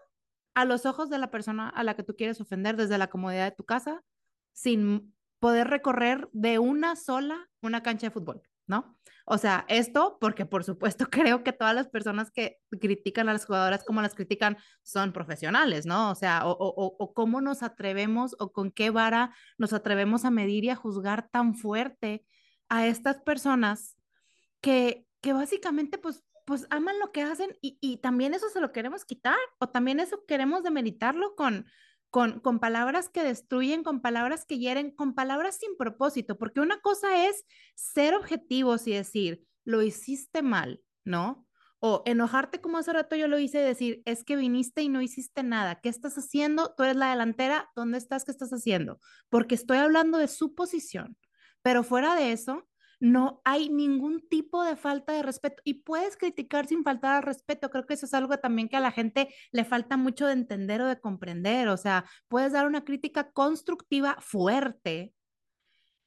[0.54, 3.45] a los ojos de la persona a la que tú quieres ofender desde la comodidad
[3.45, 4.04] de tu casa,
[4.52, 8.98] sin poder recorrer de una sola una cancha de fútbol, ¿no?
[9.26, 13.45] O sea, esto porque por supuesto creo que todas las personas que critican a las
[13.45, 16.11] jugadoras como las critican son profesionales, ¿no?
[16.11, 20.31] O sea, o, o, o cómo nos atrevemos o con qué vara nos atrevemos a
[20.31, 22.26] medir y a juzgar tan fuerte
[22.69, 23.98] a estas personas
[24.61, 28.72] que, que básicamente pues pues aman lo que hacen y, y también eso se lo
[28.72, 31.65] queremos quitar o también eso queremos demeritarlo con,
[32.14, 37.26] con, palabras que destruyen, con palabras que hieren, con palabras sin propósito, porque una cosa
[37.26, 41.48] es ser objetivos y decir, lo hiciste mal, ¿no?
[41.80, 45.02] O enojarte como hace rato yo lo hice y decir, es que viniste y no
[45.02, 45.81] hiciste nada.
[45.81, 46.76] ¿Qué estás haciendo?
[46.77, 47.72] Tú eres la delantera.
[47.76, 48.26] ¿Dónde estás?
[48.26, 48.99] ¿Qué estás haciendo?
[49.30, 51.18] Porque estoy hablando de su posición.
[51.64, 52.69] Pero fuera de eso,
[53.04, 57.70] no hay ningún tipo de falta de respeto y puedes criticar sin faltar al respeto.
[57.70, 60.82] Creo que eso es algo también que a la gente le falta mucho de entender
[60.82, 61.68] o de comprender.
[61.68, 65.14] O sea, puedes dar una crítica constructiva fuerte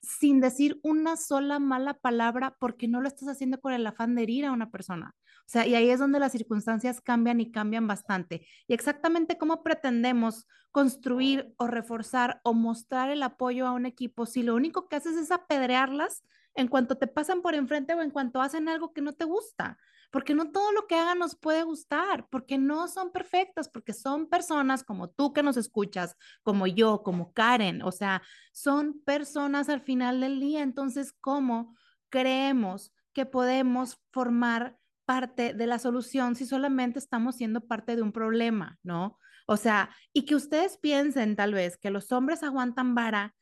[0.01, 4.23] sin decir una sola mala palabra porque no lo estás haciendo con el afán de
[4.23, 5.15] herir a una persona.
[5.41, 8.47] O sea, y ahí es donde las circunstancias cambian y cambian bastante.
[8.67, 14.43] Y exactamente cómo pretendemos construir o reforzar o mostrar el apoyo a un equipo si
[14.43, 16.23] lo único que haces es apedrearlas
[16.57, 19.79] en cuanto te pasan por enfrente o en cuanto hacen algo que no te gusta,
[20.11, 24.29] porque no todo lo que hagan nos puede gustar, porque no son perfectas, porque son
[24.29, 28.23] personas como tú que nos escuchas, como yo, como Karen, o sea,
[28.53, 31.77] son personas al final del día, entonces, ¿cómo
[32.09, 38.13] creemos que podemos formar parte de la solución si solamente estamos siendo parte de un
[38.13, 39.19] problema, ¿no?
[39.47, 43.35] O sea, y que ustedes piensen tal vez que los hombres aguantan vara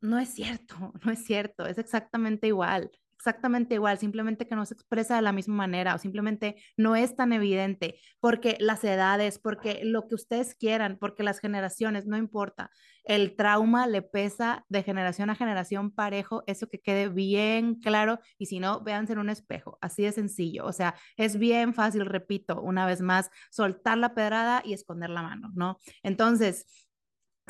[0.00, 2.90] no es cierto, no es cierto, es exactamente igual,
[3.20, 7.16] exactamente igual, simplemente que no se expresa de la misma manera o simplemente no es
[7.16, 12.70] tan evidente, porque las edades, porque lo que ustedes quieran, porque las generaciones, no importa,
[13.04, 18.46] el trauma le pesa de generación a generación parejo, eso que quede bien claro y
[18.46, 22.62] si no, véanse en un espejo, así de sencillo, o sea, es bien fácil, repito,
[22.62, 25.78] una vez más, soltar la pedrada y esconder la mano, ¿no?
[26.02, 26.89] Entonces,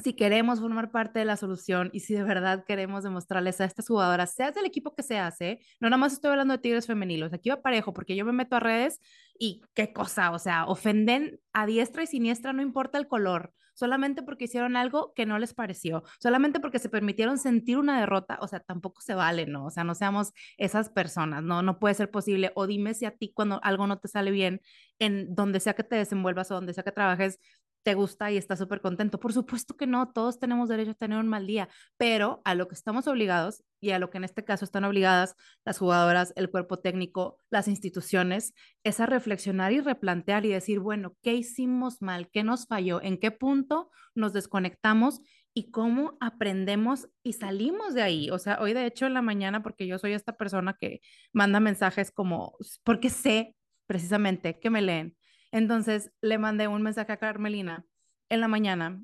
[0.01, 3.89] si queremos formar parte de la solución y si de verdad queremos demostrarles a estas
[3.89, 7.33] jugadoras, seas del equipo que se hace, no nada más estoy hablando de Tigres femeninos,
[7.33, 9.01] aquí va parejo porque yo me meto a redes
[9.39, 14.23] y qué cosa, o sea, ofenden a diestra y siniestra, no importa el color, solamente
[14.23, 18.47] porque hicieron algo que no les pareció, solamente porque se permitieron sentir una derrota, o
[18.47, 19.65] sea, tampoco se vale, ¿no?
[19.65, 21.63] O sea, no seamos esas personas, ¿no?
[21.63, 22.53] No puede ser posible.
[22.55, 24.61] O dime si a ti cuando algo no te sale bien,
[24.99, 27.39] en donde sea que te desenvuelvas o donde sea que trabajes,
[27.83, 29.19] te gusta y estás súper contento.
[29.19, 32.69] Por supuesto que no, todos tenemos derecho a tener un mal día, pero a lo
[32.69, 35.35] que estamos obligados y a lo que en este caso están obligadas
[35.65, 38.55] las jugadoras, el cuerpo técnico, las instituciones,
[38.85, 42.29] es a reflexionar y replantear y decir, bueno, ¿qué hicimos mal?
[42.31, 43.03] ¿Qué nos falló?
[43.03, 45.21] ¿En qué punto nos desconectamos?
[45.53, 48.31] Y cómo aprendemos y salimos de ahí.
[48.31, 51.01] O sea, hoy de hecho en la mañana, porque yo soy esta persona que
[51.33, 55.17] manda mensajes como, porque sé precisamente que me leen
[55.53, 57.85] entonces le mandé un mensaje a Carmelina
[58.29, 59.03] en la mañana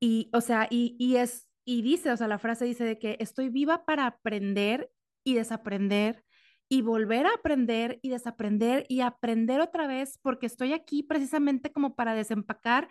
[0.00, 3.16] y, o sea, y, y es, y dice, o sea, la frase dice de que
[3.20, 4.90] estoy viva para aprender
[5.24, 6.24] y desaprender
[6.68, 11.94] y volver a aprender y desaprender y aprender otra vez, porque estoy aquí precisamente como
[11.94, 12.88] para desempacar,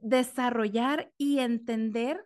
[0.00, 2.24] desarrollar y entender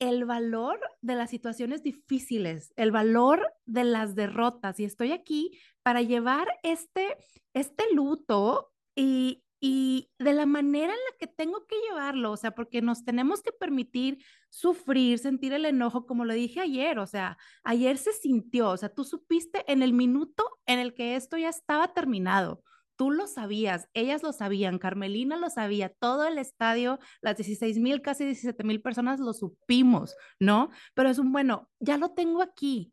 [0.00, 4.78] el valor de las situaciones difíciles, el valor de las derrotas.
[4.80, 7.16] Y estoy aquí para llevar este,
[7.52, 12.50] este luto y, y de la manera en la que tengo que llevarlo, o sea,
[12.50, 17.38] porque nos tenemos que permitir sufrir, sentir el enojo, como lo dije ayer, o sea,
[17.62, 21.48] ayer se sintió, o sea, tú supiste en el minuto en el que esto ya
[21.48, 22.62] estaba terminado.
[22.96, 28.02] Tú lo sabías, ellas lo sabían, Carmelina lo sabía, todo el estadio, las 16 mil,
[28.02, 30.68] casi 17 mil personas lo supimos, ¿no?
[30.92, 32.92] Pero es un, bueno, ya lo tengo aquí,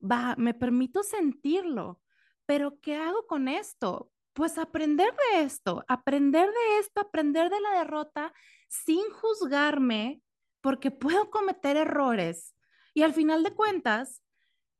[0.00, 2.00] va, me permito sentirlo,
[2.46, 4.12] pero ¿qué hago con esto?
[4.32, 8.32] Pues aprender de esto, aprender de esto, aprender de la derrota
[8.68, 10.22] sin juzgarme,
[10.60, 12.54] porque puedo cometer errores.
[12.94, 14.22] Y al final de cuentas,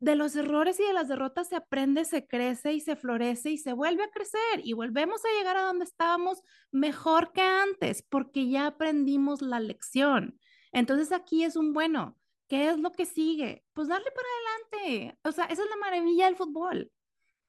[0.02, 3.58] de los errores y de las derrotas se aprende, se crece y se florece y
[3.58, 6.42] se vuelve a crecer y volvemos a llegar a donde estábamos
[6.72, 10.40] mejor que antes porque ya aprendimos la lección.
[10.72, 12.18] Entonces aquí es un bueno.
[12.48, 13.64] ¿Qué es lo que sigue?
[13.74, 14.28] Pues darle para
[14.82, 15.18] adelante.
[15.22, 16.90] O sea, esa es la maravilla del fútbol.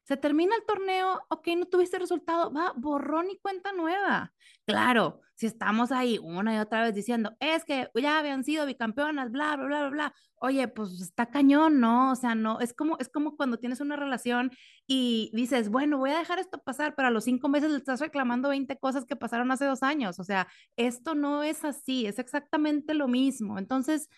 [0.04, 4.34] Se termina el torneo, ok, no tuviste resultado, va, borrón y cuenta nueva.
[4.66, 9.32] Claro, si estamos ahí una y otra vez diciendo, es que ya habían sido bicampeonas,
[9.32, 10.16] bla, bla, bla, bla, bla.
[10.36, 12.12] Oye, pues está cañón, ¿no?
[12.12, 14.52] O sea, no, es como, es como cuando tienes una relación
[14.86, 18.02] y dices, bueno, voy a dejar esto pasar, pero a los cinco meses le estás
[18.02, 20.20] reclamando 20 cosas que pasaron hace dos años.
[20.20, 23.58] O sea, esto no es así, es exactamente lo mismo.
[23.58, 24.10] Entonces,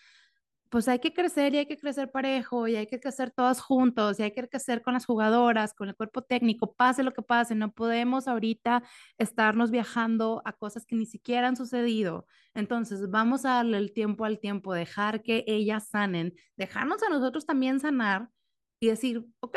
[0.76, 4.20] pues hay que crecer y hay que crecer parejo y hay que crecer todos juntos
[4.20, 7.54] y hay que crecer con las jugadoras, con el cuerpo técnico, pase lo que pase,
[7.54, 8.82] no podemos ahorita
[9.16, 12.26] estarnos viajando a cosas que ni siquiera han sucedido.
[12.52, 17.46] Entonces, vamos a darle el tiempo al tiempo, dejar que ellas sanen, dejarnos a nosotros
[17.46, 18.28] también sanar
[18.78, 19.56] y decir, ok,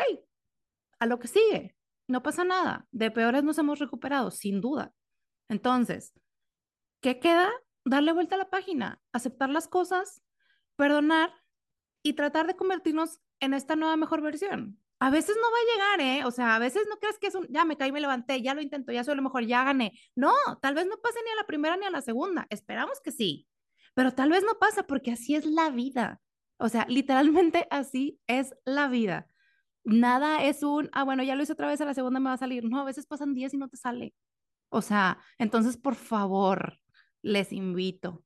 [0.99, 1.75] a lo que sigue,
[2.07, 4.93] no pasa nada, de peores nos hemos recuperado, sin duda.
[5.49, 6.13] Entonces,
[7.01, 7.51] ¿qué queda?
[7.83, 10.23] Darle vuelta a la página, aceptar las cosas
[10.79, 11.33] perdonar
[12.01, 14.79] y tratar de convertirnos en esta nueva mejor versión.
[15.01, 16.25] A veces no va a llegar, ¿eh?
[16.25, 18.53] O sea, a veces no crees que es un, ya me caí, me levanté, ya
[18.53, 19.91] lo intento, ya soy lo mejor, ya gané.
[20.15, 20.31] No,
[20.61, 22.47] tal vez no pase ni a la primera ni a la segunda.
[22.49, 23.45] Esperamos que sí,
[23.93, 26.21] pero tal vez no pasa porque así es la vida.
[26.57, 29.27] O sea, literalmente así es la vida.
[29.83, 32.35] Nada es un, ah, bueno, ya lo hice otra vez, a la segunda me va
[32.35, 32.63] a salir.
[32.63, 34.13] No, a veces pasan días y no te sale.
[34.69, 36.79] O sea, entonces, por favor,
[37.21, 38.23] les invito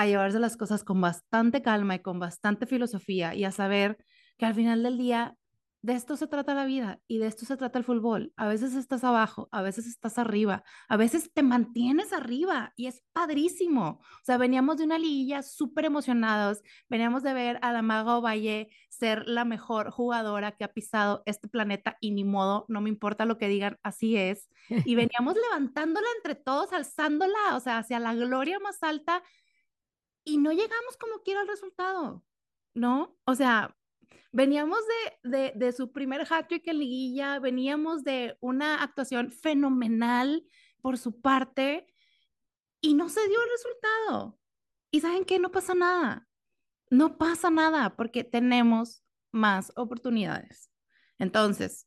[0.00, 3.98] a llevarse las cosas con bastante calma y con bastante filosofía y a saber
[4.38, 5.36] que al final del día
[5.82, 8.32] de esto se trata la vida y de esto se trata el fútbol.
[8.36, 13.02] A veces estás abajo, a veces estás arriba, a veces te mantienes arriba y es
[13.12, 14.00] padrísimo.
[14.00, 19.26] O sea, veníamos de una liguilla súper emocionados, veníamos de ver a Damago Valle ser
[19.26, 23.38] la mejor jugadora que ha pisado este planeta y ni modo, no me importa lo
[23.38, 24.48] que digan, así es.
[24.92, 29.22] Y veníamos levantándola entre todos, alzándola, o sea, hacia la gloria más alta
[30.30, 32.24] y no llegamos como quiera al resultado,
[32.74, 33.18] ¿no?
[33.24, 33.76] O sea,
[34.30, 34.78] veníamos
[35.24, 40.44] de, de, su primer hat-trick en liguilla, veníamos de una actuación fenomenal
[40.80, 41.92] por su parte
[42.80, 44.38] y no se dio el resultado.
[44.92, 46.28] Y saben que no pasa nada,
[46.90, 50.70] no pasa nada porque tenemos más oportunidades.
[51.18, 51.86] Entonces,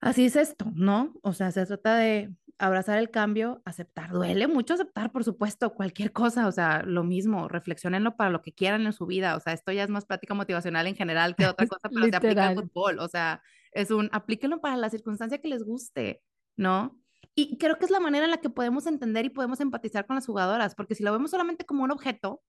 [0.00, 1.14] así es esto, ¿no?
[1.22, 4.10] O sea, se trata de abrazar el cambio, aceptar.
[4.10, 8.52] Duele mucho aceptar, por supuesto, cualquier cosa, o sea, lo mismo, reflexionenlo para lo que
[8.52, 11.46] quieran en su vida, o sea, esto ya es más práctica motivacional en general que
[11.46, 13.42] otra cosa, pero se aplica al fútbol, o sea,
[13.72, 16.22] es un, aplíquenlo para la circunstancia que les guste,
[16.56, 16.98] ¿no?
[17.34, 20.16] Y creo que es la manera en la que podemos entender y podemos empatizar con
[20.16, 22.42] las jugadoras, porque si lo vemos solamente como un objeto,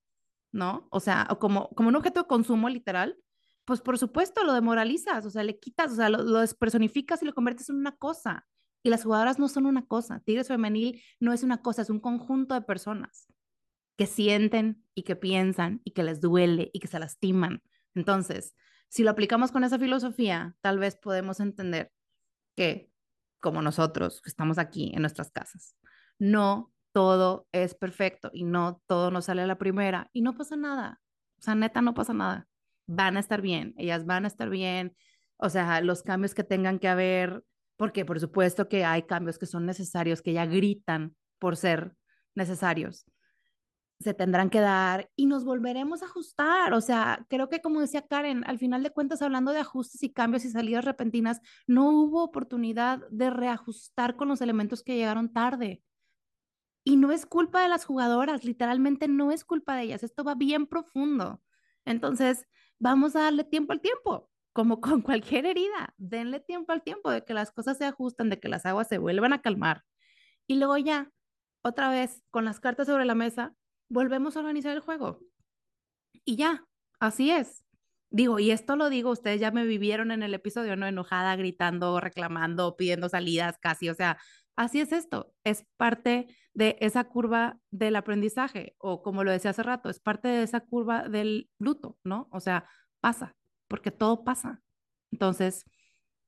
[0.54, 0.88] ¿no?
[0.92, 3.18] O sea, o como, como un objeto de consumo literal,
[3.66, 7.26] pues por supuesto lo demoralizas, o sea, le quitas, o sea, lo, lo despersonificas y
[7.26, 8.48] lo conviertes en una cosa.
[8.88, 10.22] Y las jugadoras no son una cosa.
[10.22, 13.27] Tigres Femenil no es una cosa, es un conjunto de personas
[13.97, 17.61] que sienten y que piensan y que les duele y que se lastiman.
[17.95, 18.55] Entonces,
[18.88, 21.91] si lo aplicamos con esa filosofía, tal vez podemos entender
[22.55, 22.89] que,
[23.41, 25.76] como nosotros que estamos aquí en nuestras casas,
[26.18, 30.55] no todo es perfecto y no todo nos sale a la primera y no pasa
[30.55, 31.01] nada.
[31.39, 32.47] O sea, neta, no pasa nada.
[32.85, 34.95] Van a estar bien, ellas van a estar bien.
[35.35, 37.43] O sea, los cambios que tengan que haber,
[37.78, 41.95] porque por supuesto que hay cambios que son necesarios, que ya gritan por ser
[42.36, 43.06] necesarios.
[43.99, 46.74] Se tendrán que dar y nos volveremos a ajustar.
[46.74, 50.12] O sea, creo que como decía Karen, al final de cuentas, hablando de ajustes y
[50.12, 55.82] cambios y salidas repentinas, no hubo oportunidad de reajustar con los elementos que llegaron tarde.
[56.84, 60.04] Y no es culpa de las jugadoras, literalmente no es culpa de ellas.
[60.04, 61.41] Esto va bien profundo.
[61.86, 62.45] Entonces,
[62.80, 67.24] vamos a darle tiempo al tiempo como con cualquier herida, denle tiempo al tiempo de
[67.24, 69.84] que las cosas se ajustan, de que las aguas se vuelvan a calmar.
[70.48, 71.12] Y luego ya,
[71.62, 73.54] otra vez, con las cartas sobre la mesa,
[73.88, 75.20] volvemos a organizar el juego.
[76.26, 76.66] Y ya,
[77.00, 77.64] así es.
[78.10, 80.88] Digo, y esto lo digo, ustedes ya me vivieron en el episodio, ¿no?
[80.88, 84.18] Enojada, gritando, reclamando, pidiendo salidas casi, o sea,
[84.56, 89.62] así es esto, es parte de esa curva del aprendizaje, o como lo decía hace
[89.62, 92.28] rato, es parte de esa curva del luto, ¿no?
[92.32, 92.68] O sea,
[93.02, 93.36] pasa,
[93.68, 94.61] porque todo pasa.
[95.11, 95.65] Entonces,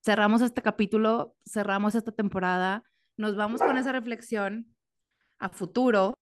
[0.03, 2.84] cerramos este capítulo, cerramos esta temporada,
[3.18, 4.74] nos vamos con esa reflexión
[5.40, 6.14] a futuro.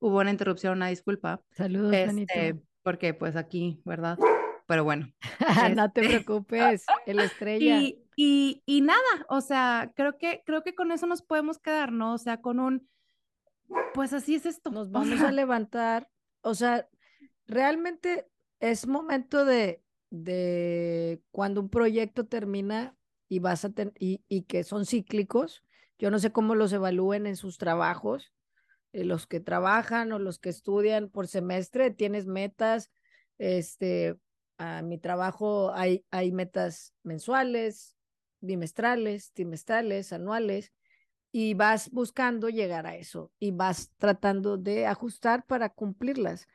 [0.00, 1.42] Hubo una interrupción, una disculpa.
[1.50, 4.18] Saludos, este, porque pues aquí, ¿verdad?
[4.66, 5.12] Pero bueno.
[5.76, 7.78] no te este, preocupes, el estrella.
[7.78, 8.98] Y, y, y, nada,
[9.28, 12.14] o sea, creo que, creo que con eso nos podemos quedar, ¿no?
[12.14, 12.88] O sea, con un,
[13.94, 14.70] pues así es esto.
[14.70, 16.08] Nos vamos a levantar,
[16.42, 16.88] o sea,
[17.46, 18.28] realmente
[18.60, 22.96] es momento de, de cuando un proyecto termina
[23.28, 25.62] y vas a y, y, que son cíclicos.
[25.98, 28.32] Yo no sé cómo los evalúen en sus trabajos,
[28.92, 32.90] eh, los que trabajan o los que estudian por semestre, tienes metas,
[33.38, 34.16] este,
[34.58, 37.96] a mi trabajo hay, hay metas mensuales,
[38.40, 40.72] bimestrales, trimestrales, anuales,
[41.30, 46.46] y vas buscando llegar a eso y vas tratando de ajustar para cumplirlas.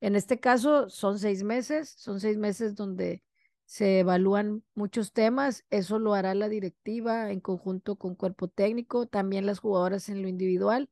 [0.00, 3.22] En este caso son seis meses, son seis meses donde
[3.66, 9.46] se evalúan muchos temas, eso lo hará la directiva en conjunto con cuerpo técnico, también
[9.46, 10.90] las jugadoras en lo individual.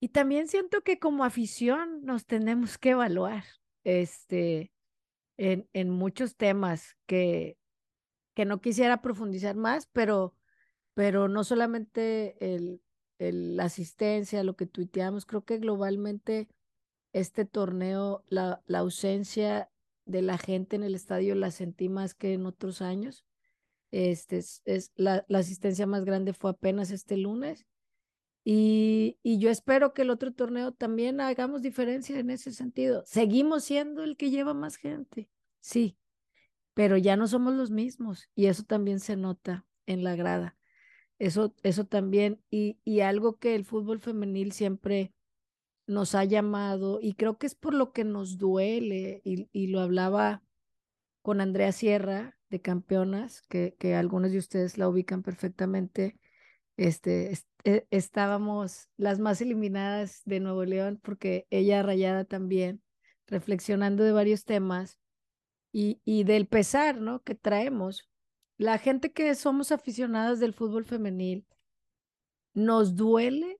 [0.00, 3.44] Y también siento que como afición nos tenemos que evaluar
[3.84, 4.72] este,
[5.36, 7.58] en, en muchos temas que,
[8.34, 10.34] que no quisiera profundizar más, pero,
[10.94, 12.82] pero no solamente el,
[13.18, 16.48] el, la asistencia, lo que tuiteamos, creo que globalmente
[17.16, 19.70] este torneo, la, la ausencia
[20.04, 23.24] de la gente en el estadio la sentí más que en otros años.
[23.90, 27.66] Este es, es la, la, asistencia más grande fue apenas este lunes.
[28.44, 33.02] Y, y, yo espero que el otro torneo también hagamos diferencia en ese sentido.
[33.06, 35.30] Seguimos siendo el que lleva más gente,
[35.60, 35.96] sí,
[36.74, 40.56] pero ya no somos los mismos y eso también se nota en la grada.
[41.18, 45.14] Eso, eso también, y, y algo que el fútbol femenil siempre
[45.86, 49.80] nos ha llamado y creo que es por lo que nos duele y, y lo
[49.80, 50.42] hablaba
[51.22, 56.18] con Andrea Sierra de Campeonas, que, que, algunos de ustedes la ubican perfectamente.
[56.76, 57.32] Este,
[57.64, 62.82] e, estábamos las más eliminadas de Nuevo León porque ella rayada también,
[63.26, 64.98] reflexionando de varios temas
[65.72, 67.22] y, y del pesar, ¿no?
[67.22, 68.08] Que traemos.
[68.56, 71.44] La gente que somos aficionadas del fútbol femenil,
[72.54, 73.58] nos duele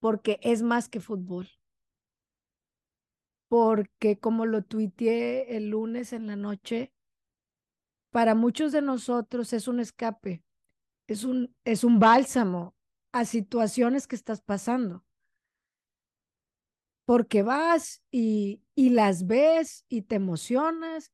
[0.00, 1.48] porque es más que fútbol.
[3.48, 6.92] Porque como lo tuiteé el lunes en la noche,
[8.10, 10.42] para muchos de nosotros es un escape,
[11.06, 12.74] es un, es un bálsamo
[13.12, 15.04] a situaciones que estás pasando.
[17.04, 21.12] Porque vas y, y las ves y te emocionas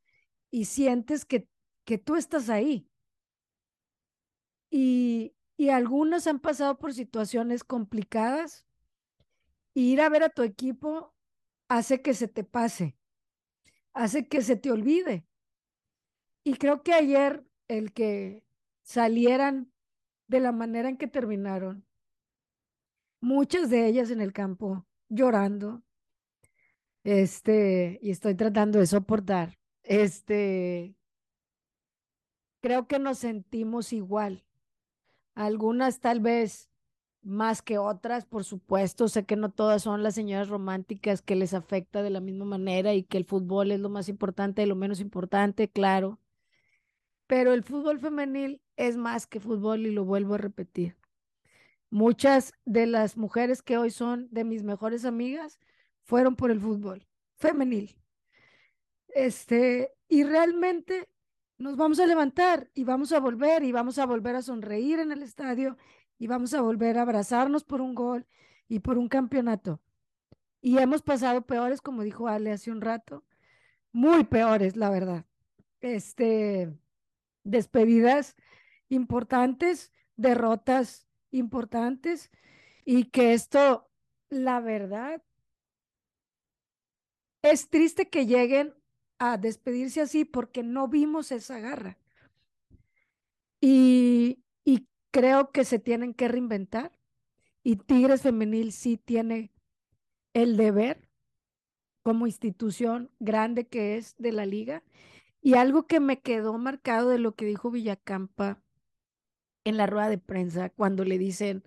[0.51, 1.49] y sientes que,
[1.85, 2.91] que tú estás ahí.
[4.71, 8.66] Y, y algunos han pasado por situaciones complicadas
[9.83, 11.15] ir a ver a tu equipo
[11.69, 12.97] hace que se te pase,
[13.93, 15.27] hace que se te olvide.
[16.45, 18.45] Y creo que ayer el que
[18.83, 19.73] salieran
[20.29, 21.87] de la manera en que terminaron,
[23.21, 25.83] muchas de ellas en el campo llorando,
[27.05, 30.97] este, y estoy tratando de soportar, este,
[32.63, 34.45] creo que nos sentimos igual.
[35.35, 36.71] Algunas tal vez
[37.27, 39.09] más que otras, por supuesto.
[39.09, 42.95] Sé que no todas son las señoras románticas que les afecta de la misma manera
[42.95, 46.21] y que el fútbol es lo más importante y lo menos importante, claro.
[47.27, 50.97] Pero el fútbol femenil es más que fútbol y lo vuelvo a repetir.
[51.91, 55.59] Muchas de las mujeres que hoy son de mis mejores amigas
[56.05, 57.97] fueron por el fútbol femenil.
[59.09, 61.09] Este, y realmente
[61.59, 65.11] nos vamos a levantar y vamos a volver y vamos a volver a sonreír en
[65.11, 65.77] el estadio
[66.19, 68.27] y vamos a volver a abrazarnos por un gol
[68.69, 69.81] y por un campeonato.
[70.61, 73.25] Y hemos pasado peores, como dijo Ale hace un rato,
[73.93, 75.25] muy peores, la verdad.
[75.81, 76.73] Este,
[77.45, 78.37] despedidas
[78.89, 82.31] importantes, derrotas importantes
[82.85, 83.89] y que esto,
[84.29, 85.23] la verdad,
[87.43, 88.75] es triste que lleguen
[89.19, 91.99] a despedirse así porque no vimos esa garra.
[93.61, 94.43] Y,
[95.17, 96.93] creo que se tienen que reinventar
[97.63, 99.51] y Tigres Femenil sí tiene
[100.35, 101.09] el deber
[102.03, 104.83] como institución grande que es de la liga.
[105.41, 108.63] Y algo que me quedó marcado de lo que dijo Villacampa
[109.65, 111.65] en la rueda de prensa, cuando le dicen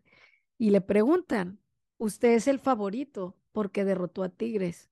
[0.59, 1.59] y le preguntan,
[1.97, 4.91] usted es el favorito porque derrotó a Tigres,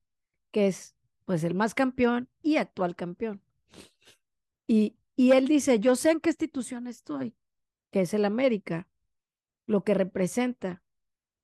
[0.49, 3.39] que es pues el más campeón y actual campeón.
[4.65, 7.35] Y, y él dice, yo sé en qué institución estoy,
[7.91, 8.87] que es el América,
[9.65, 10.83] lo que representa,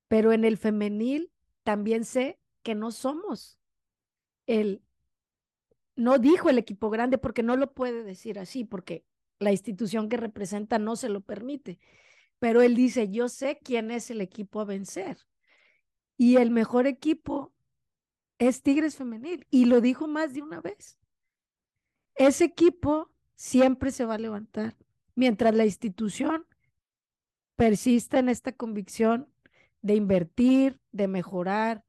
[0.08, 1.32] pero en el femenil
[1.64, 3.60] también sé que no somos
[4.48, 4.82] el,
[5.96, 9.06] no dijo el equipo grande porque no lo puede decir así, porque
[9.40, 11.80] la institución que representa no se lo permite,
[12.40, 15.18] pero él dice, yo sé quién es el equipo a vencer.
[16.18, 17.54] Y el mejor equipo
[18.38, 20.98] es Tigres Femenil, y lo dijo más de una vez.
[22.16, 24.76] Ese equipo siempre se va a levantar,
[25.16, 26.46] mientras la institución
[27.56, 29.30] persista en esta convicción
[29.82, 31.86] de invertir, de mejorar,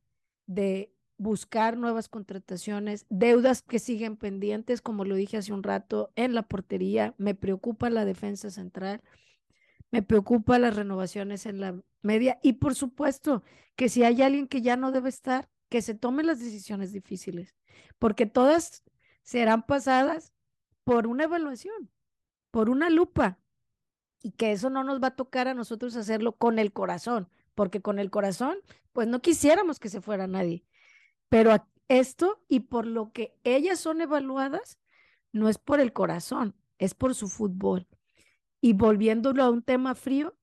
[0.47, 6.35] de buscar nuevas contrataciones, deudas que siguen pendientes, como lo dije hace un rato, en
[6.35, 7.15] la portería.
[7.19, 9.01] Me preocupa la defensa central,
[9.91, 13.43] me preocupa las renovaciones en la media y por supuesto
[13.77, 17.55] que si hay alguien que ya no debe estar, que se tome las decisiones difíciles,
[17.99, 18.85] porque todas
[19.23, 20.33] serán pasadas
[20.85, 21.91] por una evaluación,
[22.55, 23.41] por una lupa,
[24.23, 27.83] y que eso no nos va a tocar a nosotros hacerlo con el corazón, porque
[27.83, 28.59] con el corazón,
[28.93, 30.65] pues no quisiéramos que se fuera nadie,
[31.29, 31.51] pero
[31.89, 34.79] esto y por lo que ellas son evaluadas,
[35.33, 37.89] no es por el corazón, es por su fútbol.
[38.61, 40.39] Y volviéndolo a un tema frío,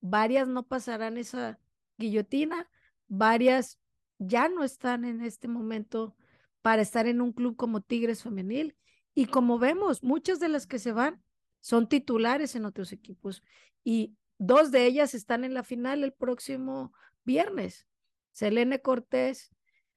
[0.00, 1.58] varias no pasarán esa
[1.96, 2.70] guillotina,
[3.08, 3.80] varias
[4.20, 6.14] ya no están en este momento
[6.62, 8.76] para estar en un club como Tigres Femenil.
[9.12, 11.20] Y como vemos, muchas de las que se van
[11.60, 13.42] son titulares en otros equipos
[13.84, 16.92] y dos de ellas están en la final el próximo
[17.24, 17.86] viernes.
[18.32, 19.50] Selene Cortés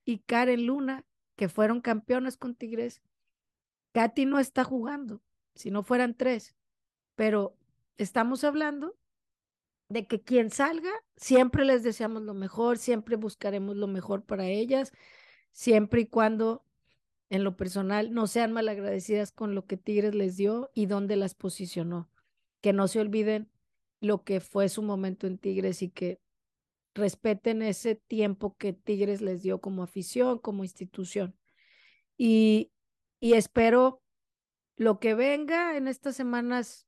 [0.04, 1.06] y Karen Luna,
[1.36, 3.02] que fueron campeonas con Tigres.
[3.94, 5.22] Katy no está jugando,
[5.56, 6.56] si no fueran tres,
[7.16, 7.58] pero
[7.98, 8.98] estamos hablando
[9.90, 14.94] de que quien salga, siempre les deseamos lo mejor, siempre buscaremos lo mejor para ellas,
[15.52, 16.64] siempre y cuando
[17.32, 21.34] en lo personal no sean malagradecidas con lo que Tigres les dio y dónde las
[21.34, 22.12] posicionó.
[22.60, 23.49] Que no se olviden
[24.02, 26.20] lo que fue su momento en Tigres y que
[26.94, 31.38] respeten ese tiempo que Tigres les dio como afición, como institución.
[32.18, 32.74] Y,
[33.22, 34.03] y espero
[34.76, 36.86] lo que venga en estas semanas.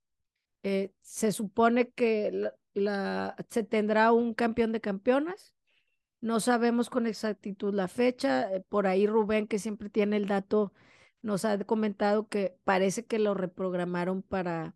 [0.64, 5.56] Eh, se supone que la, se tendrá un campeón de campeonas.
[6.24, 8.50] No sabemos con exactitud la fecha.
[8.56, 10.72] Eh, por ahí Rubén, que siempre tiene el dato,
[11.22, 14.74] nos ha comentado que parece que lo reprogramaron para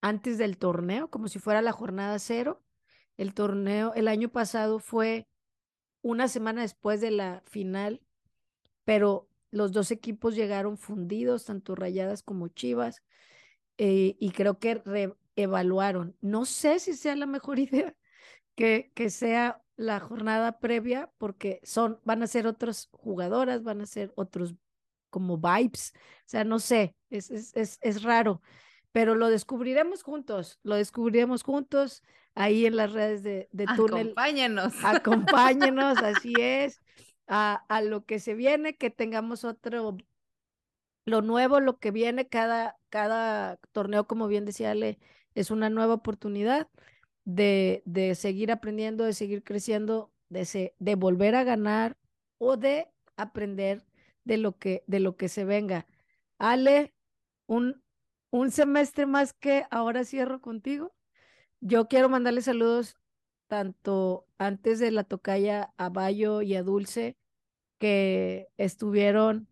[0.00, 2.62] antes del torneo, como si fuera la jornada cero.
[3.16, 5.26] El torneo, el año pasado fue
[6.02, 8.00] una semana después de la final,
[8.84, 13.02] pero los dos equipos llegaron fundidos, tanto Rayadas como Chivas,
[13.76, 14.76] eh, y creo que
[15.36, 16.16] reevaluaron.
[16.20, 17.96] No sé si sea la mejor idea
[18.54, 23.86] que, que sea la jornada previa, porque son, van a ser otras jugadoras, van a
[23.86, 24.54] ser otros
[25.10, 28.42] como vibes, o sea, no sé, es, es, es, es raro,
[28.90, 32.02] pero lo descubriremos juntos, lo descubriremos juntos
[32.34, 34.08] ahí en las redes de, de túnel.
[34.08, 34.84] Acompáñenos.
[34.84, 36.80] Acompáñenos, así es,
[37.26, 39.96] a, a, lo que se viene, que tengamos otro,
[41.04, 44.98] lo nuevo, lo que viene, cada, cada torneo, como bien decía Ale,
[45.34, 46.68] es una nueva oportunidad
[47.24, 51.96] de, de seguir aprendiendo, de seguir creciendo, de, se, de volver a ganar
[52.38, 53.84] o de aprender
[54.24, 55.86] de lo que, de lo que se venga.
[56.38, 56.94] Ale,
[57.46, 57.82] un,
[58.30, 60.94] un semestre más que ahora cierro contigo.
[61.60, 62.96] Yo quiero mandarle saludos
[63.46, 67.16] tanto antes de la tocaya a Bayo y a Dulce,
[67.78, 69.48] que estuvieron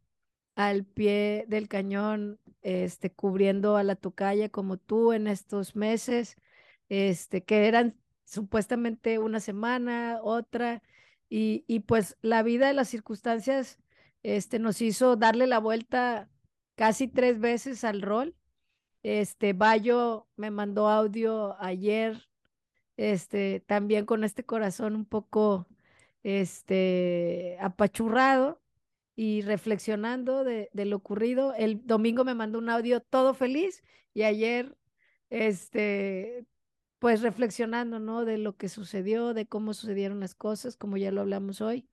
[0.54, 6.36] al pie del cañón, este, cubriendo a la tocaya como tú en estos meses,
[6.92, 10.82] este, que eran supuestamente una semana, otra,
[11.28, 13.78] y, pues la vida de las circunstancias,
[14.22, 16.28] este, nos hizo darle la vuelta
[16.76, 18.36] casi tres veces al rol
[19.02, 22.28] este, Bayo me mandó audio ayer,
[22.96, 25.66] este, también con este corazón un poco,
[26.22, 28.60] este, apachurrado
[29.16, 31.54] y reflexionando de, de, lo ocurrido.
[31.54, 33.82] El domingo me mandó un audio todo feliz
[34.14, 34.76] y ayer,
[35.30, 36.46] este,
[37.02, 38.24] pues reflexionando, ¿no?
[38.24, 41.88] De lo que sucedió, de cómo sucedieron las cosas, como ya lo hablamos hoy.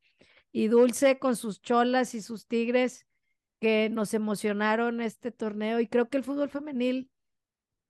[0.52, 3.07] Y Dulce con sus cholas y sus tigres
[3.60, 7.10] que nos emocionaron este torneo y creo que el fútbol femenil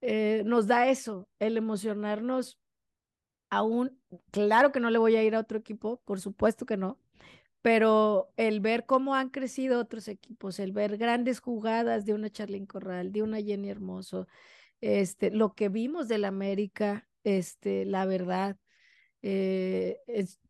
[0.00, 2.58] eh, nos da eso, el emocionarnos
[3.50, 6.98] aún, claro que no le voy a ir a otro equipo, por supuesto que no,
[7.60, 12.66] pero el ver cómo han crecido otros equipos, el ver grandes jugadas de una Charlene
[12.66, 14.26] Corral, de una Jenny Hermoso,
[14.80, 18.56] este, lo que vimos del América, este, la verdad,
[19.22, 19.98] eh,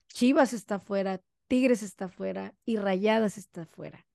[0.08, 4.06] Chivas está fuera, Tigres está fuera y Rayadas está fuera.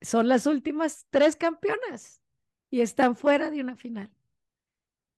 [0.00, 2.22] Son las últimas tres campeonas
[2.70, 4.10] y están fuera de una final.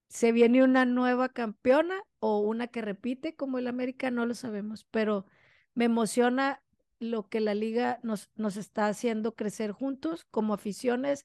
[0.08, 4.84] Se viene una nueva campeona o una que repite como el América, no lo sabemos,
[4.90, 5.26] pero
[5.74, 6.62] me emociona
[6.98, 11.24] lo que la liga nos, nos está haciendo crecer juntos como aficiones,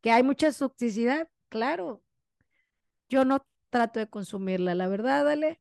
[0.00, 2.02] que hay mucha toxicidad, claro.
[3.08, 5.60] Yo no trato de consumirla, la verdad, dale.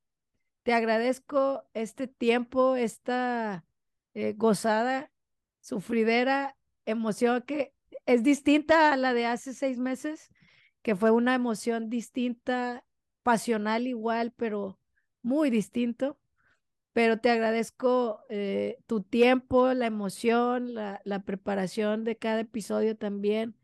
[0.64, 3.66] Te agradezco este tiempo, esta
[4.14, 5.12] eh, gozada,
[5.62, 7.74] sufridera, emoción que
[8.06, 10.30] es distinta a la de hace seis meses,
[10.82, 12.86] que fue una emoción distinta,
[13.24, 14.80] pasional igual, pero
[15.22, 16.18] muy distinto
[16.98, 23.56] pero te agradezco eh, tu tiempo, la emoción, la, la, preparación de cada episodio también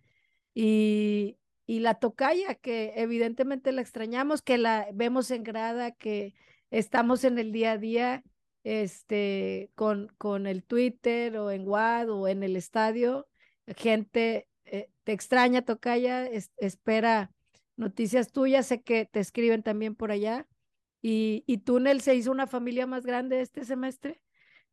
[0.53, 6.35] y, y, la tocaya que evidentemente la extrañamos, que la vemos en grada, que
[6.71, 8.23] estamos en el día a día
[8.63, 13.27] este, con, con el Twitter o en WAD o en el estadio.
[13.77, 16.25] Gente eh, te extraña, tocaya,
[16.57, 17.31] espera
[17.75, 20.47] noticias tuyas, sé que te escriben también por allá
[21.01, 24.21] y, y Túnel se hizo una familia más grande este semestre,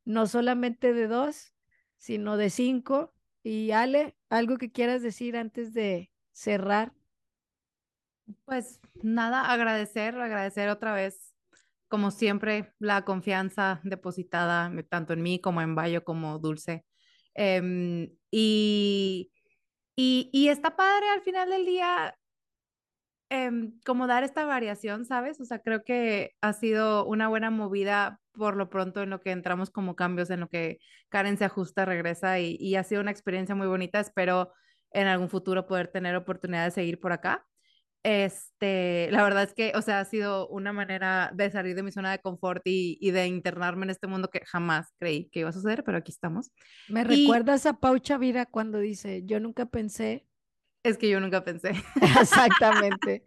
[0.04, 1.52] no solamente de dos,
[1.98, 3.12] sino de cinco.
[3.42, 6.10] Y Ale, algo que quieras decir antes de
[6.40, 6.92] cerrar.
[8.44, 11.34] Pues nada, agradecer, agradecer otra vez,
[11.88, 16.86] como siempre, la confianza depositada tanto en mí como en Bayo como Dulce.
[17.34, 19.32] Em, y,
[19.96, 22.14] y, y está padre al final del día
[23.32, 25.40] Em, como dar esta variación, ¿sabes?
[25.40, 29.30] O sea, creo que ha sido una buena movida por lo pronto en lo que
[29.30, 30.78] entramos como cambios, en lo que
[31.10, 34.00] Karen se ajusta, regresa y, y ha sido una experiencia muy bonita.
[34.00, 34.52] Espero
[34.92, 37.46] en algún futuro poder tener oportunidad de seguir por acá.
[38.02, 41.92] Este, la verdad es que, o sea, ha sido una manera de salir de mi
[41.92, 45.50] zona de confort y, y de internarme en este mundo que jamás creí que iba
[45.50, 46.50] a suceder, pero aquí estamos.
[46.88, 50.26] Me recuerdas a Pau Chavira cuando dice, yo nunca pensé
[50.82, 51.72] es que yo nunca pensé.
[52.20, 53.24] Exactamente.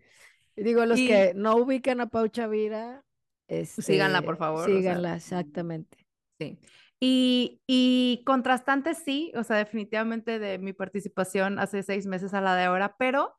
[0.55, 3.03] Digo, los que no ubican a Pau Chavira,
[3.47, 4.65] este, síganla, por favor.
[4.65, 5.97] Síganla, exactamente.
[6.39, 6.59] Sí.
[7.05, 12.55] Y, y contrastante, sí, o sea, definitivamente de mi participación hace seis meses a la
[12.55, 13.35] de ahora, pero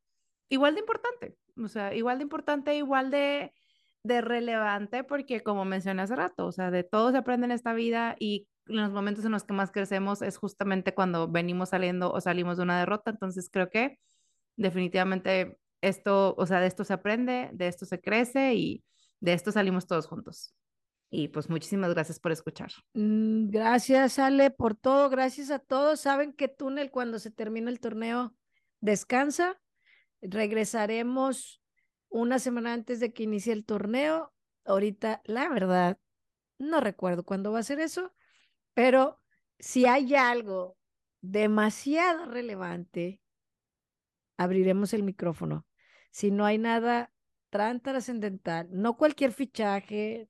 [0.50, 3.54] igual de importante, o sea, igual de importante, igual de,
[4.02, 7.72] de relevante, porque como mencioné hace rato, o sea, de todo se aprende en esta
[7.72, 12.20] vida y los momentos en los que más crecemos es justamente cuando venimos saliendo o
[12.20, 13.10] salimos de una derrota.
[13.12, 13.98] Entonces creo que
[14.56, 18.84] definitivamente esto, o sea, de esto se aprende, de esto se crece y
[19.20, 20.54] de esto salimos todos juntos.
[21.16, 22.72] Y pues muchísimas gracias por escuchar.
[22.92, 25.08] Mm, gracias, Ale, por todo.
[25.08, 26.00] Gracias a todos.
[26.00, 28.34] Saben que Túnel, cuando se termina el torneo,
[28.80, 29.60] descansa.
[30.20, 31.62] Regresaremos
[32.08, 34.34] una semana antes de que inicie el torneo.
[34.64, 35.98] Ahorita, la verdad,
[36.58, 38.12] no recuerdo cuándo va a ser eso,
[38.72, 39.22] pero
[39.60, 40.76] si hay algo
[41.20, 43.20] demasiado relevante,
[44.36, 45.64] abriremos el micrófono.
[46.10, 47.12] Si no hay nada
[47.50, 50.28] tan trascendental, no cualquier fichaje,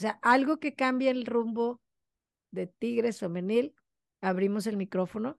[0.00, 1.82] o sea, algo que cambie el rumbo
[2.52, 3.74] de Tigres femenil,
[4.22, 5.38] abrimos el micrófono.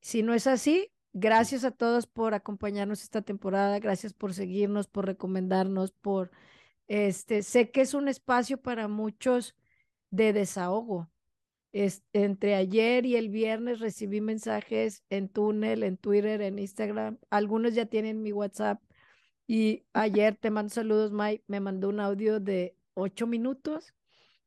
[0.00, 5.06] Si no es así, gracias a todos por acompañarnos esta temporada, gracias por seguirnos, por
[5.06, 6.30] recomendarnos, por
[6.86, 9.56] este, sé que es un espacio para muchos
[10.10, 11.10] de desahogo,
[11.72, 17.18] entre ayer y el viernes recibí mensajes en túnel, en Twitter, en Instagram.
[17.28, 18.80] Algunos ya tienen mi WhatsApp.
[19.48, 21.42] Y ayer te mando saludos, Mike.
[21.48, 23.94] Me mandó un audio de ocho minutos.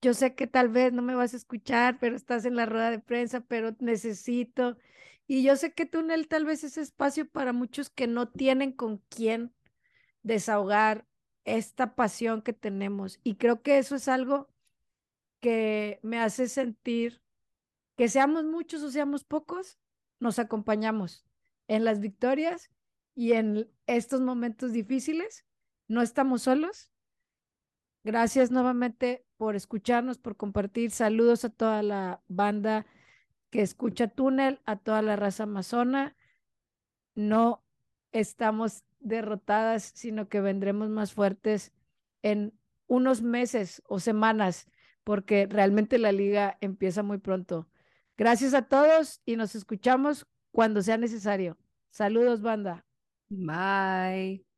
[0.02, 2.92] Yo sé que tal vez no me vas a escuchar, pero estás en la rueda
[2.92, 4.78] de prensa, pero necesito.
[5.28, 8.98] Y yo sé que túnel tal vez es espacio para muchos que no tienen con
[9.10, 9.54] quién
[10.24, 11.08] desahogar
[11.46, 13.20] esta pasión que tenemos.
[13.24, 14.50] Y creo que eso es algo
[15.40, 17.22] que me hace sentir
[17.98, 19.78] que seamos muchos o seamos pocos,
[20.20, 21.26] nos acompañamos
[21.68, 22.72] en las victorias
[23.16, 25.46] y en estos momentos difíciles.
[25.88, 26.93] No estamos solos.
[28.04, 30.92] Gracias nuevamente por escucharnos, por compartir.
[30.92, 32.86] Saludos a toda la banda
[33.50, 36.16] que escucha Túnel, a toda la raza amazona.
[37.16, 37.64] No
[38.12, 41.72] estamos derrotadas, sino que vendremos más fuertes
[42.22, 42.54] en
[42.88, 44.68] unos meses o semanas
[45.04, 47.68] porque realmente la liga empieza muy pronto.
[48.18, 51.58] Gracias a todos y nos escuchamos cuando sea necesario.
[51.90, 52.86] Saludos, banda.
[53.30, 54.53] Bye.